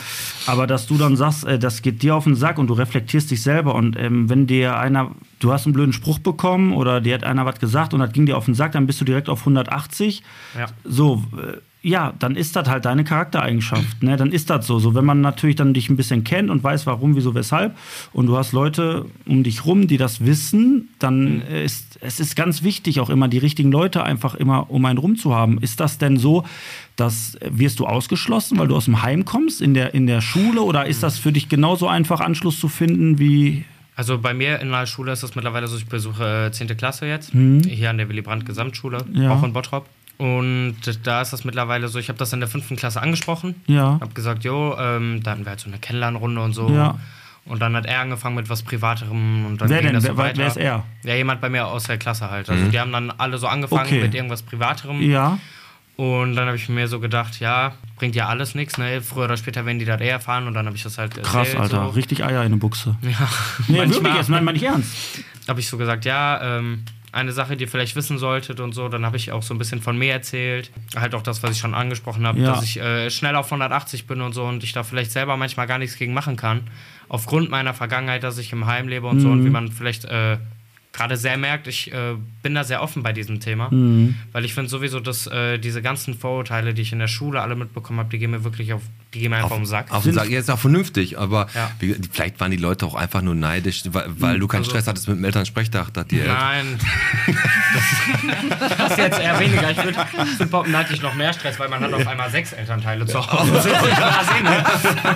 [0.47, 3.29] aber dass du dann sagst, äh, das geht dir auf den Sack und du reflektierst
[3.31, 7.15] dich selber und ähm, wenn dir einer, du hast einen blöden Spruch bekommen oder dir
[7.15, 9.27] hat einer was gesagt und das ging dir auf den Sack, dann bist du direkt
[9.27, 10.23] auf 180.
[10.57, 10.67] Ja.
[10.85, 14.01] So, äh, ja, dann ist das halt deine Charaktereigenschaft.
[14.01, 14.15] Ne?
[14.15, 14.79] Dann ist das so.
[14.79, 17.77] So, wenn man natürlich dann dich ein bisschen kennt und weiß, warum, wieso, weshalb,
[18.13, 22.35] und du hast Leute um dich rum, die das wissen, dann äh, ist es ist
[22.35, 25.57] ganz wichtig, auch immer die richtigen Leute einfach immer um einen rum zu haben.
[25.59, 26.45] Ist das denn so,
[26.95, 30.21] dass äh, wirst du ausgeschlossen, weil du aus dem Heim kommst, in der, in der
[30.21, 33.65] Schule, oder ist das für dich genauso einfach, Anschluss zu finden wie
[33.97, 36.77] Also bei mir in der Schule ist das mittlerweile so, ich besuche äh, 10.
[36.77, 39.31] Klasse jetzt, hier an der Willy Brandt Gesamtschule, Ja.
[39.33, 39.85] auch in Bottrop.
[40.23, 43.55] Und da ist das mittlerweile so, ich habe das in der fünften Klasse angesprochen.
[43.67, 43.99] Ja.
[43.99, 46.69] Habe gesagt, jo, ähm, da hatten wir halt so eine Kennenlernrunde und so.
[46.69, 46.97] Ja.
[47.45, 49.95] Und dann hat er angefangen mit was Privaterem und dann Wer ging denn?
[49.95, 50.37] das Wer- so wer- weiter.
[50.37, 50.85] wer ist er?
[51.03, 52.49] Ja, jemand bei mir aus der Klasse halt.
[52.49, 53.99] Also die haben dann alle so angefangen Okay.
[54.01, 55.01] mit irgendwas Privaterem.
[55.01, 55.39] Ja.
[55.97, 59.01] Und dann habe ich mir so gedacht, ja, bringt ja alles nichts, ne?
[59.01, 61.47] Früher oder später werden die das eh erfahren und dann habe ich das halt Krass,
[61.49, 61.83] erzählt, Alter.
[61.83, 61.89] So.
[61.89, 62.95] Richtig Eier in eine Buchse.
[63.01, 63.09] Ja,
[63.67, 64.95] Nee, manchmal wirklich, jetzt meine ich ernst.
[65.49, 66.83] habe ich so gesagt, ja, ähm,
[67.13, 68.89] eine Sache, die ihr vielleicht wissen solltet und so.
[68.89, 70.71] Dann habe ich auch so ein bisschen von mir erzählt.
[70.95, 72.47] Halt auch das, was ich schon angesprochen habe, Ja.
[72.53, 75.67] dass ich äh, schnell auf 180 bin und so und ich da vielleicht selber manchmal
[75.67, 76.61] gar nichts gegen machen kann.
[77.09, 79.33] Aufgrund meiner Vergangenheit, dass ich im Heim lebe und so Mhm.
[79.33, 80.37] und wie man vielleicht äh,
[80.93, 82.13] gerade sehr merkt, ich äh,
[82.43, 83.69] bin da sehr offen bei diesem Thema.
[83.71, 84.15] Mhm.
[84.31, 87.55] Weil ich finde sowieso, dass äh, diese ganzen Vorurteile, die ich in der Schule alle
[87.55, 88.83] mitbekommen habe, die gehen mir wirklich auf,
[89.13, 89.91] die gehen mir einfach um den Sack.
[89.91, 90.29] Auf den Sack.
[90.29, 91.71] Ja, ist auch vernünftig, aber Ja.
[91.79, 94.87] wie, vielleicht waren die Leute auch einfach nur neidisch, weil, weil du keinen Also- Stress
[94.87, 95.91] hattest mit dem Elternsprechtag.
[95.93, 96.79] Da die Eltern- Nein.
[98.59, 99.71] Das, das ist jetzt eher weniger.
[99.71, 99.97] Ich würde
[100.37, 103.05] würd behaupten, da hatte ich noch mehr Stress, weil man hat auf einmal sechs Elternteile
[103.07, 103.61] zu Hause.
[103.63, 104.63] Sehen, ne?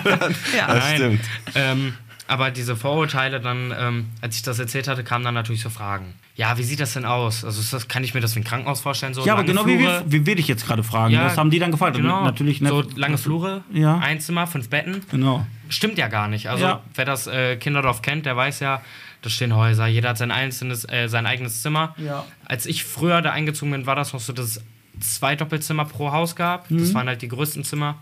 [0.07, 0.95] das Nein.
[0.95, 1.21] stimmt.
[1.53, 1.93] Ähm,
[2.27, 6.13] aber diese Vorurteile dann, ähm, als ich das erzählt hatte, kamen dann natürlich so Fragen.
[6.35, 7.43] Ja, wie sieht das denn aus?
[7.45, 9.13] Also das, kann ich mir das wie ein Krankenhaus vorstellen?
[9.13, 10.03] So Ja, aber genau wie, Flure?
[10.05, 11.13] wir, wie wir dich jetzt gerade fragen.
[11.13, 11.95] Ja, das haben die dann gefragt.
[11.97, 12.23] Genau.
[12.23, 13.97] Natürlich ne, so lange Flure, Ja.
[13.99, 15.01] ein Zimmer, fünf Betten.
[15.09, 15.45] Genau.
[15.69, 16.49] Stimmt ja gar nicht.
[16.49, 16.81] Also Ja.
[16.93, 18.81] wer das äh, Kinderdorf kennt, der weiß ja,
[19.21, 21.95] da stehen Häuser, jeder hat sein einzelnes, äh, sein eigenes Zimmer.
[21.97, 22.23] Ja.
[22.45, 24.63] Als ich früher da eingezogen bin, war das noch so, dass es
[24.99, 26.69] zwei Doppelzimmer pro Haus gab.
[26.69, 26.79] Mhm.
[26.79, 27.95] Das waren halt die größten Zimmer.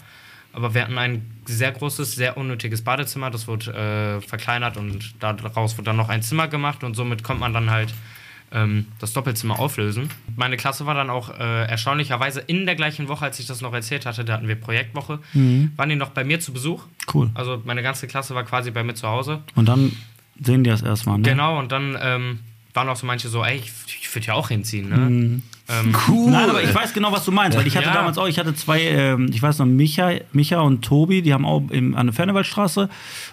[0.56, 3.30] Aber wir hatten ein sehr großes, sehr unnötiges Badezimmer.
[3.30, 7.42] Das wurde äh, verkleinert und daraus wurde dann noch ein Zimmer gemacht und somit konnte
[7.42, 7.94] man dann halt
[8.54, 10.10] ähm, das Doppelzimmer auflösen.
[10.38, 13.74] Meine Klasse war dann auch äh, erstaunlicherweise in der gleichen Woche, als ich das noch
[13.74, 15.20] erzählt hatte, da hatten wir Projektwoche,
[15.76, 16.84] waren die noch bei mir zu Besuch.
[17.14, 17.30] Cool.
[17.34, 19.42] Also meine ganze Klasse war quasi bei mir zu Hause.
[19.56, 19.92] Und dann
[20.42, 21.28] sehen die das erstmal, ne?
[21.28, 22.40] Genau, und dann ähm,
[22.74, 24.98] waren auch so manche so, ey, ich, ich würde ja auch hinziehen, ne?
[24.98, 25.44] Mhm.
[25.68, 26.30] Ähm, Cool.
[26.32, 27.94] Nein, aber ich weiß genau, was du meinst, weil ich hatte Ja.
[27.96, 31.44] damals auch, ich hatte zwei, ähm, ich weiß noch, Micha, Micha und Tobi, die haben
[31.46, 32.88] auch im, an der Fernewaldstraße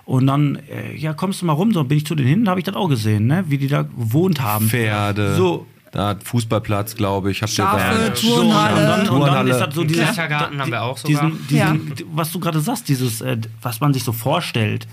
[0.07, 2.53] und dann, äh, ja, kommst du mal rum, so bin ich zu denen hin, da
[2.53, 4.67] habe ich das auch gesehen, ne, wie die da gewohnt haben.
[4.69, 5.35] Pferde.
[5.35, 5.67] So.
[5.93, 7.43] Da hat Fußballplatz, glaube ich.
[7.43, 8.75] Habt ihr Schafe, da- So, und Turnhalle.
[8.77, 9.51] dann, und dann Turnhalle.
[9.51, 11.31] ist das so dieses, Klettergarten haben wir auch sogar.
[11.31, 14.87] diesen, diesen, was du gerade sagst, dieses, äh, was man sich so vorstellt,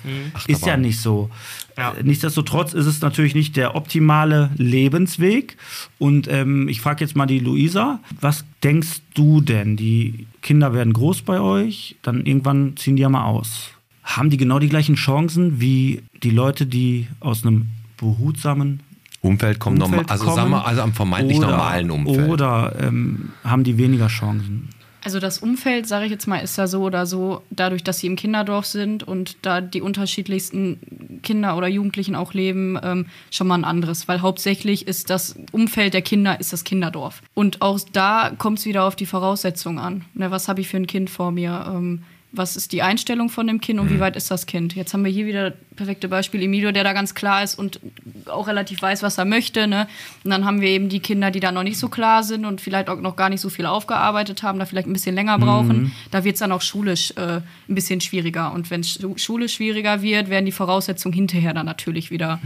[0.48, 1.30] ist ja nicht so.
[1.78, 1.92] Ja.
[1.94, 5.56] Äh, Nichtsdestotrotz ist es natürlich nicht der optimale Lebensweg.
[6.00, 9.78] Und ähm, ich frage jetzt mal die Luisa, was denkst du denn?
[9.78, 13.70] Die Kinder werden groß bei euch, dann irgendwann ziehen die ja mal aus.
[14.04, 18.82] Haben die genau die gleichen Chancen wie die Leute, die aus einem behutsamen
[19.22, 20.36] Umfeld kommt normal, Umfeld also kommen?
[20.36, 22.30] sagen wir, also am vermeintlich oder, normalen Umfeld.
[22.30, 24.70] Oder ähm, haben die weniger Chancen?
[25.02, 28.08] Also das Umfeld, sage ich jetzt mal, ist da so oder so, dadurch, dass sie
[28.08, 33.56] im Kinderdorf sind und da die unterschiedlichsten Kinder oder Jugendlichen auch leben, ähm, schon mal
[33.56, 34.08] ein anderes.
[34.08, 37.22] Weil hauptsächlich ist das Umfeld der Kinder ist das Kinderdorf.
[37.34, 40.06] Und auch da kommt es wieder auf die Voraussetzungen an.
[40.14, 41.72] Ne, was habe ich für ein Kind vor mir?
[41.74, 44.76] Ähm, was ist die Einstellung von dem Kind und wie weit ist das Kind?
[44.76, 47.80] Jetzt haben wir hier wieder das perfekte Beispiel Emilio, der da ganz klar ist und
[48.28, 49.66] auch relativ weiß, was er möchte.
[49.68, 49.88] Ne?
[50.24, 52.62] Und dann haben wir eben die Kinder, die da noch nicht so klar sind und
[52.62, 55.92] vielleicht auch noch gar nicht so viel aufgearbeitet haben, da vielleicht ein bisschen länger brauchen.
[56.12, 58.54] Da wird es dann auch schulisch äh, ein bisschen schwieriger.
[58.54, 62.40] Und wenn Schu- Schule schwieriger wird, werden die Voraussetzungen hinterher dann natürlich wieder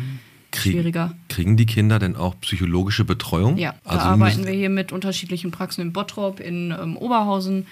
[0.56, 1.16] schwieriger.
[1.30, 3.58] Kriegen die Kinder denn auch psychologische Betreuung?
[3.58, 7.66] Ja, da also arbeiten müssen- wir hier mit unterschiedlichen Praxen in Bottrop, in ähm, Oberhausen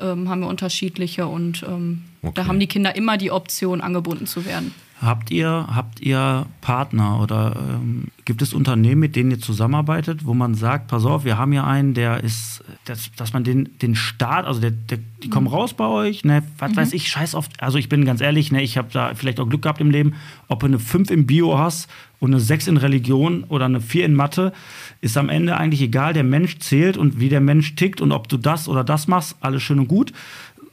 [0.00, 2.32] ähm, haben wir unterschiedliche und ähm, Okay.
[2.34, 4.74] da haben die Kinder immer die Option, angebunden zu werden.
[5.00, 10.32] Habt ihr, habt ihr Partner oder ähm, gibt es Unternehmen, mit denen ihr zusammenarbeitet, wo
[10.32, 13.94] man sagt, pass auf, wir haben hier einen, der ist, dass, dass man den, den
[13.94, 17.62] Start, also der, der, die kommen raus bei euch, ne, was weiß ich, scheiß oft,
[17.62, 20.14] also ich bin ganz ehrlich, ne, ich habe da vielleicht auch Glück gehabt im Leben,
[20.48, 24.06] ob du eine 5 im Bio hast und eine 6 in Religion oder eine 4
[24.06, 24.54] in Mathe,
[25.02, 28.28] ist am Ende eigentlich egal, der Mensch zählt und wie der Mensch tickt und ob
[28.28, 30.14] du das oder das machst, alles schön und gut.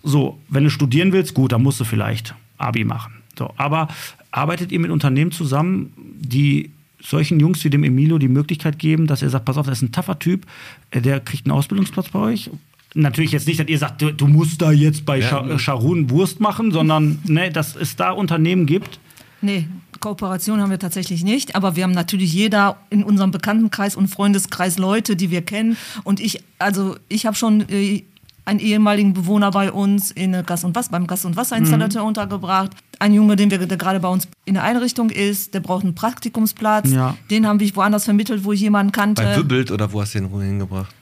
[0.01, 3.22] So, wenn du studieren willst, gut, dann musst du vielleicht Abi machen.
[3.37, 3.87] So, aber
[4.31, 6.71] arbeitet ihr mit Unternehmen zusammen, die
[7.01, 9.83] solchen Jungs wie dem Emilio die Möglichkeit geben, dass er sagt, pass auf, das ist
[9.83, 10.45] ein taffer Typ,
[10.91, 12.49] äh, der kriegt einen Ausbildungsplatz bei euch?
[12.95, 16.09] Natürlich jetzt nicht, dass ihr sagt, du, du musst da jetzt bei Scha äh, Scharun
[16.09, 18.99] Wurst machen, sondern ne, dass es da Unternehmen gibt.
[19.41, 19.67] Nee,
[19.99, 24.77] Kooperation haben wir tatsächlich nicht, aber wir haben natürlich jeder in unserem Bekanntenkreis und Freundeskreis
[24.77, 25.75] Leute, die wir kennen.
[26.03, 28.03] Und ich, also ich habe schon äh,
[28.45, 32.71] einen ehemaligen Bewohner bei uns in der Gas- und Wasser, beim Gas- und Wasserinstallateur untergebracht.
[32.99, 35.95] Ein Junge, den wir, der gerade bei uns in der Einrichtung ist, der braucht einen
[35.95, 36.91] Praktikumsplatz.
[36.91, 37.15] Ja.
[37.29, 39.23] Den haben wir woanders vermittelt, wo ich jemanden kannte.
[39.23, 40.93] Bei Wibbelt oder wo hast du den hingebracht?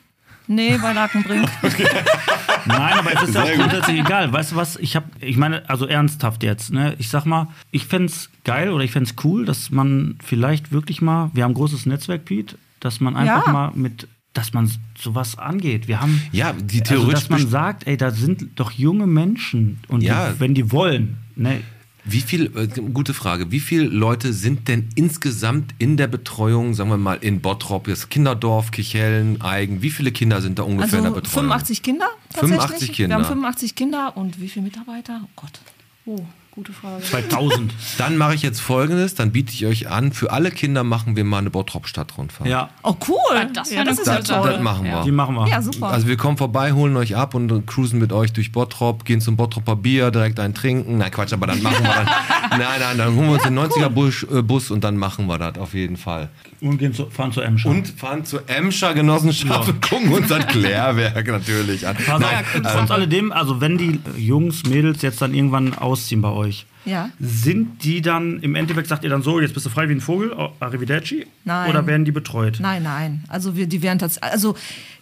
[0.48, 1.48] nee, bei Lakenbrink.
[2.66, 4.32] Nein, aber es ist ja auch grundsätzlich egal.
[4.32, 4.76] Weißt du was?
[4.78, 6.96] Ich habe, ich meine, also ernsthaft jetzt, ne?
[7.00, 11.32] Ich sag mal, ich fänd's geil oder ich fänd's cool, dass man vielleicht wirklich mal,
[11.34, 13.54] wir haben ein großes Netzwerk, Pete, dass man einfach Ja.
[13.54, 15.88] mal mit dass man sowas angeht.
[15.88, 19.80] Wir haben, Ja, die also, theoretisch dass man sagt, ey, da sind doch junge Menschen
[19.90, 20.32] und Ja.
[20.32, 21.62] die, wenn die wollen, ne,
[22.04, 26.90] Wie viel, äh, gute Frage, wie viele Leute sind denn insgesamt in der Betreuung, sagen
[26.90, 31.04] wir mal, in Bottrop, jetzt Kinderdorf, Kichellen, Eigen, wie viele Kinder sind da ungefähr in
[31.04, 31.44] der Also Betreuung?
[31.50, 32.50] 85 Kinder tatsächlich.
[32.60, 33.10] 85 Kinder.
[33.10, 35.22] Wir haben 85 Kinder und wie viele Mitarbeiter?
[35.26, 35.60] Oh Gott.
[36.06, 37.02] Oh, gute Frage.
[37.04, 37.74] 2000.
[37.98, 41.24] Dann mache ich jetzt folgendes, dann biete ich euch an, für alle Kinder machen wir
[41.24, 42.50] mal eine Bottrop-Stadtrundfahrt.
[42.50, 43.18] ja, Oh cool.
[43.54, 44.52] Das ja, das eine ist ja toll.
[44.52, 45.02] Das machen wir.
[45.04, 45.48] die machen wir.
[45.48, 45.88] Ja, super.
[45.88, 49.38] Also wir kommen vorbei, holen euch ab und cruisen mit euch durch Bottrop, gehen zum
[49.38, 50.98] Bottroper Bier, direkt ein Trinken.
[50.98, 52.08] Nein, Quatsch, aber dann machen wir dann.
[52.52, 55.38] nein, nein, dann holen wir uns den 90er Bus, äh, Bus und dann machen wir
[55.38, 56.30] das auf jeden Fall.
[56.60, 57.70] Und gehen zu, fahren zu Emscher.
[57.70, 61.98] Und fahren zur Emscher Genossenschaft und gucken uns das Klärwerk natürlich an.
[62.08, 62.24] Nein,
[62.64, 67.10] auf, trotz alledem, also wenn die Jungs, Mädels jetzt dann irgendwann ausziehen bei euch, Ja.
[67.20, 70.02] sind die dann, im Endeffekt sagt ihr dann so, jetzt bist du frei wie ein
[70.02, 71.28] Vogel, oh, arrivederci?
[71.44, 71.70] Nein.
[71.70, 72.58] Oder werden die betreut?
[72.60, 73.24] Nein, nein.
[73.28, 74.56] Also wir, die werden tatsächlich, also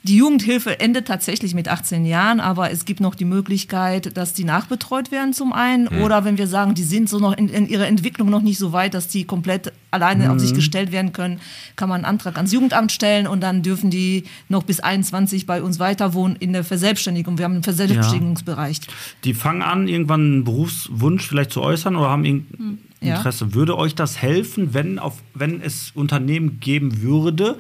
[0.04, 4.46] die Jugendhilfe endet tatsächlich mit 18 Jahren, aber es gibt noch die Möglichkeit, dass die
[4.46, 7.88] nachbetreut werden zum einen oder wenn wir sagen, die sind so noch in, in ihrer
[7.88, 11.40] Entwicklung noch nicht so weit, dass die komplett alleine auf sich gestellt werden können,
[11.76, 15.62] kann man einen Antrag ans Jugendamt stellen und dann dürfen die noch bis 21 bei
[15.62, 17.38] uns weiter wohnen in der Verselbstständigung.
[17.38, 18.82] Wir haben einen Verselbstständigungsbereich.
[19.24, 23.16] Die fangen an, irgendwann einen Berufswunsch vielleicht zu äußern oder haben irgendein Ja.
[23.16, 23.54] Interesse.
[23.54, 27.58] Würde euch das helfen, wenn, auf, wenn es Unternehmen geben würde,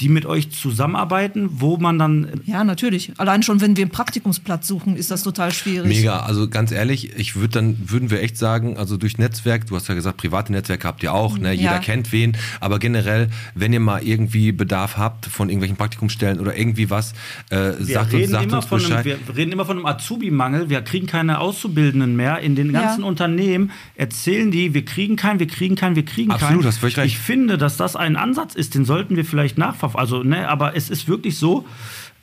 [0.00, 3.12] die mit euch zusammenarbeiten, wo man dann Ja, natürlich.
[3.18, 5.86] Allein schon, wenn wir einen Praktikumsplatz suchen, ist das total schwierig.
[5.88, 9.76] Mega, also ganz ehrlich, ich würde dann, würden wir echt sagen, also durch Netzwerk, du
[9.76, 11.52] hast ja gesagt, private Netzwerke habt ihr auch, ne?
[11.52, 11.78] jeder Ja.
[11.78, 16.90] kennt wen, aber generell, wenn ihr mal irgendwie Bedarf habt von irgendwelchen Praktikumsstellen oder irgendwie
[16.90, 17.12] was,
[17.50, 19.18] äh, Wir sagt uns, reden, sagt immer uns von einem, Bescheid.
[19.26, 20.70] wir reden immer von einem Azubi-Mangel.
[20.70, 22.40] Wir kriegen keine Auszubildenden mehr.
[22.40, 23.06] In den ganzen Ja.
[23.06, 26.66] Unternehmen erzählen die, wir kriegen keinen, wir kriegen keinen, wir kriegen Absolut, keinen.
[26.68, 27.06] hast völlig recht.
[27.14, 29.98] Ich finde, dass das ein Ansatz ist, den sollten wir vielleicht nachverfolgen.
[30.00, 31.64] Also, ne, aber es ist wirklich so,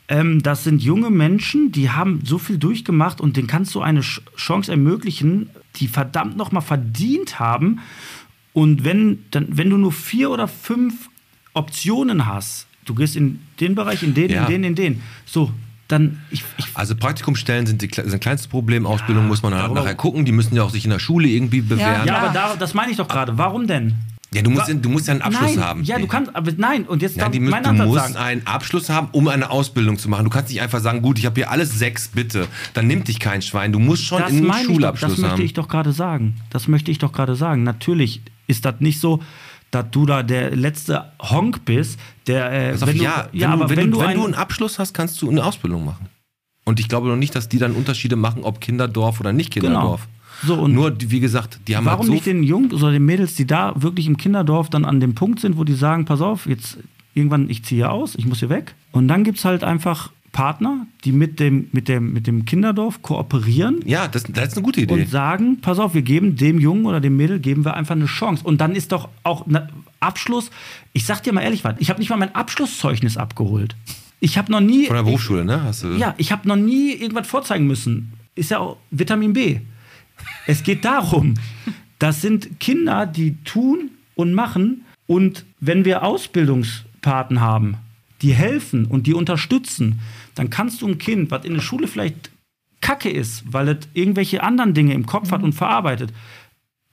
[0.08, 4.00] ähm, das sind junge Menschen, die haben so viel durchgemacht und denen kannst du eine
[4.00, 7.80] Ch- Chance ermöglichen, die verdammt nochmal verdient haben.
[8.52, 11.08] Und wenn, dann, wenn du nur vier oder fünf
[11.54, 14.44] Optionen hast, du gehst in den Bereich, in den, Ja.
[14.44, 15.50] in den, in den, so,
[15.88, 19.72] dann, ich, ich Also Praktikumsstellen sind die, sind das kleinste Problem, Ausbildung muss man halt
[19.72, 22.06] nachher gucken, die müssen ja auch sich in der Schule irgendwie bewähren.
[22.06, 22.18] Ja, Ja.
[22.18, 23.36] aber da, das meine ich doch gerade.
[23.38, 23.94] Warum denn?
[24.34, 25.84] Ja, du musst, du musst ja einen Abschluss nein, haben.
[25.84, 28.16] Ja, du kannst, aber nein, und jetzt Nein, die müssen, meinen du Ansatz musst sagen.
[28.16, 30.24] einen Abschluss haben, um eine Ausbildung zu machen.
[30.24, 32.46] Du kannst nicht einfach sagen, gut, ich habe hier alles sechs, bitte.
[32.72, 33.72] Dann nimmt dich kein Schwein.
[33.72, 35.42] Du musst schon Das einen ich Schulabschluss das möchte haben.
[35.42, 36.36] ich doch gerade sagen.
[36.50, 37.62] Das möchte ich doch gerade sagen.
[37.62, 39.22] Natürlich ist das nicht so,
[39.70, 43.40] dass du da der letzte Honk bist, der, äh, Pass auf, wenn du, ja, wenn,
[43.40, 45.84] du, aber wenn, wenn, du, wenn ein- du einen Abschluss hast, kannst du eine Ausbildung
[45.84, 46.06] machen.
[46.64, 50.02] Und ich glaube noch nicht, dass die dann Unterschiede machen, ob Kinderdorf oder nicht Kinderdorf.
[50.02, 50.12] Genau.
[50.44, 53.04] So, und Nur, wie gesagt, die haben Warum halt so nicht den Jungs oder den
[53.04, 56.20] Mädels, die da wirklich im Kinderdorf dann an dem Punkt sind, wo die sagen, pass
[56.20, 56.78] auf, jetzt
[57.14, 58.74] irgendwann, ich ziehe hier aus, ich muss hier weg.
[58.90, 63.02] Und dann gibt es halt einfach Partner, die mit dem, mit dem, mit dem Kinderdorf
[63.02, 64.94] kooperieren Ja, das, das ist eine gute Idee.
[64.94, 68.06] und sagen, pass auf, wir geben dem Jungen oder dem Mädel, geben wir einfach eine
[68.06, 68.42] Chance.
[68.42, 69.68] Und dann ist doch auch ein
[70.00, 70.50] Abschluss,
[70.94, 73.76] ich sag dir mal ehrlich was, ich habe nicht mal mein Abschlusszeugnis abgeholt.
[74.20, 74.86] Ich habe noch nie...
[74.86, 75.62] Von der Berufsschule, ne?
[75.64, 78.12] Hast du, Ja, ich habe noch nie irgendwas vorzeigen müssen.
[78.34, 79.58] Ist ja auch Vitamin B.
[80.46, 81.34] Es geht darum,
[81.98, 84.84] das sind Kinder, die tun und machen.
[85.06, 87.76] Und wenn wir Ausbildungspaten haben,
[88.22, 90.00] die helfen und die unterstützen,
[90.34, 92.30] dann kannst du ein Kind, was in der Schule vielleicht
[92.80, 96.12] kacke ist, weil es irgendwelche anderen Dinge im Kopf hat und verarbeitet,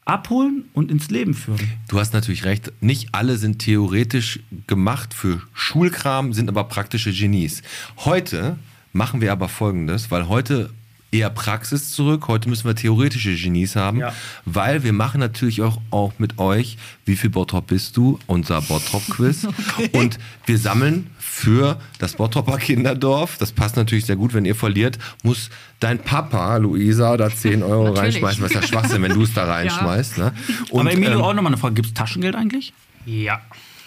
[0.06, 1.60] abholen und ins Leben führen.
[1.88, 2.72] Du hast natürlich recht.
[2.82, 7.62] Nicht alle sind theoretisch gemacht für Schulkram, sind aber praktische Genies.
[7.98, 8.58] Heute
[8.92, 10.72] machen wir aber Folgendes, weil heute
[11.12, 12.28] eher Praxis zurück.
[12.28, 14.14] Heute müssen wir theoretische Genies haben, Ja.
[14.46, 18.20] weil wir machen natürlich auch, auch mit euch, wie viel Bottrop bist du?
[18.28, 19.48] Unser Bottrop-Quiz.
[19.94, 25.00] Und wir sammeln für das Bottroper Kinderdorf, das passt natürlich sehr gut, wenn ihr verliert,
[25.24, 25.50] muss
[25.80, 28.00] dein Papa, Luisa, da 10 Euro Natürlich.
[28.16, 28.44] reinschmeißen.
[28.44, 30.18] Was ist ja Schwachsinn, wenn du es da reinschmeißt.
[30.18, 30.34] Ne?
[30.70, 31.76] Und, Aber Emilio, ähm, auch nochmal eine Frage.
[31.76, 32.74] Gibt es Taschengeld eigentlich?
[33.06, 33.42] Ja,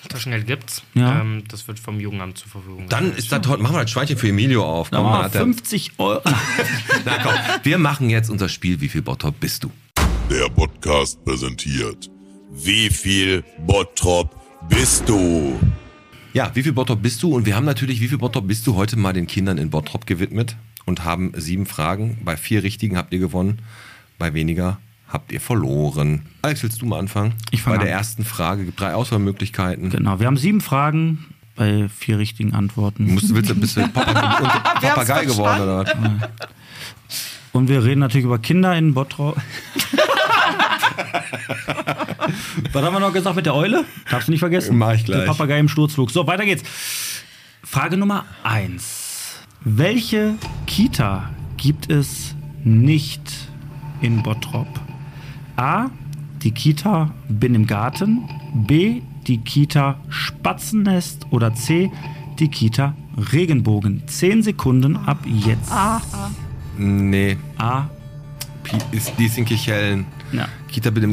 [0.09, 0.83] Taschengeld gibt's.
[0.95, 1.21] Ja.
[1.21, 3.19] Ähm, das wird vom Jugendamt zur Verfügung Dann gestellt.
[3.19, 4.91] ist das heute, machen wir das Schweinchen für Emilio auf.
[4.91, 6.21] Komm, er- 50 Euro.
[7.05, 8.81] Na komm, wir machen jetzt unser Spiel.
[8.81, 9.71] Wie viel Bottrop bist du?
[10.31, 12.11] Der Podcast präsentiert.
[12.51, 14.35] Wie viel Bottrop
[14.69, 15.59] bist du?
[16.35, 17.35] Ja, wie viel Bottrop bist du?
[17.35, 20.07] Und wir haben natürlich, wie viel Bottrop bist du heute mal den Kindern in Bottrop
[20.07, 20.57] gewidmet
[20.87, 22.19] und haben sieben Fragen.
[22.25, 23.61] Bei vier richtigen habt ihr gewonnen,
[24.19, 24.79] bei weniger
[25.13, 26.23] habt ihr verloren.
[26.43, 27.35] Alex, willst du mal anfangen?
[27.51, 27.99] Ich fang Bei der an.
[27.99, 29.91] ersten Frage gibt drei Auswahlmöglichkeiten.
[29.91, 31.27] Genau, wir haben sieben Fragen
[31.57, 33.07] bei vier richtigen Antworten.
[33.07, 35.93] Du musst, willst, du- bist du Papa, und Papagei geworden oder was?
[37.53, 39.37] Und wir reden natürlich über Kinder in Bottrop.
[42.73, 43.85] Was haben wir noch gesagt mit der Eule?
[44.11, 44.79] Darfst du nicht vergessen?
[44.79, 45.21] Mach ich gleich.
[45.21, 46.11] Der Papagei im Sturzflug.
[46.11, 46.63] So, weiter geht's.
[47.63, 49.41] Frage Nummer 1.
[49.65, 50.35] Welche
[50.67, 52.35] Kita gibt es
[52.65, 53.21] nicht
[54.01, 54.67] in Bottrop?
[55.57, 55.87] A.
[56.43, 58.23] Die Kita Bin im Garten.
[58.55, 59.01] B.
[59.27, 61.27] Die Kita Spatzennest.
[61.31, 61.91] Oder C.
[62.39, 62.95] Die Kita
[63.33, 64.03] Regenbogen.
[64.07, 65.71] 10 Sekunden ab jetzt.
[66.79, 67.83] Nee, A.
[68.65, 70.07] Pi- ist, die ist in Kichellen.
[70.33, 70.49] Ja.
[70.69, 71.09] Kita, bitte,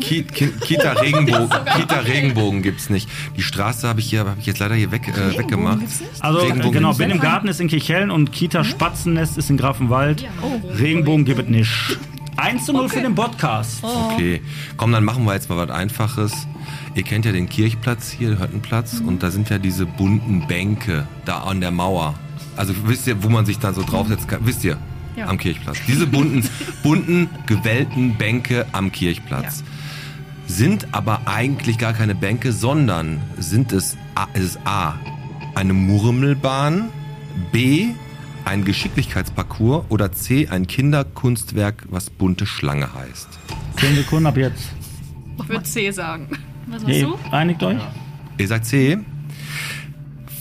[0.00, 3.08] Ki, Ki, Kita Regenbogen, Kita Regenbogen gibt's nicht.
[3.36, 5.80] Die Straße habe ich hier, habe ich jetzt leider hier weg, äh, weggemacht.
[6.20, 7.18] Also Regenbogen genau, Bin im.
[7.18, 10.24] Garten ist in Kirchhellen und Kita Spatzennest ist in Grafenwald.
[10.78, 11.98] Regenbogen gibt es nicht.
[12.36, 13.82] 1 zu 0 für den Podcast.
[13.82, 14.40] Okay,
[14.76, 16.32] komm, dann machen wir jetzt mal was Einfaches.
[16.94, 21.38] Ihr kennt ja den Kirchplatz hier, Höttenplatz, und da sind ja diese bunten Bänke da
[21.42, 22.14] an der Mauer.
[22.56, 24.40] Also wisst ihr, wo man sich da so draufsetzen kann?
[24.46, 24.76] Wisst ihr?
[25.16, 25.26] Ja.
[25.26, 25.78] Am Kirchplatz.
[25.86, 26.48] Diese bunten,
[26.82, 29.62] bunten, gewellten Bänke am Kirchplatz.
[30.46, 34.94] Sind aber eigentlich gar keine Bänke, sondern sind es, A- es ist A,
[35.54, 36.88] eine Murmelbahn,
[37.52, 37.88] B,
[38.50, 43.28] ein Geschicklichkeitsparcours oder C, ein Kinderkunstwerk, was bunte Schlange heißt.
[43.78, 44.70] 10 Sekunden ab jetzt.
[45.40, 46.28] Ich würde C sagen.
[46.66, 47.78] Was Hey, einigt euch?
[48.38, 48.98] Ihr sagt C.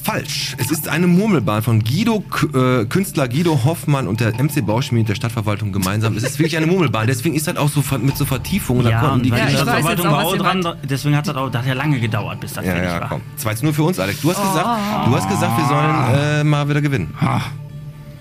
[0.02, 0.56] Falsch.
[0.58, 2.24] Es ist eine Murmelbahn von Guido,
[2.56, 6.18] äh, Künstler Guido Hoffmann und der MC Bauschmied der Stadtverwaltung gemeinsam.
[6.18, 7.06] Es ist wirklich eine Murmelbahn.
[7.06, 8.86] Deswegen ist das auch so mit so Vertiefungen.
[8.86, 11.36] Da Ja, konnten und die Kinder Stadtverwaltung jetzt auch, war auch dran, deswegen hat das,
[11.36, 13.10] auch, das hat ja lange gedauert, bis das ja, fertig ja, war.
[13.10, 13.22] komm.
[13.36, 14.22] 2 zu 0 für uns, Alex.
[14.22, 14.66] Du hast gesagt,
[15.06, 17.14] du hast gesagt, wir sollen äh, mal wieder gewinnen.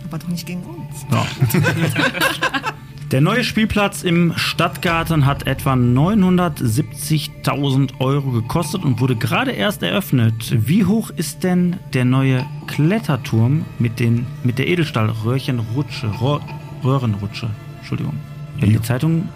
[0.08, 1.06] Aber doch nicht gegen uns.
[3.10, 10.54] Der neue Spielplatz im Stadtgarten hat etwa 970.000 Euro gekostet und wurde gerade erst eröffnet.
[10.68, 16.12] Wie hoch ist denn der neue Kletterturm mit, den, mit der Edelstahlröhrchenrutsche,
[16.84, 17.48] Röhrenrutsche?
[17.78, 18.12] Entschuldigung.
[18.58, 19.26] Wenn ihr die Zeitung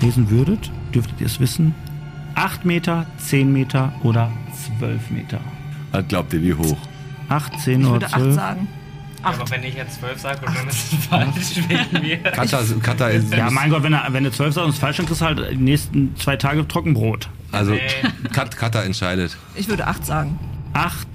[0.00, 1.76] lesen würdet, dürftet ihr es wissen.
[2.34, 4.32] 8 Meter, 10 Meter oder
[4.80, 5.38] 12 Meter.
[5.92, 6.76] Was glaubt ihr, wie hoch?
[7.28, 8.66] 8, 10 Ich oder würde acht 12.
[9.22, 9.40] sagen.
[9.40, 12.18] Aber wenn ich jetzt 12 sage und dann ist es falsch wegen mir.
[12.18, 14.98] Kata, Kata ist, Ja, mein Gott, wenn, er, wenn du 12 sagst und es falsch
[14.98, 17.28] ist, kriegst du halt die nächsten zwei Tage Trockenbrot.
[17.52, 17.76] also
[18.32, 19.36] Kat, Kata entscheidet.
[19.54, 20.38] Ich würde acht sagen.
[20.74, 21.06] 8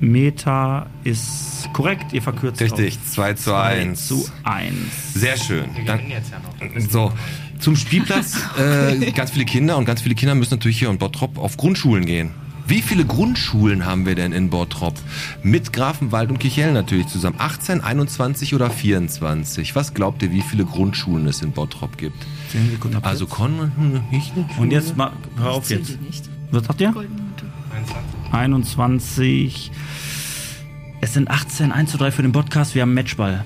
[0.00, 2.12] Meter ist korrekt.
[2.12, 4.08] Ihr verkürzt Richtig, auf 2 zu 2 1.
[4.08, 4.74] zu 1.
[5.14, 5.66] Sehr schön.
[5.76, 6.90] Wir Dann, gewinnen jetzt ja noch.
[6.90, 7.12] So,
[7.58, 8.38] zum Spielplatz.
[8.58, 12.06] Äh, ganz viele Kinder und ganz viele Kinder müssen natürlich hier in Bottrop auf Grundschulen
[12.06, 12.30] gehen.
[12.70, 14.94] Wie viele Grundschulen haben wir denn in Bottrop?
[15.42, 17.34] Mit Grafenwald und Kichellen natürlich zusammen.
[17.36, 19.74] 18, 21 oder 24?
[19.74, 22.24] Was glaubt ihr, wie viele Grundschulen es in Bottrop gibt?
[22.52, 23.26] 10 Sekunden ab Also.
[23.26, 23.72] Kon...
[24.56, 25.98] Und jetzt mal, hör auf jetzt.
[26.52, 26.94] Was sagt ihr?
[26.94, 27.12] 21.
[28.30, 29.72] 21.
[31.00, 32.76] Es sind 18, 1 zu 3 für den Podcast.
[32.76, 33.44] Wir haben Matchball.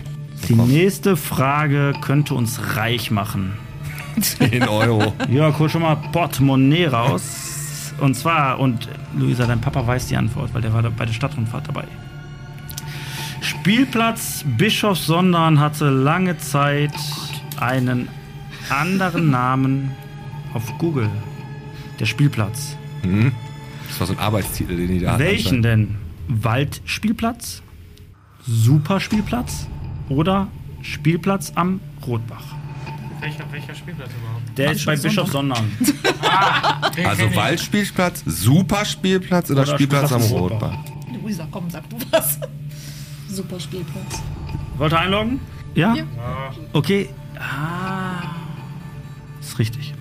[0.50, 3.54] Die nächste Frage könnte uns reich machen.
[4.20, 5.14] 10 Euro.
[5.30, 7.53] Jörg, hol schon mal Portemonnaie raus.
[8.00, 11.68] Und zwar, und Luisa, dein Papa weiß die Antwort, weil der war bei der Stadtrundfahrt
[11.68, 11.84] dabei.
[13.40, 16.94] Spielplatz Bischofssondern hatte lange Zeit
[17.60, 18.08] einen
[18.70, 19.90] anderen Namen
[20.54, 21.10] auf Google.
[22.00, 22.76] Der Spielplatz.
[23.88, 25.96] Das war so ein Arbeitstitel, den die da hatten Welchen denn?
[26.28, 27.62] Waldspielplatz?
[28.46, 29.68] Superspielplatz?
[30.08, 30.48] Oder
[30.82, 32.53] Spielplatz am Rotbach?
[33.24, 34.58] Welcher, welcher Spielplatz überhaupt?
[34.58, 35.72] Der ist bei Bischofssondern.
[37.04, 40.78] Also Waldspielplatz, Superspielplatz oder, Oder Spielplatz am Spielplatz am Rotbach?
[41.22, 42.38] Luisa, komm, sag du was.
[43.28, 44.22] Super Spielplatz.
[44.76, 45.40] Wollt ihr einloggen?
[45.74, 45.94] Ja?
[45.94, 46.04] Ja.
[46.72, 47.08] Okay.
[47.38, 48.22] Ah.
[49.40, 49.94] Ist richtig.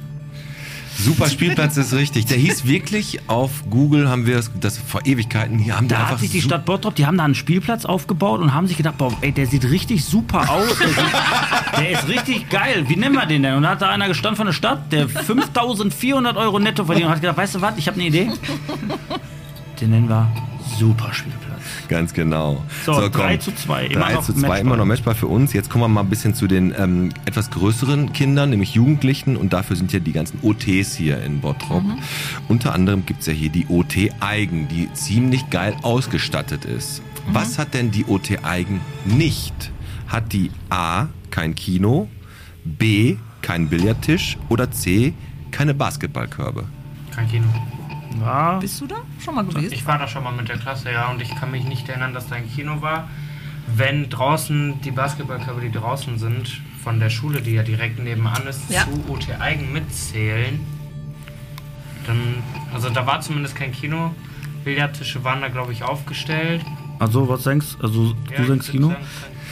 [0.98, 2.26] Superspielplatz ist richtig.
[2.26, 6.12] Der hieß wirklich auf Google, haben wir das, das vor Ewigkeiten, hier haben Da einfach
[6.12, 8.98] hat sich die Stadt Bottrop, die haben da einen Spielplatz aufgebaut und haben sich gedacht,
[8.98, 10.78] boah, ey, der sieht richtig super aus.
[10.78, 12.86] Der, sieht, der ist richtig geil.
[12.88, 13.56] Wie nennen wir den denn?
[13.56, 17.14] Und da hat da einer gestanden von der Stadt, der 5400 Euro netto verdient und
[17.14, 18.30] hat gedacht, weißt du was, ich habe eine Idee.
[19.82, 20.32] Den nennen wir
[20.78, 21.53] Superspielplatz.
[21.90, 22.64] Ganz genau.
[22.86, 24.60] So, 3 zu 2, immer 3 noch zu 2, Matchball.
[24.60, 25.54] immer noch Matchball für uns.
[25.54, 29.38] Jetzt kommen wir mal ein bisschen zu den ähm, etwas größeren Kindern, nämlich Jugendlichen.
[29.38, 31.84] Und dafür sind ja die ganzen OTs hier in Bottrop.
[32.48, 37.02] Unter anderem gibt's ja hier die OT Eigen, die ziemlich geil ausgestattet ist.
[37.28, 39.72] Was hat denn die OT Eigen nicht?
[40.08, 42.08] Hat die A, kein Kino,
[42.64, 45.14] B, keinen Billardtisch oder C,
[45.52, 46.66] keine Basketballkörbe?
[47.16, 47.46] Kein Kino.
[48.20, 49.74] Ja, Bist du da schon mal gewesen?
[49.74, 52.14] Ich war da schon mal mit der Klasse, ja, und ich kann mich nicht erinnern,
[52.14, 53.08] dass da ein Kino war.
[53.76, 58.70] Wenn draußen die Basketballkörbe, die draußen sind, von der Schule, die ja direkt nebenan ist,
[58.70, 58.82] Ja.
[58.84, 60.60] zu OT Eigen mitzählen,
[62.06, 62.18] dann,
[62.74, 64.14] also da war zumindest kein Kino.
[64.66, 66.62] Billardtische waren da, glaube ich, aufgestellt.
[67.00, 68.90] also was denkst also Ja, du denkst Kino?
[68.90, 69.02] sagen,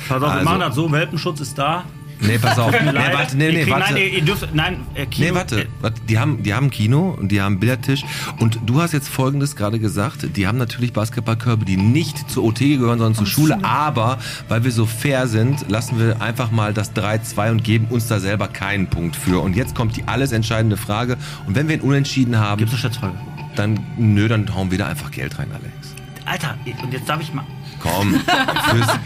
[0.07, 1.83] Pass auf, wir Also- machen das so, Welpenschutz ist da.
[2.21, 2.71] Nee, pass auf.
[2.81, 3.93] Nee, warte, nee, nee, warte.
[3.93, 6.01] Nein, ihr, dürft, nein, äh, Kino, Nee, warte, warte.
[6.07, 8.03] Die haben, die haben ein Kino und die haben Billardtisch.
[8.39, 10.35] Und du hast jetzt Folgendes gerade gesagt.
[10.35, 13.59] Die haben natürlich Basketballkörbe, die nicht zur OT gehören, sondern zur Schule.
[13.63, 14.19] Aber
[14.49, 18.19] weil wir so fair sind, lassen wir einfach mal das 3-2 und geben uns da
[18.19, 19.41] selber keinen Punkt für.
[19.41, 21.17] Und jetzt kommt die alles entscheidende Frage.
[21.47, 23.15] Und wenn wir ihn unentschieden haben, Gibt's eine Schätzfrage?
[23.55, 25.95] dann, nö, dann hauen wir da einfach Geld rein, Alex.
[26.25, 27.45] Alter, und jetzt darf ich mal.
[27.79, 28.13] Komm.
[28.69, 28.99] Fürs,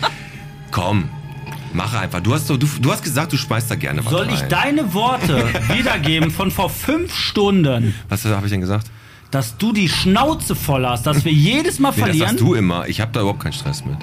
[0.71, 1.09] komm.
[1.75, 2.21] Mach einfach.
[2.21, 4.49] Du hast, so, du, du hast gesagt, du schmeißt da gerne was Soll ich rein.
[4.49, 5.43] deine Worte
[5.75, 8.89] wiedergeben von vor fünf Stunden, Was habe ich denn gesagt?
[9.31, 12.27] dass du die Schnauze voll hast, dass wir jedes Mal Nee, das verlieren?
[12.29, 12.87] sagst du immer.
[12.87, 13.97] Ich habe da überhaupt keinen Stress mit.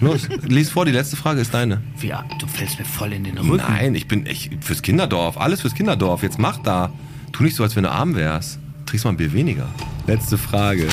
[0.00, 1.82] Los, lies vor, die letzte Frage ist deine.
[2.00, 3.56] Ja, du fällst mir voll in den Rücken.
[3.56, 5.36] Nein, ich bin ich, fürs Kinderdorf.
[5.36, 6.22] Alles fürs Kinderdorf.
[6.22, 6.90] Jetzt mach da.
[7.32, 8.58] Tu nicht so, als wenn du arm wärst.
[8.86, 9.66] Trinkst mal ein Bier weniger.
[10.06, 10.88] Letzte Frage.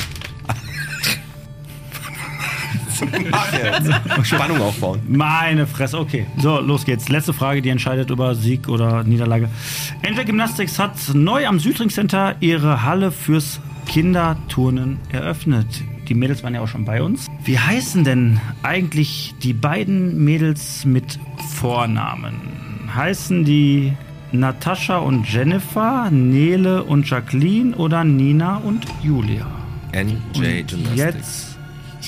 [4.22, 5.00] Spannung aufbauen.
[5.08, 6.26] Meine Fresse, okay.
[6.38, 7.08] So, los geht's.
[7.08, 9.48] Letzte Frage, die entscheidet über Sieg oder Niederlage.
[10.02, 15.66] Entweder Gymnastics hat neu am Südring Center ihre Halle fürs Kinderturnen eröffnet.
[16.08, 17.28] Die Mädels waren ja auch schon bei uns.
[17.44, 21.18] Wie heißen denn eigentlich die beiden Mädels mit
[21.54, 22.34] Vornamen?
[22.94, 23.92] Heißen die
[24.32, 29.46] Natascha und Jennifer, Nele und Jacqueline oder Nina und Julia?
[29.92, 30.96] NJ Gymnastics.
[30.96, 31.51] jetzt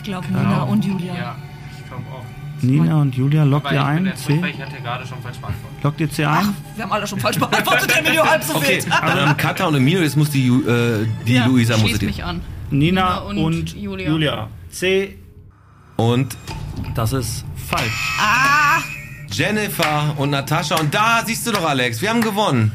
[0.04, 1.14] glaube, Nina und Julia.
[1.14, 1.36] Ja,
[1.78, 2.24] ich glaube auch.
[2.62, 4.12] Nina und Julia, lockt ihr ein?
[4.16, 4.34] C?
[4.48, 5.82] Ich hatte gerade schon falsch beantwortet.
[5.82, 6.54] Lockt ihr C ein?
[6.76, 9.74] Wir haben alle schon falsch beantwortet, der Video halb so Okay, also ähm, Katha und
[9.74, 12.40] Emilio, jetzt muss die, Ju- äh, die Ja, Luisa muss mich an.
[12.70, 14.08] Nina Nina und und, Julia.
[14.08, 14.48] Julia.
[14.70, 15.18] C,
[15.96, 16.36] Und
[16.94, 18.18] das ist falsch.
[19.34, 20.76] Jennifer und Natascha.
[20.76, 22.70] Und da siehst du doch, Alex, wir haben gewonnen.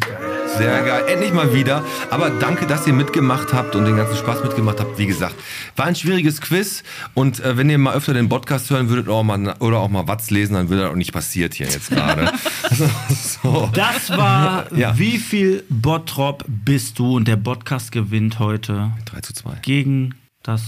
[0.57, 1.05] Sehr geil.
[1.07, 1.85] Endlich mal wieder.
[2.09, 4.97] Aber danke, dass ihr mitgemacht habt und den ganzen Spaß mitgemacht habt.
[4.97, 5.35] Wie gesagt,
[5.77, 6.83] war ein schwieriges Quiz.
[7.13, 10.09] Und äh, wenn ihr mal öfter den Podcast hören würdet auch mal, oder auch mal
[10.09, 12.29] Watz lesen, dann würde das auch nicht passiert hier jetzt gerade.
[13.41, 13.69] so.
[13.73, 14.97] Das war Ja.
[14.99, 17.15] Wie viel Bottrop bist du?
[17.15, 19.59] Und der Podcast gewinnt heute 3 zu 2.
[19.61, 20.63] gegen das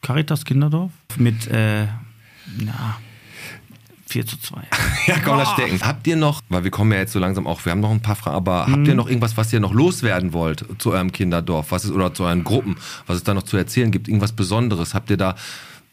[0.00, 1.88] Caritas Kinderdorf mit, äh,
[2.58, 2.96] na,
[4.16, 4.60] 4 zu 2.
[5.06, 5.80] Ja, komm, lass stecken.
[5.82, 8.00] Habt ihr noch, weil wir kommen ja jetzt so langsam auch, wir haben noch ein
[8.00, 11.70] paar Fragen, aber habt ihr noch irgendwas, was ihr noch loswerden wollt zu eurem Kinderdorf,
[11.70, 12.76] was ist, oder zu euren Gruppen,
[13.06, 14.08] was es da noch zu erzählen gibt?
[14.08, 14.94] Irgendwas Besonderes?
[14.94, 15.36] Habt ihr da,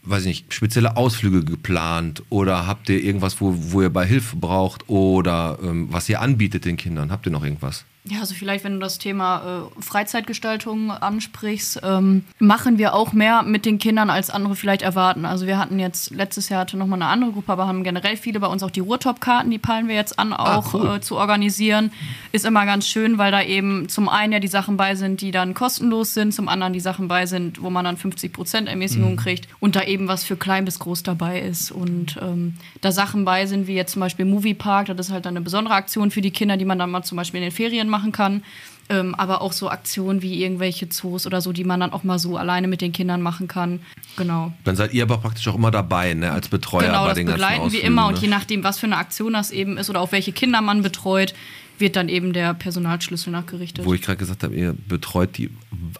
[0.04, 4.38] weiß ich nicht, spezielle Ausflüge geplant oder habt ihr irgendwas, wo, wo ihr bei Hilfe
[4.38, 7.12] braucht oder ähm, was ihr anbietet den Kindern?
[7.12, 7.86] Habt ihr noch irgendwas?
[8.06, 13.44] Ja, also vielleicht, wenn du das Thema äh, Freizeitgestaltung ansprichst, ähm, machen wir auch mehr
[13.44, 15.24] mit den Kindern, als andere vielleicht erwarten.
[15.24, 18.42] Also wir hatten jetzt, letztes Jahr hatte nochmal eine andere Gruppe, aber haben generell viele
[18.42, 20.98] bei uns auch die Ruhrtop-Karten, die peilen wir jetzt an, auch cool.
[20.98, 21.94] äh, zu organisieren.
[22.34, 25.32] Ist immer ganz schön, weil da eben zum einen ja die Sachen bei sind, die
[25.32, 29.48] dann kostenlos sind, zum anderen die Sachen bei sind, wo man dann 50% Ermäßigung kriegt
[29.62, 31.72] und da eben was für klein bis groß dabei ist.
[31.72, 35.38] Und ähm, da Sachen bei sind, wie jetzt zum Beispiel Moviepark, das ist halt dann
[35.38, 37.93] eine besondere Aktion für die Kinder, die man dann mal zum Beispiel in den Ferien
[37.94, 38.44] machen kann.
[38.90, 42.20] Ähm, aber auch so Aktionen wie irgendwelche Zoos oder so, die man dann auch mal
[42.20, 43.80] so alleine mit den Kindern machen kann.
[44.18, 44.52] Genau.
[44.66, 47.28] Dann seid ihr aber praktisch auch immer dabei, ne, als Betreuer genau, bei das den
[47.28, 48.02] ganzen begleiten wir immer.
[48.04, 48.08] ne?
[48.10, 50.82] Und je nachdem, was für eine Aktion das eben ist oder auf welche Kinder man
[50.82, 51.34] betreut,
[51.80, 53.86] wird dann eben der Personalschlüssel nachgerichtet.
[53.86, 55.50] Wo ich gerade gesagt habe, ihr betreut die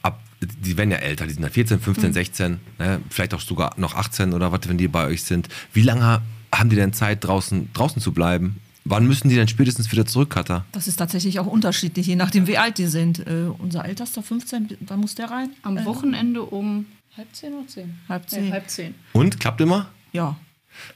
[0.02, 2.14] ab, die werden ja älter, die sind ja 14, 15, Mhm.
[2.14, 3.00] 16, ne?
[3.10, 5.48] vielleicht auch sogar noch 18 oder was, wenn die bei euch sind.
[5.72, 6.22] Wie lange
[6.54, 8.58] haben die denn Zeit, draußen, draußen zu bleiben?
[8.86, 10.66] Wann müssen die denn spätestens wieder zurück, Katha?
[10.74, 13.20] Das ist tatsächlich auch unterschiedlich, je nachdem, wie alt die sind.
[13.20, 15.52] Äh, unser Ältester 15, wann muss der rein?
[15.62, 16.86] Am Äh, Wochenende um
[17.16, 17.96] halb zehn oder zehn?
[18.10, 18.52] Halb Nee, zehn.
[18.52, 18.96] halb zehn.
[19.14, 19.40] Und?
[19.40, 19.88] Klappt immer?
[20.12, 20.36] Ja.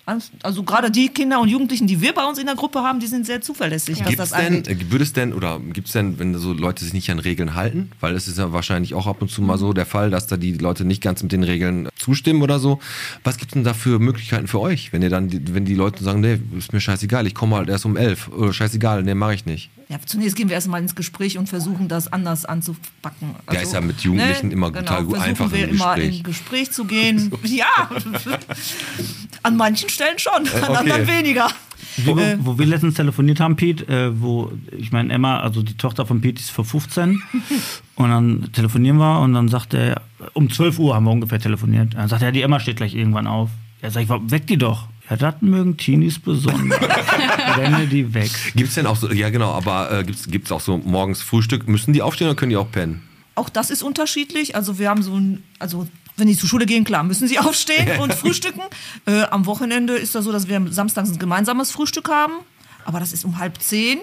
[0.05, 3.07] Also gerade die Kinder und Jugendlichen, die wir bei uns in der Gruppe haben, die
[3.07, 6.17] sind sehr zuverlässig, was Gibt es denn, äh, würde es denn, oder gibt es denn,
[6.19, 7.91] wenn so Leute sich nicht an Regeln halten?
[7.99, 10.37] Weil es ist ja wahrscheinlich auch ab und zu mal so der Fall, dass da
[10.37, 12.79] die Leute nicht ganz mit den Regeln zustimmen oder so.
[13.23, 14.93] Was gibt es denn da für Möglichkeiten für euch?
[14.93, 17.69] Wenn ihr dann, die- wenn die Leute sagen, nee, ist mir scheißegal, ich komme halt
[17.69, 19.69] erst um elf, oder scheißegal, nee, mache ich nicht.
[19.89, 23.35] Ja, zunächst gehen wir erstmal ins Gespräch und versuchen das anders anzupacken.
[23.45, 26.17] Also, Ja, ist ja mit Jugendlichen immer total gut- versuchen einfach wir im immer Gespräch.
[26.17, 27.31] in Gespräch zu gehen.
[27.43, 27.89] ja,
[29.43, 30.75] an manchen Stellen schon, an okay.
[30.77, 31.47] anderen weniger.
[32.05, 35.75] Wo, Äh, wo wir letztens telefoniert haben, Pete, äh, wo, ich meine, Emma, also die
[35.77, 37.21] Tochter von Pete ist für 15.
[37.95, 40.01] und dann telefonieren wir und dann sagt er,
[40.33, 41.93] um 12 Uhr haben wir ungefähr telefoniert.
[41.95, 43.49] Dann sagt er, die Emma steht gleich irgendwann auf.
[43.81, 44.87] Ja, sag ich, wa- weck die doch.
[45.09, 46.79] Ja, das mögen Teenies besonders.
[47.57, 48.31] Renne die weg.
[48.55, 51.67] Gibt es denn auch so, ja genau, aber äh, gibt es auch so morgens Frühstück?
[51.67, 53.07] Müssen die aufstehen oder können die auch pennen?
[53.35, 54.55] Auch das ist unterschiedlich.
[54.55, 57.99] Also wir haben so ein, also wenn die zur Schule gehen, klar, müssen sie aufstehen
[58.01, 58.61] und frühstücken.
[59.05, 62.33] Äh, am Wochenende ist das so, dass wir samstags ein gemeinsames Frühstück haben.
[62.83, 63.99] Aber das ist um halb zehn.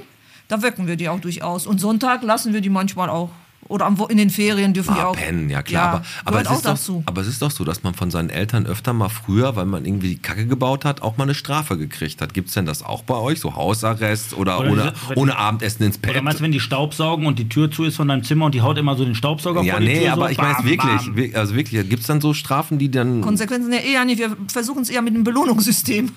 [0.48, 1.66] Da wecken wir die auch durchaus.
[1.66, 3.31] Und Sonntag lassen wir die manchmal auch
[3.69, 5.16] Oder am in den Ferien dürfen die Ah, auch.
[5.16, 5.86] pennen, ja klar.
[5.89, 8.11] aber, aber, gehört es auch ist doch, aber es ist doch so, dass man von
[8.11, 11.35] seinen Eltern öfter mal früher, weil man irgendwie die Kacke gebaut hat, auch mal eine
[11.35, 12.35] Strafe gekriegt hat.
[12.35, 13.41] Gibt es denn das auch bei euch?
[13.41, 16.23] So Hausarrest oder, Oder ohne, diese- ohne Abendessen ins Oder Bett?
[16.23, 18.61] meinst du, wenn die Staubsaugen und die Tür zu ist von deinem Zimmer und die
[18.62, 20.12] haut immer so den Staubsauger ja, vor die nee, Tür?
[20.12, 21.32] aber so, ich meine wirklich.
[21.32, 21.41] bam.
[21.41, 23.20] Also wirklich, gibt es dann so Strafen, die dann.
[23.23, 24.19] Konsequenzen ja eher nicht.
[24.19, 26.11] Wir versuchen es eher mit einem Belohnungssystem.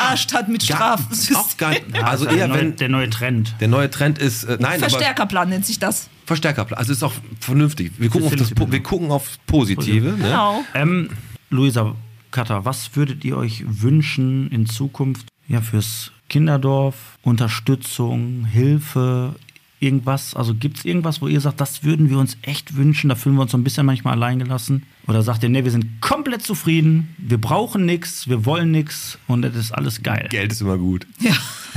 [0.00, 1.36] Ah, statt mit Gar- Strafsystem.
[1.36, 2.76] Auch gar, Ja, also ist eher der neue, wenn.
[2.76, 3.54] der neue Trend.
[3.60, 4.44] Der neue Trend ist.
[4.44, 4.90] Äh, nein, aber.
[4.90, 6.08] Verstärkerplan nennt sich das.
[6.28, 6.78] Verstärkerplan.
[6.78, 7.92] Also ist auch vernünftig.
[7.98, 10.10] Wir gucken, auf das, Po- wir gucken auf Positive.
[10.12, 10.16] Ne?
[10.18, 10.64] Genau.
[10.74, 11.08] Ähm,
[11.50, 11.94] Luisa
[12.30, 17.18] Katter, was würdet ihr euch wünschen in Zukunft ja, fürs Kinderdorf?
[17.22, 19.34] Unterstützung, Hilfe,
[19.80, 20.34] irgendwas?
[20.36, 23.08] Also gibt es irgendwas, wo ihr sagt, das würden wir uns echt wünschen?
[23.08, 24.82] Da fühlen wir uns so ein bisschen manchmal alleingelassen?
[25.06, 29.42] Oder sagt ihr, nee, wir sind komplett zufrieden, wir brauchen nichts, wir wollen nichts und
[29.44, 30.26] es ist alles geil?
[30.30, 31.06] Geld ist immer gut.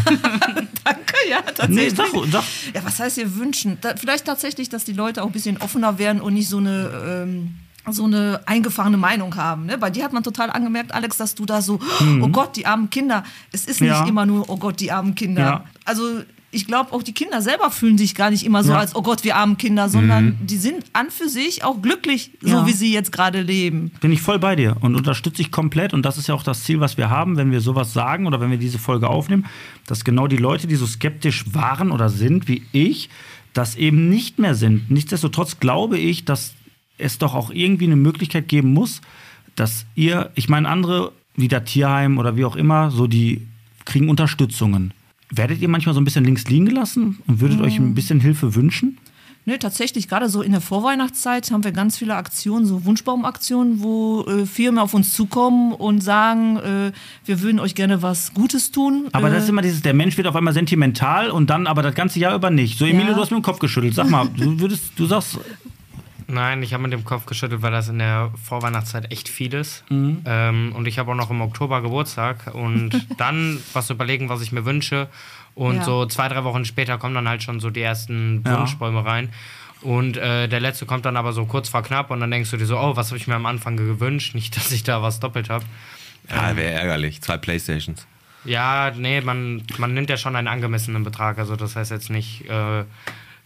[0.04, 0.68] Danke,
[1.30, 1.96] ja, Nee, tatsächlich.
[1.96, 2.44] sag, sag.
[2.74, 3.78] Ja, was heißt ihr wünschen?
[3.82, 6.90] Da, vielleicht tatsächlich, dass die Leute auch ein bisschen offener werden und nicht so eine,
[7.26, 7.56] ähm,
[7.90, 9.66] so eine eingefahrene Meinung haben.
[9.66, 9.78] Ne?
[9.78, 11.80] Bei dir hat man total angemerkt, Alex, dass du da so,
[12.22, 13.24] oh Gott, die armen Kinder.
[13.52, 13.96] Es ist nicht Mhm.
[13.96, 14.08] Ja.
[14.08, 15.42] immer nur, oh Gott, die armen Kinder.
[15.42, 15.64] Ja.
[15.86, 16.22] Also
[16.54, 18.80] ich glaube, auch die Kinder selber fühlen sich gar nicht immer so Ja.
[18.80, 22.48] als, oh Gott, wir armen Kinder, sondern die sind an für sich auch glücklich, so
[22.50, 22.66] Ja.
[22.68, 23.92] wie sie jetzt gerade leben.
[24.02, 25.94] Bin ich voll bei dir und unterstütze ich komplett.
[25.94, 28.42] Und das ist ja auch das Ziel, was wir haben, wenn wir sowas sagen oder
[28.42, 29.46] wenn wir diese Folge aufnehmen,
[29.88, 33.10] dass genau die Leute, die so skeptisch waren oder sind wie ich,
[33.54, 34.92] das eben nicht mehr sind.
[34.92, 36.54] Nichtsdestotrotz glaube ich, dass
[36.98, 39.00] es doch auch irgendwie eine Möglichkeit geben muss,
[39.56, 43.48] dass ihr, ich meine, andere, wie der Tierheim oder wie auch immer, so die
[43.86, 44.94] kriegen Unterstützungen.
[45.34, 48.56] Werdet ihr manchmal so ein bisschen links liegen gelassen und würdet euch ein bisschen Hilfe
[48.56, 48.98] wünschen?
[49.46, 54.22] Ne, tatsächlich, gerade so in der Vorweihnachtszeit haben wir ganz viele Aktionen, so Wunschbaumaktionen, wo
[54.26, 56.92] äh, Firmen auf uns zukommen und sagen, äh,
[57.26, 59.08] wir würden euch gerne was Gutes tun.
[59.14, 61.82] Aber äh, das ist immer dieses, der Mensch wird auf einmal sentimental und dann aber
[61.82, 62.78] das ganze Jahr über nicht.
[62.78, 63.14] So, Emilio, Ja.
[63.16, 63.96] du hast mir den Kopf geschüttelt.
[63.96, 65.40] Sag mal, du würdest, du sagst,
[66.32, 69.84] Nein, ich habe mit dem Kopf geschüttelt, weil das in der Vorweihnachtszeit echt viel ist.
[69.90, 70.22] Mhm.
[70.26, 72.54] Ähm, und ich habe auch noch im Oktober Geburtstag.
[72.54, 75.08] Und dann was überlegen, was ich mir wünsche.
[75.56, 75.84] Und Ja.
[75.84, 78.60] so zwei, drei Wochen später kommen dann halt schon so die ersten Ja.
[78.60, 79.30] Wunschbäume rein.
[79.82, 82.12] Und äh, der letzte kommt dann aber so kurz vor knapp.
[82.12, 84.36] Und dann denkst du dir so, oh, was habe ich mir am Anfang gewünscht?
[84.36, 85.66] Nicht, dass ich da was doppelt habe.
[86.30, 87.22] Ja, wäre ärgerlich.
[87.22, 88.06] Zwei Playstations.
[88.46, 91.38] Ja, nee, man, man nimmt ja schon einen angemessenen Betrag.
[91.38, 92.84] Also das heißt jetzt nicht äh,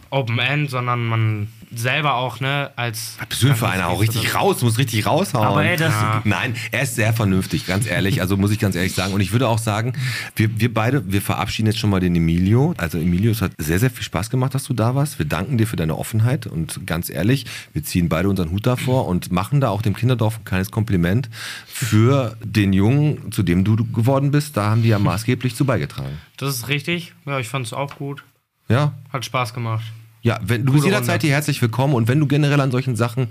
[0.09, 3.15] Open End, sondern man selber auch, ne, als.
[3.19, 3.85] Was bist du für einer?
[3.85, 5.45] Hau richtig raus, du musst richtig raushauen.
[5.47, 6.21] Aber ey, das- Ja.
[6.23, 8.21] Nein, er ist sehr vernünftig, ganz ehrlich.
[8.21, 9.13] Also muss ich ganz ehrlich sagen.
[9.13, 9.93] Und ich würde auch sagen,
[10.37, 12.73] wir, wir beide, wir verabschieden jetzt schon mal den Emilio.
[12.77, 15.19] Also Emilio, es hat sehr, sehr viel Spaß gemacht, dass du da warst.
[15.19, 19.07] Wir danken dir für deine Offenheit und ganz ehrlich, wir ziehen beide unseren Hut davor
[19.07, 21.29] und machen da auch dem Kinderdorf ein kleines Kompliment
[21.65, 24.55] für den Jungen, zu dem du geworden bist.
[24.55, 26.19] Da haben die ja maßgeblich zu beigetragen.
[26.37, 27.13] Das ist richtig.
[27.25, 28.23] Ja, ich fand es auch gut.
[28.67, 29.83] Ja, Hat Spaß gemacht.
[30.21, 31.27] Ja, wenn, du bist Coole jederzeit Runde.
[31.27, 33.27] hier herzlich willkommen und wenn du generell an solchen Sachen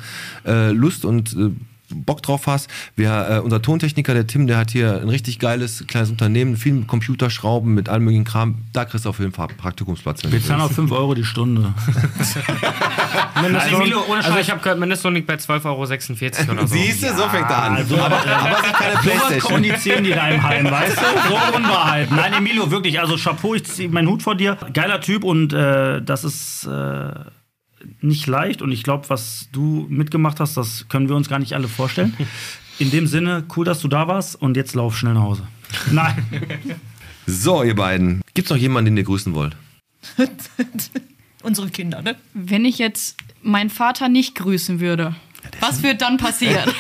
[0.47, 1.51] äh, Lust und äh,
[1.95, 5.85] Bock drauf hast, wir, äh, unser Tontechniker, der Tim, der hat hier ein richtig geiles
[5.87, 8.57] kleines Unternehmen, viel mit Computerschrauben, mit allem möglichen Kram.
[8.73, 10.23] Da kriegst du auf jeden Fall Praktikumsplatz.
[10.25, 11.75] Wir zahlen auf 5 Euro die Stunde.
[13.35, 16.75] Also, Emilio, ohne also ich habe gehört, Mindestlohn liegt bei 12,46 Euro oder so.
[16.75, 17.77] Siehst du, so fängt er an.
[17.77, 19.41] Also, aber, aber es ist keine Playstation.
[19.41, 21.29] kommunizieren die da im Heim, weißt du?
[21.29, 22.11] So Unwahrheit.
[22.11, 24.57] Nein, Emilio, wirklich, also Chapeau, ich ziehe meinen Hut vor dir.
[24.73, 27.11] Geiler Typ und äh, das ist äh,
[28.01, 31.55] nicht leicht und ich glaube, was du mitgemacht hast, das können wir uns gar nicht
[31.55, 32.15] alle vorstellen.
[32.79, 35.47] In dem Sinne, cool, dass du da warst und jetzt lauf schnell nach Hause.
[35.93, 36.25] Nein.
[37.27, 38.21] So, ihr beiden.
[38.35, 39.57] Gibt's noch jemanden, den ihr grüßen wollt?
[41.43, 42.17] Unsere Kinder, ne?
[42.33, 45.15] Wenn ich jetzt meinen Vater nicht grüßen würde,
[45.61, 46.71] was wird dann passieren?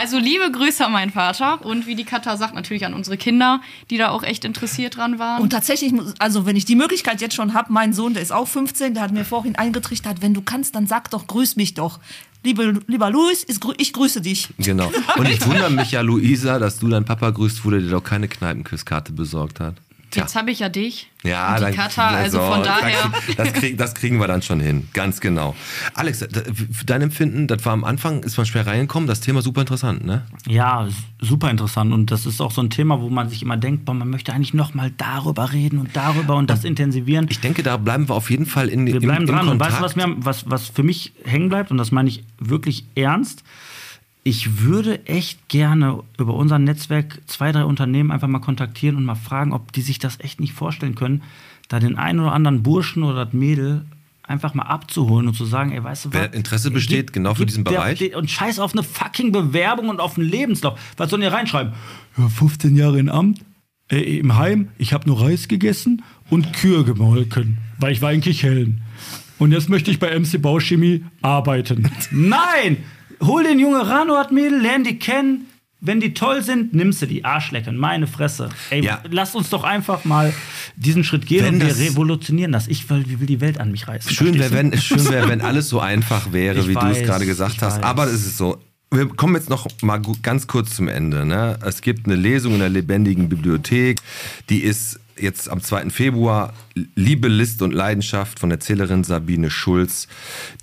[0.00, 3.60] Also liebe Grüße an meinen Vater und wie die Katha sagt, natürlich an unsere Kinder,
[3.90, 5.42] die da auch echt interessiert dran waren.
[5.42, 8.48] Und tatsächlich, also wenn ich die Möglichkeit jetzt schon habe, mein Sohn, der ist auch
[8.48, 12.00] 15, der hat mir vorhin eingetrichtert, wenn du kannst, dann sag doch, grüß mich doch.
[12.42, 13.46] Liebe, lieber Luis,
[13.76, 14.48] ich grüße dich.
[14.56, 14.90] Genau.
[15.18, 18.02] Und ich wundere mich ja, Luisa, dass du deinen Papa grüßt, wo der dir doch
[18.02, 19.74] keine Kneipenküsskarte besorgt hat.
[20.10, 20.22] Tja.
[20.24, 21.08] Jetzt habe ich ja dich.
[21.22, 23.12] Ja, und die dann- Katha, also von das daher.
[23.36, 25.54] Das, krieg, das kriegen wir dann schon hin, ganz genau.
[25.94, 26.26] Alex,
[26.86, 30.26] dein Empfinden, das war am Anfang, ist man schwer reingekommen, das Thema super interessant, ne?
[30.48, 30.88] Ja,
[31.20, 31.92] super interessant.
[31.92, 34.32] Und das ist auch so ein Thema, wo man sich immer denkt, boah, man möchte
[34.32, 37.26] eigentlich noch mal darüber reden und darüber und das intensivieren.
[37.30, 39.40] Ich denke, da bleiben wir auf jeden Fall in, Wir bleiben im dran.
[39.40, 39.70] Und Kontakt.
[39.72, 42.24] weißt du, was, mir, am- was, was für mich hängen bleibt, und das meine ich
[42.38, 43.44] wirklich ernst,
[44.22, 49.14] ich würde echt gerne über unser Netzwerk zwei, drei Unternehmen einfach mal kontaktieren und mal
[49.14, 51.22] fragen, ob die sich das echt nicht vorstellen können,
[51.68, 53.84] da den einen oder anderen Burschen oder das Mädel
[54.22, 56.14] einfach mal abzuholen und zu sagen, ey, weißt du was?
[56.20, 57.98] Wer Interesse besteht, Gib- genau für diesen der- Bereich.
[57.98, 60.78] der- Und scheiß auf eine fucking Bewerbung und auf einen Lebenslauf.
[60.96, 61.72] Was sollen die reinschreiben?
[62.16, 63.40] Ja, 15 Jahre in Amt,
[63.90, 68.42] äh, im Heim, ich habe nur Reis gegessen und Kühe gemolken, weil ich war eigentlich
[68.44, 68.82] Hellen.
[69.38, 71.90] und jetzt möchte ich bei MC Bauchemie arbeiten.
[72.12, 72.76] Nein!
[73.22, 75.46] Hol den Junge Ranoat-Mädel, lern die kennen.
[75.82, 77.76] Wenn die toll sind, nimmst du die Arschlecken.
[77.78, 78.50] Meine Fresse.
[78.68, 79.02] Ey, Ja.
[79.10, 80.30] lasst uns doch einfach mal
[80.76, 82.68] diesen Schritt gehen Wenn und wir revolutionieren das.
[82.68, 84.10] Ich will, will die Welt an mich reißen.
[84.12, 87.24] Schön wäre, wenn, schön wär, wenn alles so einfach wäre, Ich wie du es gerade
[87.24, 87.76] gesagt hast.
[87.78, 87.82] weiß.
[87.82, 88.58] Aber es ist so.
[88.92, 91.24] Wir kommen jetzt noch mal ganz kurz zum Ende.
[91.24, 91.58] Ne?
[91.64, 94.00] Es gibt eine Lesung in der lebendigen Bibliothek.
[94.50, 95.90] Die ist jetzt am 2.
[95.90, 96.52] Februar.
[96.94, 100.08] Liebe, List und Leidenschaft von Erzählerin Sabine Schulz.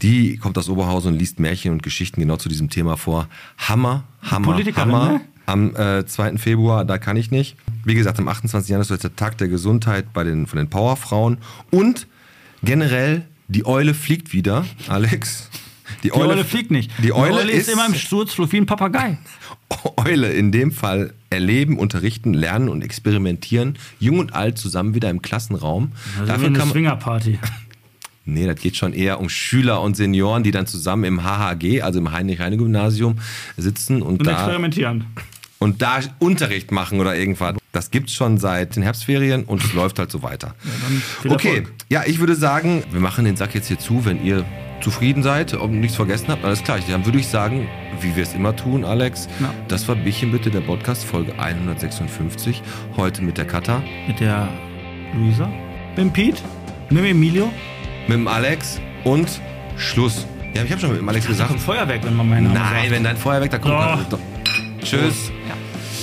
[0.01, 3.27] Die kommt aus Oberhausen und liest Märchen und Geschichten genau zu diesem Thema vor.
[3.57, 5.11] Hammer, Hammer, Politikerin, Hammer.
[5.13, 5.21] ne?
[5.45, 6.37] Am äh, 2.
[6.37, 7.55] Februar, da kann ich nicht.
[7.85, 8.69] Wie gesagt, am 28.
[8.69, 11.37] Januar ist jetzt der Tag der Gesundheit bei den, von den Powerfrauen.
[11.71, 12.07] Und
[12.63, 15.49] generell, die Eule fliegt wieder, Alex.
[16.03, 16.91] Die Eule, fliegt nicht.
[17.03, 19.17] Die Eule, ist, immer im Sturzflug wie ein Papagei.
[19.97, 25.21] Eule in dem Fall erleben, unterrichten, lernen und experimentieren, jung und alt zusammen wieder im
[25.21, 25.91] Klassenraum.
[26.19, 27.39] Also Dafür eine Swingerparty.
[28.25, 31.99] nee, das geht schon eher um Schüler und Senioren, die dann zusammen im HHG, also
[31.99, 33.17] im Heinrich-Heine-Gymnasium,
[33.57, 35.05] sitzen und, Und da experimentieren.
[35.59, 37.55] und da Unterricht machen oder irgendwas.
[37.71, 40.55] Das gibt's schon seit den Herbstferien und es läuft halt so weiter.
[41.21, 44.45] viel okay, ja, ich würde sagen, wir machen den Sack jetzt hier zu, wenn ihr
[44.81, 46.79] zufrieden seid und nichts vergessen habt, alles klar.
[46.89, 47.67] Dann würde ich sagen,
[48.01, 49.53] wie wir es immer tun, Alex, Ja.
[49.67, 52.61] das war Bierchen bitte, der Podcast, Folge 156.
[52.95, 54.47] Heute mit der Katha, Mit der
[55.13, 55.47] Luisa.
[55.89, 56.41] Mit dem Pete.
[56.89, 57.51] Mit dem Emilio.
[58.07, 59.27] mit dem Alex und
[59.77, 60.25] Schluss.
[60.53, 61.51] Ja, ich habe schon mit dem Alex gesagt.
[61.51, 62.91] Ein Feuerwerk, wenn man meinen Namen Nein, sagt.
[62.91, 64.11] wenn dein Feuerwerk da kommt.
[64.13, 64.19] Dann-
[64.81, 65.31] Tschüss.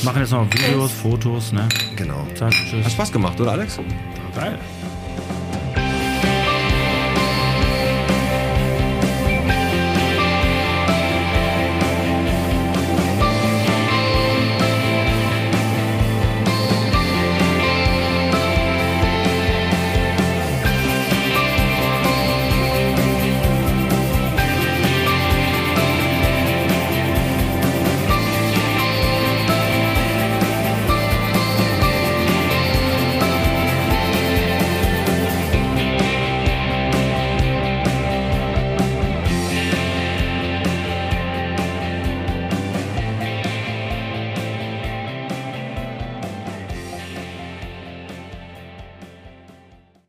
[0.03, 1.67] Machen jetzt noch Videos, Fotos, ne?
[1.97, 2.27] Genau.
[2.35, 2.85] Zack, tschüss.
[2.85, 3.79] Hat Spaß gemacht, oder Alex?
[4.37, 4.59] Geil.